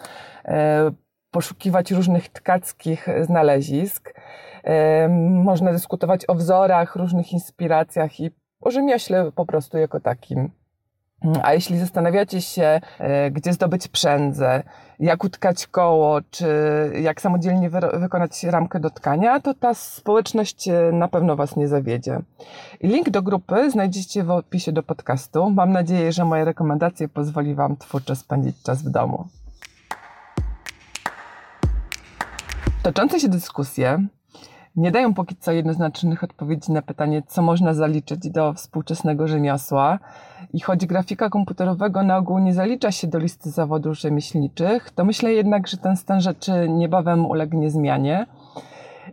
poszukiwać 1.31 1.91
różnych 1.91 2.29
tkackich 2.29 3.07
znalezisk. 3.21 4.13
Można 5.43 5.71
dyskutować 5.71 6.25
o 6.27 6.35
wzorach, 6.35 6.95
różnych 6.95 7.33
inspiracjach 7.33 8.19
i 8.19 8.31
o 8.61 8.71
rzemiośle 8.71 9.31
po 9.31 9.45
prostu 9.45 9.77
jako 9.77 9.99
takim. 9.99 10.58
A 11.43 11.53
jeśli 11.53 11.79
zastanawiacie 11.79 12.41
się, 12.41 12.81
e, 12.99 13.31
gdzie 13.31 13.53
zdobyć 13.53 13.87
przędzę, 13.87 14.63
jak 14.99 15.23
utkać 15.23 15.67
koło, 15.67 16.19
czy 16.31 16.47
jak 17.01 17.21
samodzielnie 17.21 17.69
wykonać 17.93 18.43
ramkę 18.43 18.79
do 18.79 18.89
tkania, 18.89 19.39
to 19.39 19.53
ta 19.53 19.73
społeczność 19.73 20.67
e, 20.67 20.91
na 20.93 21.07
pewno 21.07 21.35
Was 21.35 21.55
nie 21.55 21.67
zawiedzie. 21.67 22.19
link 22.83 23.09
do 23.09 23.21
grupy 23.21 23.71
znajdziecie 23.71 24.23
w 24.23 24.31
opisie 24.31 24.71
do 24.71 24.83
podcastu. 24.83 25.49
Mam 25.49 25.71
nadzieję, 25.71 26.11
że 26.11 26.25
moje 26.25 26.45
rekomendacje 26.45 27.07
pozwoli 27.07 27.55
Wam 27.55 27.77
twórczo 27.77 28.15
spędzić 28.15 28.63
czas 28.63 28.83
w 28.83 28.89
domu. 28.89 29.27
Toczące 32.83 33.19
się 33.19 33.29
dyskusje 33.29 34.07
nie 34.75 34.91
dają 34.91 35.13
póki 35.13 35.35
co 35.35 35.51
jednoznacznych 35.51 36.23
odpowiedzi 36.23 36.71
na 36.71 36.81
pytanie, 36.81 37.23
co 37.27 37.41
można 37.41 37.73
zaliczyć 37.73 38.29
do 38.29 38.53
współczesnego 38.53 39.27
rzemiosła. 39.27 39.99
I 40.53 40.59
choć 40.59 40.85
grafika 40.85 41.29
komputerowego 41.29 42.03
na 42.03 42.17
ogół 42.17 42.39
nie 42.39 42.53
zalicza 42.53 42.91
się 42.91 43.07
do 43.07 43.19
listy 43.19 43.49
zawodów 43.49 43.99
rzemieślniczych, 43.99 44.89
to 44.89 45.05
myślę 45.05 45.33
jednak, 45.33 45.67
że 45.67 45.77
ten 45.77 45.97
stan 45.97 46.21
rzeczy 46.21 46.69
niebawem 46.69 47.25
ulegnie 47.25 47.69
zmianie. 47.69 48.25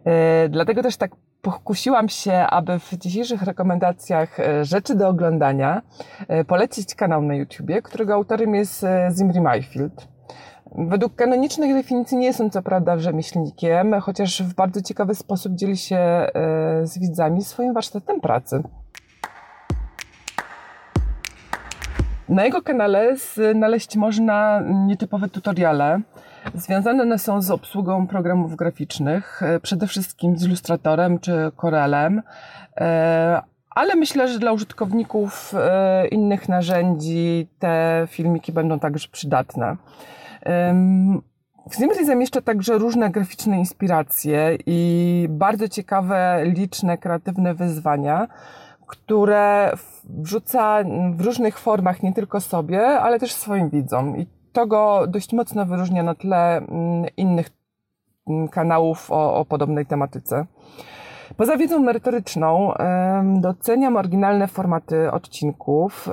E, 0.04 0.48
dlatego 0.48 0.82
też 0.82 0.96
tak 0.96 1.10
pokusiłam 1.42 2.08
się, 2.08 2.32
aby 2.32 2.78
w 2.78 2.96
dzisiejszych 2.98 3.42
rekomendacjach 3.42 4.40
e, 4.40 4.64
rzeczy 4.64 4.94
do 4.94 5.08
oglądania 5.08 5.82
e, 6.28 6.44
polecić 6.44 6.94
kanał 6.94 7.22
na 7.22 7.34
YouTubie, 7.34 7.82
którego 7.82 8.14
autorem 8.14 8.54
jest 8.54 8.86
Zimri 9.18 9.40
Mayfield. 9.40 10.15
Według 10.78 11.14
kanonicznych 11.14 11.74
definicji 11.74 12.16
nie 12.16 12.34
są 12.34 12.50
co 12.50 12.62
prawda 12.62 12.98
rzemieślnikiem, 12.98 14.00
chociaż 14.00 14.42
w 14.42 14.54
bardzo 14.54 14.82
ciekawy 14.82 15.14
sposób 15.14 15.54
dzieli 15.54 15.76
się 15.76 15.96
e, 15.96 16.30
z 16.86 16.98
widzami 16.98 17.44
swoim 17.44 17.74
warsztatem 17.74 18.20
pracy. 18.20 18.62
Na 22.28 22.44
jego 22.44 22.62
kanale 22.62 23.16
znaleźć 23.16 23.96
można 23.96 24.62
nietypowe 24.86 25.28
tutoriale. 25.28 26.00
Związane 26.54 27.02
one 27.02 27.18
są 27.18 27.42
z 27.42 27.50
obsługą 27.50 28.06
programów 28.06 28.56
graficznych, 28.56 29.42
e, 29.42 29.60
przede 29.60 29.86
wszystkim 29.86 30.38
z 30.38 30.44
Illustratorem 30.44 31.18
czy 31.18 31.52
Corelem, 31.60 32.22
e, 32.76 33.42
ale 33.70 33.96
myślę, 33.96 34.28
że 34.28 34.38
dla 34.38 34.52
użytkowników 34.52 35.54
innych 36.10 36.48
narzędzi 36.48 37.48
te 37.58 38.06
filmiki 38.10 38.52
będą 38.52 38.78
także 38.78 39.08
przydatne. 39.12 39.76
W 41.70 41.74
Zimri 41.74 42.06
zamieszcza 42.06 42.40
także 42.40 42.78
różne 42.78 43.10
graficzne 43.10 43.58
inspiracje 43.58 44.58
i 44.66 45.26
bardzo 45.30 45.68
ciekawe, 45.68 46.42
liczne, 46.44 46.98
kreatywne 46.98 47.54
wyzwania, 47.54 48.26
które 48.86 49.72
wrzuca 50.04 50.78
w 51.16 51.20
różnych 51.20 51.58
formach 51.58 52.02
nie 52.02 52.12
tylko 52.12 52.40
sobie, 52.40 52.86
ale 52.86 53.18
też 53.18 53.34
swoim 53.34 53.70
widzom. 53.70 54.16
I 54.16 54.26
to 54.52 54.66
go 54.66 55.06
dość 55.06 55.32
mocno 55.32 55.66
wyróżnia 55.66 56.02
na 56.02 56.14
tle 56.14 56.56
mm, 56.56 57.06
innych 57.16 57.50
mm, 58.28 58.48
kanałów 58.48 59.10
o, 59.10 59.34
o 59.34 59.44
podobnej 59.44 59.86
tematyce. 59.86 60.46
Poza 61.36 61.56
wiedzą 61.56 61.80
merytoryczną 61.80 62.72
doceniam 63.40 63.96
oryginalne 63.96 64.48
formaty 64.48 65.12
odcinków. 65.12 66.10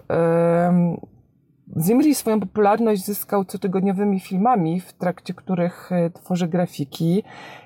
Zimri 1.81 2.15
swoją 2.15 2.39
popularność 2.39 3.05
zyskał 3.05 3.45
cotygodniowymi 3.45 4.19
filmami, 4.19 4.79
w 4.79 4.93
trakcie 4.93 5.33
których 5.33 5.91
e, 5.91 6.09
tworzy 6.09 6.47
grafiki, 6.47 7.23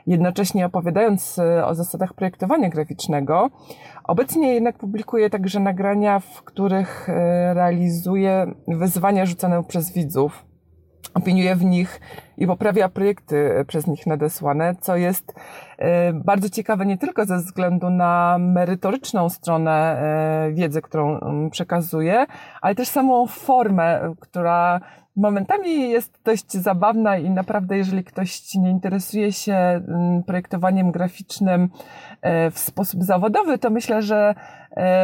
jednocześnie 0.07 0.65
opowiadając 0.65 1.39
e, 1.39 1.65
o 1.65 1.75
zasadach 1.75 2.13
projektowania 2.13 2.69
graficznego. 2.69 3.49
Obecnie 4.03 4.53
jednak 4.53 4.77
publikuje 4.77 5.29
także 5.29 5.59
nagrania, 5.59 6.19
w 6.19 6.43
których 6.43 7.09
e, 7.09 7.53
realizuje 7.53 8.53
wyzwania 8.67 9.25
rzucane 9.25 9.63
przez 9.63 9.93
widzów 9.93 10.46
opiniuje 11.13 11.55
w 11.55 11.65
nich 11.65 12.01
i 12.37 12.47
poprawia 12.47 12.89
projekty 12.89 13.65
przez 13.67 13.87
nich 13.87 14.07
nadesłane, 14.07 14.75
co 14.81 14.95
jest 14.95 15.33
e, 15.77 16.13
bardzo 16.13 16.49
ciekawe 16.49 16.85
nie 16.85 16.97
tylko 16.97 17.25
ze 17.25 17.37
względu 17.37 17.89
na 17.89 18.37
merytoryczną 18.39 19.29
stronę 19.29 19.71
e, 19.71 20.51
wiedzy, 20.51 20.81
którą 20.81 21.19
mm, 21.19 21.49
przekazuje, 21.49 22.25
ale 22.61 22.75
też 22.75 22.87
samą 22.87 23.27
formę, 23.27 24.13
która 24.19 24.79
momentami 25.15 25.89
jest 25.89 26.19
dość 26.23 26.51
zabawna 26.51 27.17
i 27.17 27.29
naprawdę, 27.29 27.77
jeżeli 27.77 28.03
ktoś 28.03 28.55
nie 28.55 28.69
interesuje 28.69 29.31
się 29.31 29.55
mm, 29.55 30.23
projektowaniem 30.23 30.91
graficznym 30.91 31.69
e, 32.21 32.51
w 32.51 32.59
sposób 32.59 33.03
zawodowy, 33.03 33.57
to 33.57 33.69
myślę, 33.69 34.01
że 34.01 34.35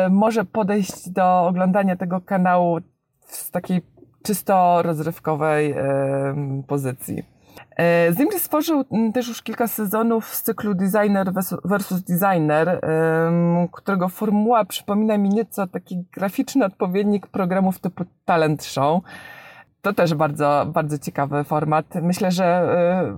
może 0.09 0.45
podejść 0.45 1.09
do 1.09 1.47
oglądania 1.47 1.95
tego 1.95 2.21
kanału 2.21 2.79
z 3.19 3.51
takiej 3.51 3.81
czysto 4.23 4.81
rozrywkowej 4.81 5.75
pozycji. 6.67 7.23
E, 7.79 8.13
Zimri 8.17 8.39
stworzył 8.39 8.83
też 9.13 9.27
już 9.27 9.41
kilka 9.41 9.67
sezonów 9.67 10.25
z 10.35 10.41
cyklu 10.41 10.73
Designer 10.73 11.33
versus 11.65 12.01
Designer, 12.01 12.81
którego 13.71 14.09
formuła 14.09 14.65
przypomina 14.65 15.17
mi 15.17 15.29
nieco 15.29 15.67
taki 15.67 16.05
graficzny 16.11 16.65
odpowiednik 16.65 17.27
programów 17.27 17.79
typu 17.79 18.05
Talent 18.25 18.63
Show. 18.63 19.03
To 19.81 19.93
też 19.93 20.13
bardzo, 20.13 20.65
bardzo 20.73 20.97
ciekawy 20.97 21.43
format. 21.43 21.85
Myślę, 22.01 22.31
że 22.31 22.45
e, 22.45 23.17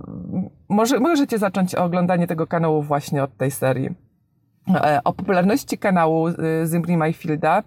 może, 0.68 1.00
możecie 1.00 1.38
zacząć 1.38 1.74
oglądanie 1.74 2.26
tego 2.26 2.46
kanału 2.46 2.82
właśnie 2.82 3.22
od 3.22 3.36
tej 3.36 3.50
serii. 3.50 3.90
E, 4.74 5.00
o 5.04 5.12
popularności 5.12 5.78
kanału 5.78 6.28
Zimri 6.66 6.96
Mayfielda 6.96 7.62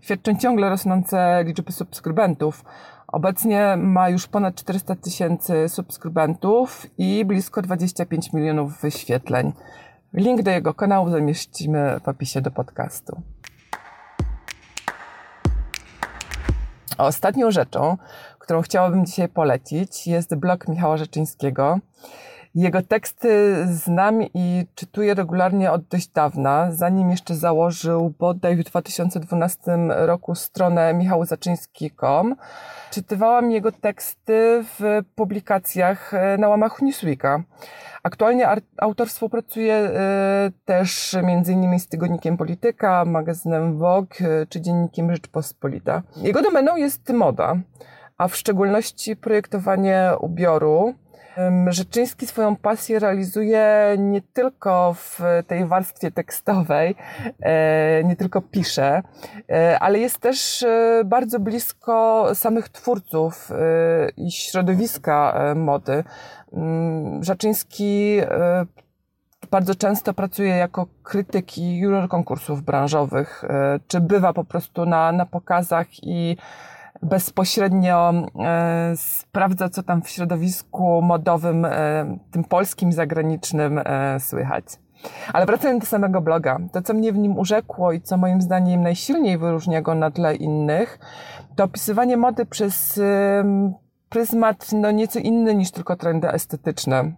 świadczą 0.00 0.36
ciągle 0.36 0.68
rosnące 0.68 1.44
liczby 1.46 1.72
subskrybentów. 1.72 2.64
Obecnie 3.08 3.76
ma 3.76 4.08
już 4.08 4.26
ponad 4.26 4.54
400 4.54 4.94
tysięcy 4.96 5.68
subskrybentów 5.68 6.86
i 6.98 7.24
blisko 7.24 7.62
25 7.62 8.32
milionów 8.32 8.80
wyświetleń. 8.80 9.52
Link 10.12 10.42
do 10.42 10.50
jego 10.50 10.74
kanału 10.74 11.10
zamieścimy 11.10 12.00
w 12.04 12.08
opisie 12.08 12.40
do 12.40 12.50
podcastu. 12.50 13.22
Ostatnią 16.98 17.50
rzeczą, 17.50 17.96
którą 18.38 18.62
chciałabym 18.62 19.06
dzisiaj 19.06 19.28
polecić, 19.28 20.06
jest 20.06 20.34
blog 20.34 20.68
Michała 20.68 20.96
Rzeczyńskiego. 20.96 21.78
Jego 22.58 22.82
teksty 22.82 23.56
znam 23.66 24.22
i 24.22 24.66
czytuję 24.74 25.14
regularnie 25.14 25.72
od 25.72 25.82
dość 25.82 26.08
dawna, 26.08 26.72
zanim 26.72 27.10
jeszcze 27.10 27.34
założył 27.34 28.14
bodaj 28.18 28.56
w 28.56 28.64
2012 28.64 29.60
roku 29.88 30.34
stronę 30.34 30.94
michałzaczyński.com. 30.94 32.36
Czytywałam 32.90 33.50
jego 33.50 33.72
teksty 33.72 34.64
w 34.78 35.00
publikacjach 35.14 36.14
e, 36.14 36.38
na 36.38 36.48
łamach 36.48 36.82
Newsweeka. 36.82 37.42
Aktualnie 38.02 38.48
autor 38.76 39.08
współpracuje 39.08 39.74
e, 39.74 40.50
też 40.64 41.14
m.in. 41.14 41.78
z 41.80 41.88
tygodnikiem 41.88 42.36
Polityka, 42.36 43.04
magazynem 43.04 43.78
Vogue 43.78 44.14
e, 44.20 44.46
czy 44.46 44.60
dziennikiem 44.60 45.12
Rzeczpospolita. 45.12 46.02
Jego 46.16 46.42
domeną 46.42 46.76
jest 46.76 47.10
moda, 47.12 47.56
a 48.16 48.28
w 48.28 48.36
szczególności 48.36 49.16
projektowanie 49.16 50.10
ubioru. 50.20 50.94
Rzeczyński 51.68 52.26
swoją 52.26 52.56
pasję 52.56 52.98
realizuje 52.98 53.96
nie 53.98 54.22
tylko 54.22 54.94
w 54.94 55.20
tej 55.46 55.66
warstwie 55.66 56.10
tekstowej, 56.10 56.94
e, 57.40 58.04
nie 58.04 58.16
tylko 58.16 58.40
pisze, 58.40 59.02
e, 59.50 59.78
ale 59.78 59.98
jest 59.98 60.18
też 60.18 60.62
e, 60.62 61.02
bardzo 61.04 61.40
blisko 61.40 62.28
samych 62.34 62.68
twórców 62.68 63.50
i 64.16 64.32
środowiska 64.32 65.40
mody. 65.56 66.04
Mm, 66.52 67.24
Rzeczyński 67.24 68.20
bardzo 69.50 69.74
często 69.74 70.14
pracuje 70.14 70.48
jako 70.48 70.86
krytyk 71.02 71.58
i 71.58 71.78
juror 71.78 72.08
konkursów 72.08 72.62
branżowych, 72.62 73.44
czy 73.88 74.00
bywa 74.00 74.32
po 74.32 74.44
prostu 74.44 74.86
na, 74.86 75.12
na 75.12 75.26
pokazach 75.26 75.86
i 76.02 76.36
bezpośrednio 77.02 78.12
e, 78.12 78.92
sprawdza, 78.96 79.68
co 79.68 79.82
tam 79.82 80.02
w 80.02 80.08
środowisku 80.08 81.02
modowym, 81.02 81.64
e, 81.64 82.18
tym 82.30 82.44
polskim, 82.44 82.92
zagranicznym 82.92 83.80
e, 83.84 84.20
słychać. 84.20 84.64
Ale 85.32 85.46
wracając 85.46 85.80
do 85.80 85.86
samego 85.86 86.20
bloga, 86.20 86.58
to 86.72 86.82
co 86.82 86.94
mnie 86.94 87.12
w 87.12 87.18
nim 87.18 87.38
urzekło 87.38 87.92
i 87.92 88.00
co 88.00 88.16
moim 88.16 88.40
zdaniem 88.40 88.82
najsilniej 88.82 89.38
wyróżnia 89.38 89.82
go 89.82 89.94
na 89.94 90.10
tle 90.10 90.36
innych, 90.36 90.98
to 91.56 91.64
opisywanie 91.64 92.16
mody 92.16 92.46
przez 92.46 93.00
pryzmat 94.08 94.72
no, 94.72 94.90
nieco 94.90 95.18
inny 95.18 95.54
niż 95.54 95.70
tylko 95.70 95.96
trendy 95.96 96.28
estetyczne. 96.28 97.12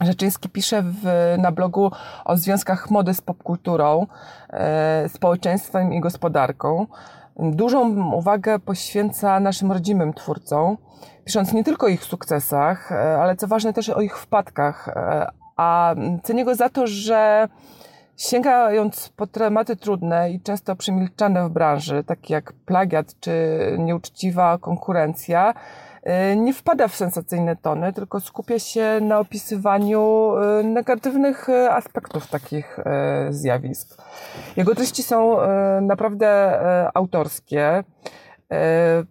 Rzeczyński 0.00 0.48
pisze 0.48 0.82
w, 0.82 1.04
na 1.38 1.52
blogu 1.52 1.90
o 2.24 2.36
związkach 2.36 2.90
mody 2.90 3.14
z 3.14 3.20
popkulturą, 3.20 4.06
e, 4.50 5.08
społeczeństwem 5.08 5.92
i 5.92 6.00
gospodarką 6.00 6.86
dużą 7.50 8.12
uwagę 8.12 8.58
poświęca 8.58 9.40
naszym 9.40 9.72
rodzimym 9.72 10.14
twórcom, 10.14 10.76
pisząc 11.24 11.52
nie 11.52 11.64
tylko 11.64 11.86
o 11.86 11.88
ich 11.88 12.04
sukcesach, 12.04 12.92
e, 12.92 13.18
ale 13.22 13.36
co 13.36 13.46
ważne 13.46 13.72
też 13.72 13.88
o 13.88 14.00
ich 14.00 14.18
wpadkach. 14.18 14.88
E, 14.88 15.26
a 15.56 15.94
cenię 16.22 16.44
go 16.44 16.54
za 16.54 16.68
to, 16.68 16.86
że 16.86 17.48
sięgając 18.16 19.08
po 19.08 19.26
tematy 19.26 19.76
trudne 19.76 20.30
i 20.30 20.40
często 20.40 20.76
przemilczane 20.76 21.48
w 21.48 21.50
branży, 21.50 22.04
takie 22.04 22.34
jak 22.34 22.52
plagiat 22.52 23.20
czy 23.20 23.32
nieuczciwa 23.78 24.58
konkurencja, 24.58 25.54
nie 26.36 26.54
wpada 26.54 26.88
w 26.88 26.96
sensacyjne 26.96 27.56
tony, 27.56 27.92
tylko 27.92 28.20
skupia 28.20 28.58
się 28.58 28.98
na 29.00 29.18
opisywaniu 29.18 30.32
negatywnych 30.64 31.48
aspektów 31.70 32.26
takich 32.26 32.78
zjawisk. 33.30 34.02
Jego 34.56 34.74
treści 34.74 35.02
są 35.02 35.36
naprawdę 35.80 36.58
autorskie. 36.94 37.84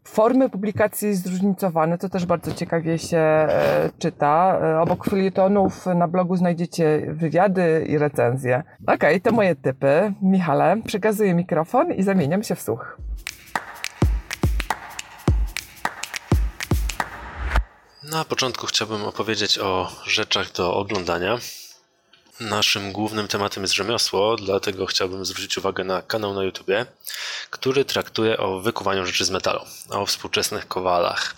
Formy 0.07 0.49
publikacji 0.49 1.15
zróżnicowane, 1.15 1.97
to 1.97 2.09
też 2.09 2.25
bardzo 2.25 2.51
ciekawie 2.51 2.97
się 2.97 3.47
czyta. 3.99 4.59
Obok 4.81 5.05
felietonów 5.05 5.85
na 5.85 6.07
blogu 6.07 6.35
znajdziecie 6.35 7.01
wywiady 7.07 7.85
i 7.87 7.97
recenzje. 7.97 8.63
Okej, 8.83 8.95
okay, 8.95 9.19
to 9.19 9.31
moje 9.31 9.55
typy. 9.55 10.13
Michale, 10.21 10.77
przekazuję 10.85 11.33
mikrofon 11.33 11.91
i 11.91 12.03
zamieniam 12.03 12.43
się 12.43 12.55
w 12.55 12.61
słuch. 12.61 12.97
Na 18.11 18.25
początku 18.25 18.67
chciałbym 18.67 19.03
opowiedzieć 19.05 19.59
o 19.59 19.91
rzeczach 20.05 20.51
do 20.51 20.73
oglądania. 20.73 21.39
Naszym 22.39 22.91
głównym 22.91 23.27
tematem 23.27 23.63
jest 23.63 23.73
rzemiosło, 23.73 24.35
dlatego 24.35 24.85
chciałbym 24.85 25.25
zwrócić 25.25 25.57
uwagę 25.57 25.83
na 25.83 26.01
kanał 26.01 26.33
na 26.33 26.43
YouTubie, 26.43 26.85
który 27.49 27.85
traktuje 27.85 28.37
o 28.37 28.59
wykuwaniu 28.59 29.05
rzeczy 29.05 29.25
z 29.25 29.29
metalu, 29.29 29.61
o 29.89 30.05
współczesnych 30.05 30.67
kowalach. 30.67 31.35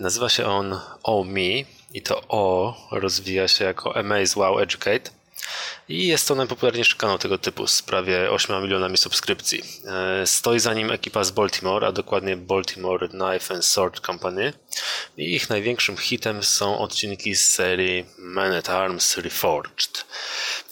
Nazywa 0.00 0.28
się 0.28 0.46
on 0.46 0.80
O 1.02 1.24
Me 1.24 1.64
i 1.94 2.02
to 2.02 2.22
O 2.28 2.74
rozwija 2.90 3.48
się 3.48 3.64
jako 3.64 3.96
Amaze 3.96 4.40
Wow 4.40 4.60
Educate. 4.60 5.10
I 5.88 6.06
jest 6.06 6.28
to 6.28 6.34
najpopularniejszy 6.34 6.96
kanał 6.96 7.18
tego 7.18 7.38
typu 7.38 7.66
z 7.66 7.82
prawie 7.82 8.30
8 8.30 8.62
milionami 8.62 8.98
subskrypcji. 8.98 9.62
E, 9.84 10.26
stoi 10.26 10.60
za 10.60 10.74
nim 10.74 10.90
ekipa 10.90 11.24
z 11.24 11.30
Baltimore, 11.30 11.86
a 11.86 11.92
dokładnie 11.92 12.36
Baltimore 12.36 13.08
Knife 13.08 13.54
and 13.54 13.64
Sword 13.64 14.00
Company. 14.06 14.52
I 15.16 15.34
ich 15.34 15.50
największym 15.50 15.96
hitem 15.96 16.42
są 16.42 16.78
odcinki 16.78 17.34
z 17.34 17.50
serii 17.50 18.06
Man 18.18 18.52
at 18.52 18.70
Arms 18.70 19.16
Reforged. 19.16 20.04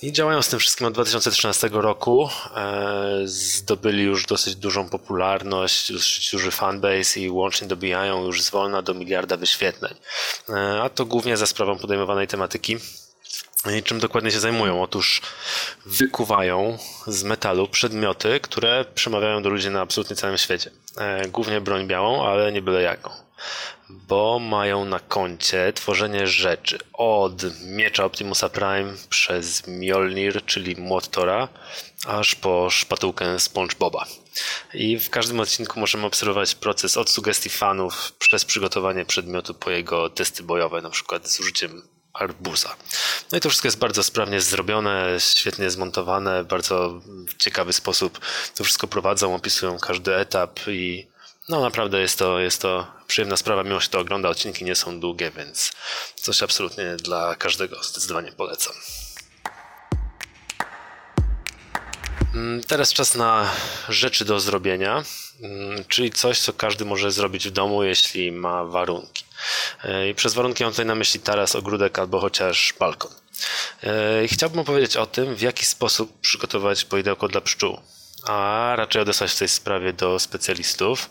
I 0.02 0.12
działają 0.12 0.42
z 0.42 0.48
tym 0.48 0.58
wszystkim 0.58 0.86
od 0.86 0.94
2013 0.94 1.68
roku. 1.72 2.28
E, 2.56 3.20
zdobyli 3.24 4.02
już 4.02 4.26
dosyć 4.26 4.56
dużą 4.56 4.88
popularność, 4.88 5.92
dosyć 5.92 6.30
duży 6.30 6.50
fanbase 6.50 7.20
i 7.20 7.30
łącznie 7.30 7.68
dobijają 7.68 8.24
już 8.24 8.42
zwolna 8.42 8.82
do 8.82 8.94
miliarda 8.94 9.36
wyświetleń. 9.36 9.94
E, 10.48 10.82
a 10.82 10.88
to 10.88 11.04
głównie 11.04 11.36
za 11.36 11.46
sprawą 11.46 11.78
podejmowanej 11.78 12.26
tematyki 12.26 12.76
czym 13.84 13.98
dokładnie 13.98 14.30
się 14.30 14.40
zajmują? 14.40 14.82
Otóż 14.82 15.22
wykuwają 15.86 16.78
z 17.06 17.24
metalu 17.24 17.68
przedmioty, 17.68 18.40
które 18.40 18.84
przemawiają 18.94 19.42
do 19.42 19.48
ludzi 19.48 19.70
na 19.70 19.80
absolutnie 19.80 20.16
całym 20.16 20.38
świecie. 20.38 20.70
E, 20.96 21.28
głównie 21.28 21.60
broń 21.60 21.86
białą, 21.86 22.26
ale 22.26 22.52
nie 22.52 22.62
byle 22.62 22.82
jaką. 22.82 23.10
Bo 23.88 24.38
mają 24.38 24.84
na 24.84 25.00
koncie 25.00 25.72
tworzenie 25.72 26.26
rzeczy 26.26 26.78
od 26.92 27.42
miecza 27.64 28.04
Optimusa 28.04 28.48
Prime 28.48 28.94
przez 29.08 29.66
Mjolnir, 29.66 30.44
czyli 30.44 30.76
młot 30.76 31.08
Tora, 31.08 31.48
aż 32.06 32.34
po 32.34 32.70
szpatułkę 32.70 33.40
SpongeBoba. 33.40 34.06
I 34.74 34.98
w 34.98 35.10
każdym 35.10 35.40
odcinku 35.40 35.80
możemy 35.80 36.06
obserwować 36.06 36.54
proces 36.54 36.96
od 36.96 37.10
sugestii 37.10 37.48
fanów 37.48 38.12
przez 38.18 38.44
przygotowanie 38.44 39.04
przedmiotu 39.04 39.54
po 39.54 39.70
jego 39.70 40.10
testy 40.10 40.42
bojowe, 40.42 40.82
na 40.82 40.90
przykład 40.90 41.28
z 41.28 41.40
użyciem 41.40 41.82
arbuza. 42.12 42.76
No 43.32 43.38
i 43.38 43.40
to 43.40 43.48
wszystko 43.48 43.68
jest 43.68 43.78
bardzo 43.78 44.02
sprawnie 44.02 44.40
zrobione, 44.40 45.16
świetnie 45.18 45.70
zmontowane, 45.70 46.44
bardzo 46.44 47.00
w 47.28 47.36
ciekawy 47.36 47.72
sposób 47.72 48.20
to 48.54 48.64
wszystko 48.64 48.86
prowadzą, 48.86 49.34
opisują 49.34 49.78
każdy 49.78 50.16
etap 50.16 50.60
i 50.68 51.06
no 51.48 51.60
naprawdę 51.60 52.00
jest 52.00 52.18
to, 52.18 52.38
jest 52.38 52.62
to 52.62 52.86
przyjemna 53.06 53.36
sprawa, 53.36 53.62
mimo 53.62 53.80
się 53.80 53.88
to 53.88 53.98
ogląda, 53.98 54.28
odcinki 54.28 54.64
nie 54.64 54.74
są 54.74 55.00
długie, 55.00 55.30
więc 55.30 55.72
coś 56.14 56.42
absolutnie 56.42 56.96
dla 56.96 57.34
każdego 57.34 57.82
zdecydowanie 57.82 58.32
polecam. 58.32 58.74
Mm, 62.34 62.64
teraz 62.64 62.92
czas 62.92 63.14
na 63.14 63.52
rzeczy 63.88 64.24
do 64.24 64.40
zrobienia, 64.40 65.04
mm, 65.42 65.84
czyli 65.84 66.10
coś, 66.10 66.40
co 66.40 66.52
każdy 66.52 66.84
może 66.84 67.10
zrobić 67.10 67.48
w 67.48 67.50
domu, 67.50 67.84
jeśli 67.84 68.32
ma 68.32 68.64
warunki. 68.64 69.27
E, 69.84 70.08
I 70.08 70.14
przez 70.14 70.34
warunki 70.34 70.64
mam 70.64 70.72
tutaj 70.72 70.86
na 70.86 70.94
myśli 70.94 71.20
taras, 71.20 71.56
ogródek 71.56 71.98
albo 71.98 72.20
chociaż 72.20 72.74
balkon. 72.78 73.12
E, 73.82 74.28
chciałbym 74.28 74.58
opowiedzieć 74.58 74.96
o 74.96 75.06
tym, 75.06 75.34
w 75.34 75.40
jaki 75.40 75.66
sposób 75.66 76.20
przygotować 76.20 76.84
poidełko 76.84 77.28
dla 77.28 77.40
pszczół, 77.40 77.80
a 78.26 78.72
raczej 78.76 79.02
odesłać 79.02 79.32
w 79.32 79.38
tej 79.38 79.48
sprawie 79.48 79.92
do 79.92 80.18
specjalistów. 80.18 81.10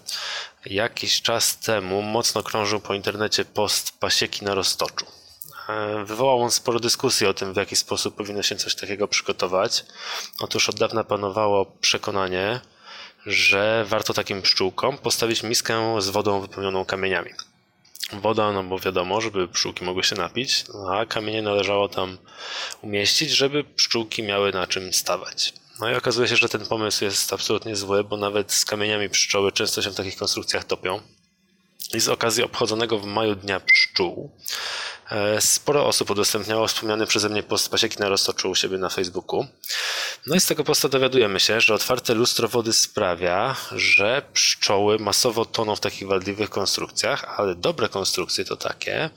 Jakiś 0.65 1.21
czas 1.21 1.57
temu 1.57 2.01
mocno 2.01 2.43
krążył 2.43 2.79
po 2.79 2.93
internecie 2.93 3.45
post 3.45 3.99
pasieki 3.99 4.45
na 4.45 4.55
roztoczu. 4.55 5.05
E, 5.69 6.05
wywołał 6.05 6.41
on 6.41 6.51
sporo 6.51 6.79
dyskusji 6.79 7.27
o 7.27 7.33
tym, 7.33 7.53
w 7.53 7.57
jaki 7.57 7.75
sposób 7.75 8.15
powinno 8.15 8.43
się 8.43 8.55
coś 8.55 8.75
takiego 8.75 9.07
przygotować. 9.07 9.85
Otóż 10.39 10.69
od 10.69 10.79
dawna 10.79 11.03
panowało 11.03 11.65
przekonanie, 11.65 12.61
że 13.25 13.85
warto 13.87 14.13
takim 14.13 14.41
pszczółkom 14.41 14.97
postawić 14.97 15.43
miskę 15.43 16.01
z 16.01 16.09
wodą 16.09 16.41
wypełnioną 16.41 16.85
kamieniami. 16.85 17.31
Woda, 18.13 18.51
no 18.51 18.63
bo 18.63 18.79
wiadomo, 18.79 19.21
żeby 19.21 19.47
pszczółki 19.47 19.85
mogły 19.85 20.03
się 20.03 20.15
napić, 20.15 20.65
a 20.91 21.05
kamienie 21.05 21.41
należało 21.41 21.89
tam 21.89 22.17
umieścić, 22.81 23.31
żeby 23.31 23.63
pszczółki 23.63 24.23
miały 24.23 24.51
na 24.51 24.67
czym 24.67 24.93
stawać. 24.93 25.53
No 25.79 25.91
i 25.91 25.95
okazuje 25.95 26.27
się, 26.27 26.35
że 26.35 26.49
ten 26.49 26.65
pomysł 26.65 27.03
jest 27.03 27.33
absolutnie 27.33 27.75
zły, 27.75 28.03
bo 28.03 28.17
nawet 28.17 28.51
z 28.51 28.65
kamieniami 28.65 29.09
pszczoły 29.09 29.51
często 29.51 29.81
się 29.81 29.89
w 29.89 29.95
takich 29.95 30.15
konstrukcjach 30.15 30.63
topią. 30.63 31.01
I 31.93 31.99
z 31.99 32.09
okazji 32.09 32.43
obchodzonego 32.43 32.99
w 32.99 33.05
maju 33.05 33.35
Dnia 33.35 33.59
Pszczół 33.59 34.31
e, 35.11 35.41
sporo 35.41 35.85
osób 35.85 36.09
udostępniało 36.09 36.67
wspomniany 36.67 37.07
przeze 37.07 37.29
mnie 37.29 37.43
post 37.43 37.69
Pasieki 37.69 37.99
na 37.99 38.09
Roztoczu 38.09 38.49
u 38.49 38.55
siebie 38.55 38.77
na 38.77 38.89
Facebooku. 38.89 39.47
No 40.25 40.35
i 40.35 40.39
z 40.39 40.45
tego 40.45 40.63
posta 40.63 40.89
dowiadujemy 40.89 41.39
się, 41.39 41.61
że 41.61 41.73
otwarte 41.73 42.13
lustro 42.13 42.47
wody 42.47 42.73
sprawia, 42.73 43.55
że 43.71 44.21
pszczoły 44.33 44.99
masowo 44.99 45.45
toną 45.45 45.75
w 45.75 45.79
takich 45.79 46.07
wadliwych 46.07 46.49
konstrukcjach, 46.49 47.39
ale 47.39 47.55
dobre 47.55 47.89
konstrukcje 47.89 48.45
to 48.45 48.57
takie, 48.57 49.09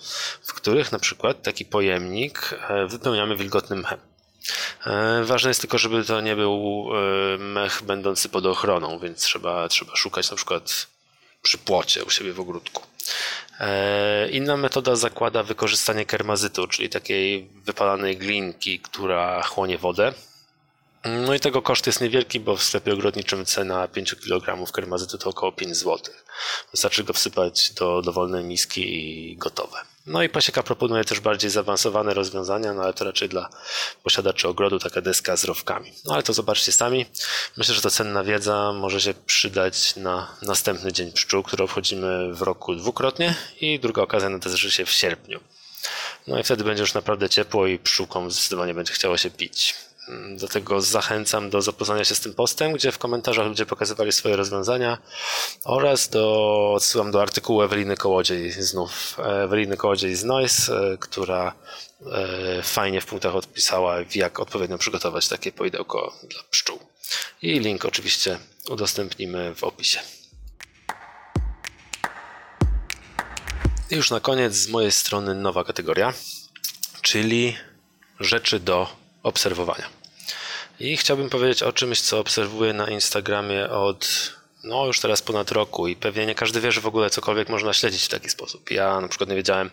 w 0.42 0.52
których 0.52 0.92
na 0.92 0.98
przykład 0.98 1.42
taki 1.42 1.64
pojemnik 1.64 2.54
e, 2.68 2.86
wypełniamy 2.86 3.36
wilgotnym 3.36 3.78
mchem. 3.78 3.98
E, 4.86 5.24
ważne 5.24 5.50
jest 5.50 5.60
tylko, 5.60 5.78
żeby 5.78 6.04
to 6.04 6.20
nie 6.20 6.36
był 6.36 6.86
mech 7.38 7.82
będący 7.82 8.28
pod 8.28 8.46
ochroną, 8.46 8.98
więc 8.98 9.22
trzeba, 9.22 9.68
trzeba 9.68 9.96
szukać 9.96 10.30
na 10.30 10.36
przykład 10.36 10.86
przy 11.42 11.58
płocie 11.58 12.04
u 12.04 12.10
siebie 12.10 12.32
w 12.32 12.40
ogródku. 12.40 12.82
E, 13.60 14.28
inna 14.30 14.56
metoda 14.56 14.96
zakłada 14.96 15.42
wykorzystanie 15.42 16.06
kermazytu, 16.06 16.66
czyli 16.66 16.88
takiej 16.88 17.48
wypalanej 17.64 18.16
glinki, 18.16 18.80
która 18.80 19.42
chłonie 19.42 19.78
wodę. 19.78 20.12
No 21.04 21.34
i 21.34 21.40
tego 21.40 21.62
koszt 21.62 21.86
jest 21.86 22.00
niewielki, 22.00 22.40
bo 22.40 22.56
w 22.56 22.62
sklepie 22.62 22.92
ogrodniczym 22.92 23.44
cena 23.44 23.88
5 23.88 24.14
kg 24.14 24.72
kermazytu 24.72 25.18
to 25.18 25.30
około 25.30 25.52
5 25.52 25.76
zł. 25.76 26.14
Wystarczy 26.70 27.04
go 27.04 27.12
wsypać 27.12 27.70
do 27.70 28.02
dowolnej 28.02 28.44
miski 28.44 28.82
i 28.82 29.36
gotowe. 29.36 29.78
No 30.10 30.22
i 30.22 30.28
pasieka 30.28 30.62
proponuje 30.62 31.04
też 31.04 31.20
bardziej 31.20 31.50
zaawansowane 31.50 32.14
rozwiązania, 32.14 32.74
no 32.74 32.82
ale 32.82 32.94
to 32.94 33.04
raczej 33.04 33.28
dla 33.28 33.50
posiadaczy 34.02 34.48
ogrodu 34.48 34.78
taka 34.78 35.00
deska 35.00 35.36
z 35.36 35.44
rowkami. 35.44 35.92
No 36.04 36.14
ale 36.14 36.22
to 36.22 36.32
zobaczcie 36.32 36.72
sami. 36.72 37.06
Myślę, 37.56 37.74
że 37.74 37.80
to 37.80 37.90
cenna 37.90 38.24
wiedza 38.24 38.72
może 38.72 39.00
się 39.00 39.14
przydać 39.26 39.96
na 39.96 40.36
następny 40.42 40.92
Dzień 40.92 41.12
Pszczół, 41.12 41.42
który 41.42 41.64
obchodzimy 41.64 42.34
w 42.34 42.42
roku 42.42 42.74
dwukrotnie 42.74 43.34
i 43.60 43.80
druga 43.80 44.02
okazja 44.02 44.28
nadarzy 44.28 44.70
się 44.70 44.86
w 44.86 44.92
sierpniu. 44.92 45.40
No 46.26 46.38
i 46.38 46.42
wtedy 46.42 46.64
będzie 46.64 46.80
już 46.80 46.94
naprawdę 46.94 47.28
ciepło 47.28 47.66
i 47.66 47.78
pszczółkom 47.78 48.30
zdecydowanie 48.30 48.74
będzie 48.74 48.92
chciało 48.92 49.16
się 49.16 49.30
pić. 49.30 49.74
Dlatego 50.36 50.80
zachęcam 50.80 51.50
do 51.50 51.62
zapoznania 51.62 52.04
się 52.04 52.14
z 52.14 52.20
tym 52.20 52.34
postem, 52.34 52.72
gdzie 52.72 52.92
w 52.92 52.98
komentarzach 52.98 53.46
ludzie 53.46 53.66
pokazywali 53.66 54.12
swoje 54.12 54.36
rozwiązania 54.36 54.98
oraz 55.64 56.08
do, 56.08 56.72
odsyłam 56.74 57.10
do 57.10 57.22
artykułu 57.22 57.62
Eweliny 57.62 57.96
Kołodziej 57.96 58.52
znów, 58.52 59.16
Eweliny 59.18 59.76
Kołodziej 59.76 60.16
z 60.16 60.24
Noise, 60.24 60.72
e, 60.72 60.98
która 60.98 61.54
e, 62.06 62.62
fajnie 62.62 63.00
w 63.00 63.06
punktach 63.06 63.34
odpisała, 63.36 63.96
jak 64.14 64.40
odpowiednio 64.40 64.78
przygotować 64.78 65.28
takie 65.28 65.52
poidełko 65.52 66.12
dla 66.22 66.42
pszczół. 66.50 66.78
I 67.42 67.60
link 67.60 67.84
oczywiście 67.84 68.38
udostępnimy 68.68 69.54
w 69.54 69.64
opisie. 69.64 70.00
I 73.90 73.96
już 73.96 74.10
na 74.10 74.20
koniec 74.20 74.54
z 74.54 74.68
mojej 74.68 74.92
strony 74.92 75.34
nowa 75.34 75.64
kategoria, 75.64 76.12
czyli 77.02 77.56
rzeczy 78.20 78.60
do 78.60 78.88
obserwowania. 79.22 79.99
I 80.80 80.96
chciałbym 80.96 81.30
powiedzieć 81.30 81.62
o 81.62 81.72
czymś, 81.72 82.00
co 82.00 82.18
obserwuję 82.18 82.72
na 82.72 82.90
Instagramie 82.90 83.70
od 83.70 84.32
no 84.64 84.86
już 84.86 85.00
teraz 85.00 85.22
ponad 85.22 85.52
roku 85.52 85.88
i 85.88 85.96
pewnie 85.96 86.26
nie 86.26 86.34
każdy 86.34 86.60
wie, 86.60 86.72
że 86.72 86.80
w 86.80 86.86
ogóle 86.86 87.10
cokolwiek 87.10 87.48
można 87.48 87.72
śledzić 87.72 88.04
w 88.04 88.08
taki 88.08 88.30
sposób. 88.30 88.70
Ja 88.70 89.00
na 89.00 89.08
przykład 89.08 89.30
nie 89.30 89.36
wiedziałem 89.36 89.70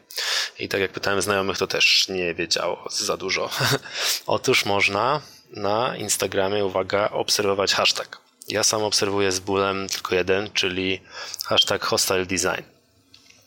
i 0.60 0.70
tak 0.70 0.82
jak 0.82 0.92
pytałem 0.92 1.22
znajomych, 1.22 1.58
to 1.58 1.68
też 1.68 2.08
nie 2.10 2.34
wiedziało 2.34 2.88
za 2.92 3.18
dużo. 3.18 3.50
Otóż 4.26 4.66
można 4.66 5.22
na 5.52 5.98
Instagramie, 5.98 6.66
uwaga, 6.66 7.10
obserwować 7.10 7.74
hashtag. 7.74 8.22
Ja 8.48 8.64
sam 8.64 8.84
obserwuję 8.84 9.32
z 9.32 9.40
bólem 9.40 9.90
tylko 9.90 10.16
jeden, 10.16 10.52
czyli 10.54 11.02
hashtag 11.46 11.86
hostile 11.86 12.26
design. 12.26 12.77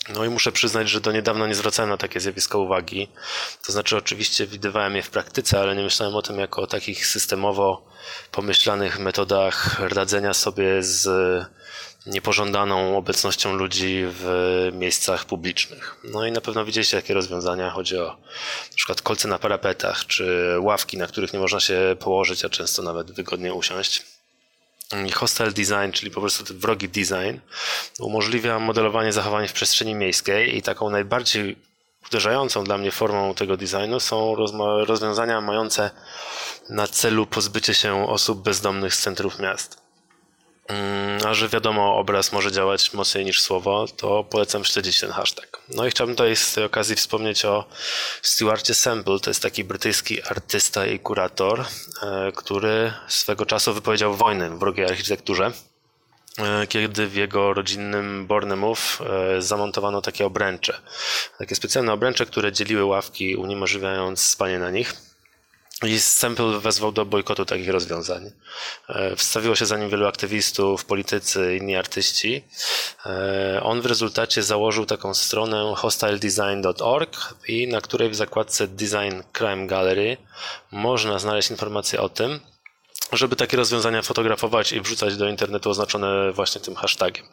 No 0.09 0.25
i 0.25 0.29
muszę 0.29 0.53
przyznać, 0.53 0.89
że 0.89 1.01
do 1.01 1.13
niedawna 1.13 1.47
nie 1.47 1.55
zwracałem 1.55 1.91
na 1.91 1.97
takie 1.97 2.21
zjawiska 2.21 2.59
uwagi. 2.59 3.09
To 3.67 3.73
znaczy, 3.73 3.97
oczywiście 3.97 4.47
widywałem 4.47 4.97
je 4.97 5.03
w 5.03 5.11
praktyce, 5.11 5.61
ale 5.61 5.77
nie 5.77 5.83
myślałem 5.83 6.17
o 6.17 6.23
tym 6.23 6.39
jako 6.39 6.63
o 6.63 6.67
takich 6.67 7.07
systemowo 7.07 7.87
pomyślanych 8.33 8.99
metodach 8.99 9.81
radzenia 9.81 10.35
sobie 10.35 10.83
z 10.83 11.09
niepożądaną 12.07 12.97
obecnością 12.97 13.53
ludzi 13.53 14.05
w 14.07 14.27
miejscach 14.73 15.25
publicznych. 15.25 15.97
No 16.05 16.27
i 16.27 16.33
na 16.33 16.41
pewno 16.41 16.65
widzieliście 16.65 16.97
takie 16.97 17.15
rozwiązania. 17.15 17.71
Chodzi 17.71 17.99
o 17.99 18.07
na 18.71 18.77
przykład 18.77 19.03
kolce 19.03 19.29
na 19.29 19.39
parapetach, 19.39 20.07
czy 20.07 20.55
ławki, 20.61 20.99
na 20.99 21.07
których 21.07 21.33
nie 21.33 21.39
można 21.39 21.61
się 21.61 21.97
położyć, 22.01 22.45
a 22.45 22.49
często 22.49 22.83
nawet 22.83 23.13
wygodnie 23.13 23.55
usiąść. 23.55 24.20
Hostile 25.14 25.53
design, 25.53 25.93
czyli 25.93 26.11
po 26.11 26.20
prostu 26.20 26.45
wrogi 26.55 26.88
design, 26.88 27.38
umożliwia 28.01 28.59
modelowanie 28.59 29.12
zachowań 29.12 29.49
w 29.49 29.53
przestrzeni 29.53 29.95
miejskiej 29.95 30.57
i 30.57 30.62
taką 30.62 30.91
najbardziej 30.91 31.57
uderzającą 32.09 32.64
dla 32.64 32.78
mnie 32.78 32.91
formą 32.91 33.34
tego 33.34 33.57
designu 33.57 34.01
są 34.01 34.34
rozwiązania 34.86 35.41
mające 35.41 35.91
na 36.68 36.86
celu 36.86 37.26
pozbycie 37.26 37.74
się 37.74 38.09
osób 38.09 38.43
bezdomnych 38.43 38.95
z 38.95 39.03
centrów 39.03 39.38
miast. 39.38 39.80
Mm, 40.69 41.27
a 41.27 41.35
że 41.35 41.49
wiadomo, 41.49 41.97
obraz 41.97 42.33
może 42.33 42.53
działać 42.53 42.93
mocniej 42.93 43.25
niż 43.25 43.41
słowo, 43.41 43.87
to 43.97 44.25
polecam 44.25 44.65
śledzić 44.65 45.01
ten 45.01 45.11
hashtag. 45.11 45.59
No 45.69 45.87
i 45.87 45.91
chciałbym 45.91 46.17
tutaj 46.17 46.37
z 46.37 46.55
tej 46.55 46.65
okazji 46.65 46.97
wspomnieć 46.97 47.45
o 47.45 47.65
Stuarcie 48.23 48.75
Semple, 48.75 49.21
to 49.21 49.31
jest 49.31 49.43
taki 49.43 49.65
brytyjski 49.65 50.23
artysta 50.23 50.87
i 50.87 50.99
kurator, 50.99 51.65
e, 52.03 52.33
który 52.33 52.93
swego 53.09 53.47
czasu 53.47 53.75
wypowiedział 53.75 54.15
wojnę 54.15 54.59
wrogiej 54.59 54.87
architekturze 54.87 55.53
e, 56.39 56.67
kiedy 56.67 57.07
w 57.07 57.15
jego 57.15 57.55
rodzinnym 57.55 58.27
Bournemouth 58.27 58.81
e, 59.01 59.43
zamontowano 59.43 60.03
takie 60.03 60.27
obręcze. 60.27 60.81
Takie 61.39 61.55
specjalne 61.55 61.93
obręcze, 61.93 62.27
które 62.27 62.53
dzieliły 62.53 62.85
ławki, 62.85 63.37
uniemożliwiając 63.37 64.21
spanie 64.21 64.59
na 64.59 64.71
nich. 64.71 65.10
I 65.87 66.01
Sample 66.01 66.59
wezwał 66.59 66.93
do 66.93 67.07
bojkotu 67.07 67.45
takich 67.45 67.68
rozwiązań. 67.68 68.31
E, 68.89 69.16
wstawiło 69.16 69.55
się 69.55 69.66
za 69.66 69.78
nim 69.78 69.91
wielu 69.91 70.07
aktywistów, 70.07 70.85
politycy, 70.85 71.57
inni 71.57 71.76
artyści. 71.76 72.45
E, 73.07 73.61
on 73.62 73.81
w 73.81 73.87
rezultacie 73.87 74.43
założył 74.43 74.87
taką 74.87 75.14
stronę 75.14 75.72
hostiledesign.org 75.76 77.35
i 77.49 77.68
na 77.68 77.81
której 77.81 78.11
w 78.11 78.14
zakładce 78.14 78.68
Design 78.68 79.22
Crime 79.33 79.66
Gallery 79.66 80.16
można 80.70 81.18
znaleźć 81.18 81.51
informacje 81.51 82.01
o 82.01 82.09
tym, 82.09 82.41
żeby 83.17 83.37
takie 83.37 83.57
rozwiązania 83.57 84.03
fotografować 84.03 84.73
i 84.73 84.81
wrzucać 84.81 85.17
do 85.17 85.29
internetu 85.29 85.71
oznaczone 85.71 86.33
właśnie 86.33 86.61
tym 86.61 86.75
hashtagiem. 86.75 87.27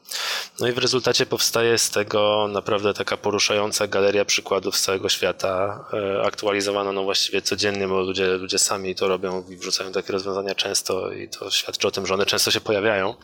No 0.60 0.68
i 0.68 0.72
w 0.72 0.78
rezultacie 0.78 1.26
powstaje 1.26 1.78
z 1.78 1.90
tego 1.90 2.48
naprawdę 2.52 2.94
taka 2.94 3.18
poruszająca 3.18 3.88
galeria 3.88 4.26
przykładów 4.26 4.78
z 4.78 4.82
całego 4.82 5.10
świata, 5.10 5.86
e, 5.94 6.22
aktualizowana 6.22 6.92
no 6.92 7.04
właściwie 7.04 7.42
codziennie, 7.42 7.88
bo 7.88 8.02
ludzie, 8.02 8.28
ludzie 8.28 8.60
sami 8.60 8.96
to 8.96 9.08
robią 9.08 9.44
i 9.50 9.58
wrzucają 9.58 9.92
takie 9.92 10.14
rozwiązania 10.14 10.56
często 10.56 11.12
i 11.12 11.30
to 11.30 11.52
świadczy 11.52 11.88
o 11.88 11.92
tym, 11.92 12.08
że 12.08 12.14
one 12.14 12.26
często 12.26 12.52
się 12.52 12.62
pojawiają. 12.62 13.16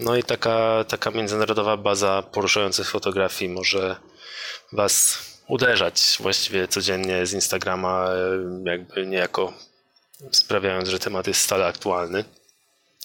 No 0.00 0.16
i 0.16 0.22
taka, 0.22 0.84
taka 0.88 1.10
międzynarodowa 1.10 1.76
baza 1.76 2.22
poruszających 2.22 2.90
fotografii 2.90 3.50
może 3.50 3.96
Was 4.72 5.18
uderzać 5.48 6.16
właściwie 6.20 6.68
codziennie 6.68 7.26
z 7.26 7.32
Instagrama, 7.32 8.08
e, 8.10 8.70
jakby 8.70 9.06
niejako 9.06 9.52
sprawiając, 10.32 10.88
że 10.88 10.98
temat 10.98 11.26
jest 11.26 11.40
stale 11.40 11.66
aktualny. 11.66 12.24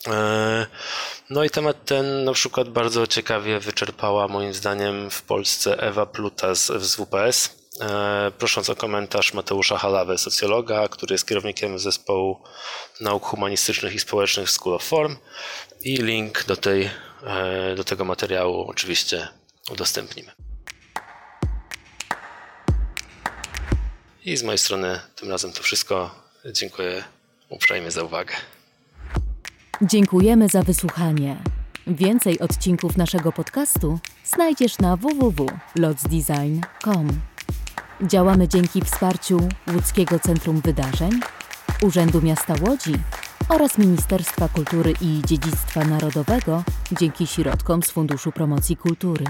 E, 0.08 0.66
no 1.30 1.44
i 1.44 1.50
temat 1.50 1.86
ten 1.86 2.24
na 2.24 2.34
przykład 2.34 2.70
bardzo 2.70 3.08
ciekawie 3.08 3.60
wyczerpała 3.60 4.28
moim 4.28 4.54
zdaniem 4.54 5.10
w 5.12 5.22
Polsce 5.22 5.78
Ewa 5.78 6.06
Pluta 6.06 6.56
z, 6.56 6.96
WPS, 6.96 7.50
e, 7.82 8.32
prosząc 8.38 8.70
o 8.70 8.76
komentarz 8.76 9.34
Mateusza 9.34 9.78
Halawę, 9.78 10.18
socjologa, 10.18 10.88
który 10.88 11.14
jest 11.14 11.28
kierownikiem 11.28 11.80
zespołu 11.80 12.44
nauk 13.02 13.26
humanistycznych 13.26 13.96
i 13.96 14.00
społecznych 14.00 14.50
School 14.50 14.76
of 14.76 14.84
Form 14.84 15.18
i 15.82 15.98
link 15.98 16.44
do, 16.44 16.56
tej, 16.56 16.90
e, 17.24 17.76
do 17.76 17.84
tego 17.84 18.06
materiału 18.06 18.66
oczywiście 18.68 19.28
udostępnimy. 19.72 20.32
I 24.26 24.38
z 24.38 24.44
mojej 24.44 24.58
strony 24.58 25.00
tym 25.16 25.30
razem 25.30 25.54
to 25.54 25.64
wszystko. 25.64 26.25
Dziękuję 26.52 27.04
uprzejmie 27.50 27.92
za 27.92 28.04
uwagę. 28.04 28.34
Dziękujemy 29.82 30.50
za 30.50 30.64
wysłuchanie. 30.64 31.38
Więcej 31.88 32.40
odcinków 32.40 32.98
naszego 32.98 33.32
podcastu 33.32 34.00
znajdziesz 34.26 34.80
na 34.80 34.98
www.lotsdesign.com. 34.98 37.08
Działamy 38.02 38.48
dzięki 38.48 38.82
wsparciu 38.82 39.48
Łódzkiego 39.74 40.20
Centrum 40.20 40.62
Wydarzeń, 40.62 41.12
Urzędu 41.82 42.22
Miasta 42.22 42.56
Łodzi 42.62 42.94
oraz 43.50 43.78
Ministerstwa 43.78 44.50
Kultury 44.50 44.94
i 45.02 45.22
Dziedzictwa 45.26 45.84
Narodowego 45.84 46.64
dzięki 46.92 47.28
środkom 47.28 47.84
z 47.84 47.92
Funduszu 47.92 48.32
Promocji 48.32 48.78
Kultury. 48.78 49.26